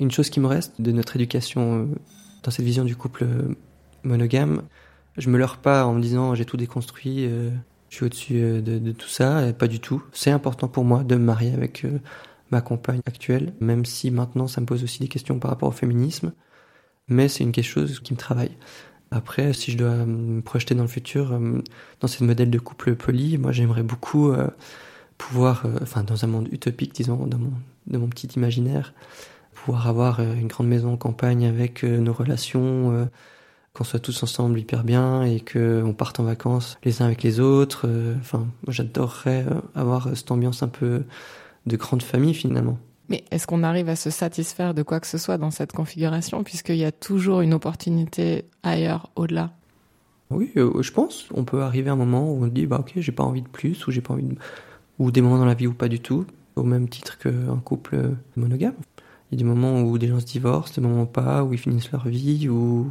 une 0.00 0.10
chose 0.10 0.30
qui 0.30 0.40
me 0.40 0.46
reste 0.46 0.80
de 0.80 0.90
notre 0.90 1.16
éducation 1.16 1.88
dans 2.42 2.50
cette 2.50 2.64
vision 2.64 2.84
du 2.84 2.96
couple 2.96 3.26
monogame. 4.04 4.62
Je 5.18 5.30
me 5.30 5.38
leurre 5.38 5.58
pas 5.58 5.86
en 5.86 5.94
me 5.94 6.00
disant 6.00 6.34
j'ai 6.34 6.44
tout 6.44 6.56
déconstruit, 6.56 7.28
je 7.88 7.96
suis 7.96 8.04
au-dessus 8.04 8.40
de, 8.62 8.78
de, 8.78 8.92
tout 8.92 9.08
ça, 9.08 9.52
pas 9.52 9.66
du 9.66 9.80
tout. 9.80 10.02
C'est 10.12 10.30
important 10.30 10.68
pour 10.68 10.84
moi 10.84 11.04
de 11.04 11.14
me 11.16 11.24
marier 11.24 11.54
avec 11.54 11.86
ma 12.50 12.60
compagne 12.60 13.00
actuelle, 13.06 13.54
même 13.60 13.84
si 13.84 14.10
maintenant 14.10 14.46
ça 14.46 14.60
me 14.60 14.66
pose 14.66 14.84
aussi 14.84 15.00
des 15.00 15.08
questions 15.08 15.38
par 15.38 15.50
rapport 15.50 15.68
au 15.68 15.72
féminisme, 15.72 16.32
mais 17.08 17.28
c'est 17.28 17.44
une 17.44 17.52
quelque 17.52 17.64
chose 17.64 18.00
qui 18.00 18.12
me 18.12 18.18
travaille. 18.18 18.52
Après, 19.10 19.52
si 19.52 19.70
je 19.70 19.78
dois 19.78 20.04
me 20.04 20.42
projeter 20.42 20.74
dans 20.74 20.82
le 20.82 20.88
futur, 20.88 21.32
euh, 21.32 21.62
dans 22.00 22.08
ce 22.08 22.24
modèle 22.24 22.50
de 22.50 22.58
couple 22.58 22.96
poli, 22.96 23.38
moi 23.38 23.52
j'aimerais 23.52 23.84
beaucoup 23.84 24.30
euh, 24.30 24.48
pouvoir, 25.16 25.64
euh, 25.64 25.78
enfin 25.82 26.02
dans 26.02 26.24
un 26.24 26.28
monde 26.28 26.48
utopique, 26.52 26.92
disons, 26.94 27.26
dans 27.26 27.38
mon, 27.38 27.52
dans 27.86 28.00
mon 28.00 28.08
petit 28.08 28.26
imaginaire, 28.36 28.94
pouvoir 29.54 29.86
avoir 29.88 30.20
une 30.20 30.48
grande 30.48 30.68
maison 30.68 30.92
en 30.92 30.96
campagne 30.96 31.46
avec 31.46 31.82
nos 31.82 32.12
relations, 32.12 33.08
qu'on 33.76 33.84
soit 33.84 34.00
tous 34.00 34.22
ensemble 34.22 34.58
hyper 34.58 34.84
bien 34.84 35.22
et 35.22 35.40
qu'on 35.40 35.92
parte 35.92 36.18
en 36.18 36.24
vacances 36.24 36.78
les 36.84 37.02
uns 37.02 37.04
avec 37.04 37.22
les 37.22 37.40
autres. 37.40 37.86
Enfin, 38.20 38.46
j'adorerais 38.68 39.44
avoir 39.74 40.08
cette 40.16 40.30
ambiance 40.30 40.62
un 40.62 40.68
peu 40.68 41.04
de 41.66 41.76
grande 41.76 42.02
famille 42.02 42.32
finalement. 42.32 42.78
Mais 43.08 43.24
est-ce 43.30 43.46
qu'on 43.46 43.62
arrive 43.62 43.88
à 43.88 43.96
se 43.96 44.10
satisfaire 44.10 44.74
de 44.74 44.82
quoi 44.82 44.98
que 44.98 45.06
ce 45.06 45.18
soit 45.18 45.38
dans 45.38 45.50
cette 45.50 45.72
configuration, 45.72 46.42
puisqu'il 46.42 46.76
y 46.76 46.84
a 46.84 46.92
toujours 46.92 47.40
une 47.40 47.54
opportunité 47.54 48.46
ailleurs, 48.62 49.10
au-delà? 49.14 49.52
Oui, 50.30 50.50
euh, 50.56 50.82
je 50.82 50.90
pense. 50.90 51.28
On 51.34 51.44
peut 51.44 51.62
arriver 51.62 51.90
à 51.90 51.92
un 51.92 51.96
moment 51.96 52.32
où 52.32 52.44
on 52.44 52.48
dit, 52.48 52.66
bah 52.66 52.78
ok, 52.80 52.94
j'ai 52.96 53.12
pas 53.12 53.22
envie 53.22 53.42
de 53.42 53.48
plus, 53.48 53.86
ou 53.86 53.92
j'ai 53.92 54.00
pas 54.00 54.14
envie 54.14 54.24
de... 54.24 54.34
ou 54.98 55.10
des 55.12 55.20
moments 55.20 55.38
dans 55.38 55.44
la 55.44 55.54
vie 55.54 55.68
où 55.68 55.74
pas 55.74 55.88
du 55.88 56.00
tout, 56.00 56.24
au 56.56 56.64
même 56.64 56.88
titre 56.88 57.18
qu'un 57.18 57.58
couple 57.64 58.16
monogame. 58.34 58.74
Il 59.30 59.38
y 59.38 59.42
a 59.42 59.44
des 59.44 59.48
moments 59.48 59.82
où 59.82 59.98
des 59.98 60.08
gens 60.08 60.18
se 60.18 60.26
divorcent, 60.26 60.74
des 60.74 60.80
moments 60.80 61.06
pas, 61.06 61.44
où 61.44 61.52
ils 61.52 61.58
finissent 61.58 61.92
leur 61.92 62.08
vie, 62.08 62.48
ou 62.48 62.90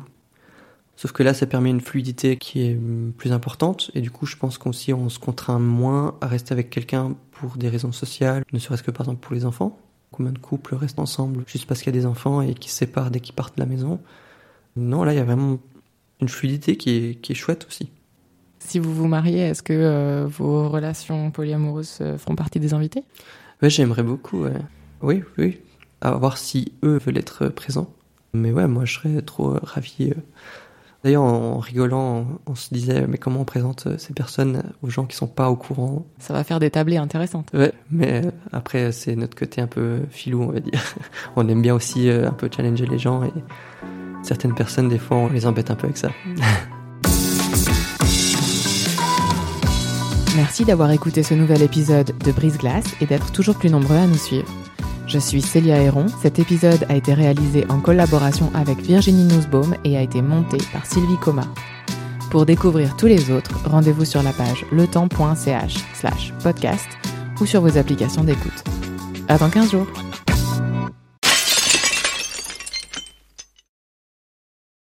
Sauf 0.98 1.12
que 1.12 1.24
là, 1.24 1.34
ça 1.34 1.46
permet 1.46 1.70
une 1.70 1.82
fluidité 1.82 2.38
qui 2.38 2.62
est 2.62 2.80
plus 3.18 3.34
importante, 3.34 3.92
et 3.96 4.02
du 4.02 4.12
coup, 4.12 4.26
je 4.26 4.38
pense 4.38 4.58
qu'aussi 4.58 4.94
on 4.94 5.10
se 5.10 5.20
contraint 5.20 5.60
moins 5.60 6.16
à 6.22 6.28
rester 6.28 6.54
avec 6.54 6.70
quelqu'un 6.70 7.16
pour 7.32 7.58
des 7.58 7.68
raisons 7.68 7.92
sociales, 7.92 8.44
ne 8.54 8.60
serait-ce 8.60 8.84
que 8.84 8.92
par 8.92 9.02
exemple 9.02 9.20
pour 9.20 9.36
les 9.36 9.46
enfants. 9.46 9.78
Combien 10.12 10.32
de 10.32 10.40
couples 10.40 10.76
restent 10.76 11.00
ensemble 11.00 11.44
juste 11.48 11.66
parce 11.66 11.82
qu'il 11.82 11.94
y 11.94 11.98
a 11.98 12.00
des 12.00 12.06
enfants 12.06 12.42
et 12.42 12.54
qui 12.54 12.70
se 12.70 12.78
séparent 12.78 13.12
dès 13.12 13.20
qu'ils 13.20 13.36
partent 13.36 13.58
de 13.58 13.62
la 13.62 13.68
maison 13.68 14.00
Non, 14.78 15.04
là, 15.04 15.14
il 15.14 15.18
y 15.18 15.20
a 15.20 15.26
vraiment 15.26 15.60
une 16.22 16.30
fluidité 16.30 16.78
qui 16.78 16.92
est, 16.92 17.16
qui 17.16 17.34
est 17.34 17.36
chouette 17.36 17.66
aussi. 17.68 17.90
Si 18.60 18.80
vous 18.80 18.94
vous 18.94 19.08
mariez, 19.08 19.42
est-ce 19.42 19.62
que 19.62 19.74
euh, 19.74 20.26
vos 20.28 20.70
relations 20.70 21.30
polyamoureuses 21.32 21.98
euh, 22.00 22.18
feront 22.18 22.36
partie 22.36 22.62
des 22.62 22.74
invités? 22.74 23.04
Oui, 23.62 23.70
j'aimerais 23.70 24.04
beaucoup. 24.04 24.46
Oui, 25.02 25.24
oui. 25.38 25.60
À 26.02 26.12
voir 26.12 26.38
si 26.38 26.72
eux 26.84 26.98
veulent 27.06 27.18
être 27.18 27.50
présents. 27.50 27.94
Mais 28.34 28.52
ouais, 28.52 28.68
moi, 28.68 28.86
je 28.86 28.96
serais 28.96 29.22
trop 29.22 29.56
euh, 29.56 29.60
ravi 29.62 30.14
D'ailleurs, 31.06 31.22
en 31.22 31.60
rigolant, 31.60 32.26
on 32.48 32.56
se 32.56 32.74
disait, 32.74 33.06
mais 33.08 33.20
comment 33.20 33.42
on 33.42 33.46
présente 33.46 33.86
euh, 33.86 33.96
ces 34.00 34.12
personnes 34.12 34.64
aux 34.82 34.90
gens 34.90 35.06
qui 35.06 35.16
sont 35.16 35.28
pas 35.28 35.52
au 35.52 35.56
courant? 35.56 36.04
Ça 36.18 36.34
va 36.34 36.44
faire 36.44 36.60
des 36.60 36.72
tablées 36.72 36.98
intéressantes. 36.98 37.52
Ouais, 37.54 37.74
mais 37.92 38.26
euh, 38.26 38.32
après, 38.52 38.92
c'est 38.92 39.16
notre 39.16 39.38
côté 39.38 39.62
un 39.62 39.68
peu 39.68 40.00
filou, 40.10 40.42
on 40.42 40.48
va 40.48 40.60
dire. 40.62 40.82
On 41.36 41.48
aime 41.48 41.62
bien 41.62 41.76
aussi 41.76 42.10
euh, 42.10 42.28
un 42.28 42.32
peu 42.32 42.50
challenger 42.52 42.88
les 42.88 42.98
gens 42.98 43.24
et 43.24 43.32
certaines 44.24 44.56
personnes, 44.56 44.90
des 44.90 44.98
fois, 44.98 45.18
on 45.18 45.30
les 45.30 45.46
embête 45.46 45.70
un 45.70 45.76
peu 45.76 45.86
avec 45.86 45.98
ça. 45.98 46.10
Merci 50.36 50.66
d'avoir 50.66 50.90
écouté 50.90 51.22
ce 51.22 51.36
nouvel 51.36 51.62
épisode 51.62 52.18
de 52.18 52.32
Brise 52.32 52.58
Glace 52.58 52.96
et 53.00 53.06
d'être 53.06 53.32
toujours 53.32 53.60
plus 53.60 53.70
nombreux 53.70 53.98
à 53.98 54.08
nous 54.08 54.18
suivre. 54.18 54.48
Je 55.08 55.20
suis 55.20 55.42
Célia 55.42 55.82
Héron. 55.82 56.08
Cet 56.22 56.40
épisode 56.40 56.86
a 56.90 56.96
été 56.96 57.14
réalisé 57.14 57.66
en 57.70 57.80
collaboration 57.80 58.52
avec 58.54 58.80
Virginie 58.80 59.26
Nussbaum 59.26 59.76
et 59.84 59.98
a 59.98 60.02
été 60.02 60.22
monté 60.22 60.58
par 60.74 60.86
Sylvie 60.86 61.20
Coma. 61.22 61.46
Pour 62.32 62.46
découvrir 62.46 62.96
tous 62.98 63.08
les 63.08 63.32
autres, 63.32 63.52
rendez-vous 63.66 64.06
sur 64.06 64.24
la 64.24 64.34
page 64.34 64.66
letemps.ch 64.72 65.76
slash 65.94 66.34
podcast 66.44 66.88
ou 67.40 67.46
sur 67.46 67.62
vos 67.62 67.78
applications 67.78 68.24
d'écoute. 68.24 68.64
À 69.28 69.38
dans 69.38 69.50
15 69.50 69.72
jours! 69.72 69.88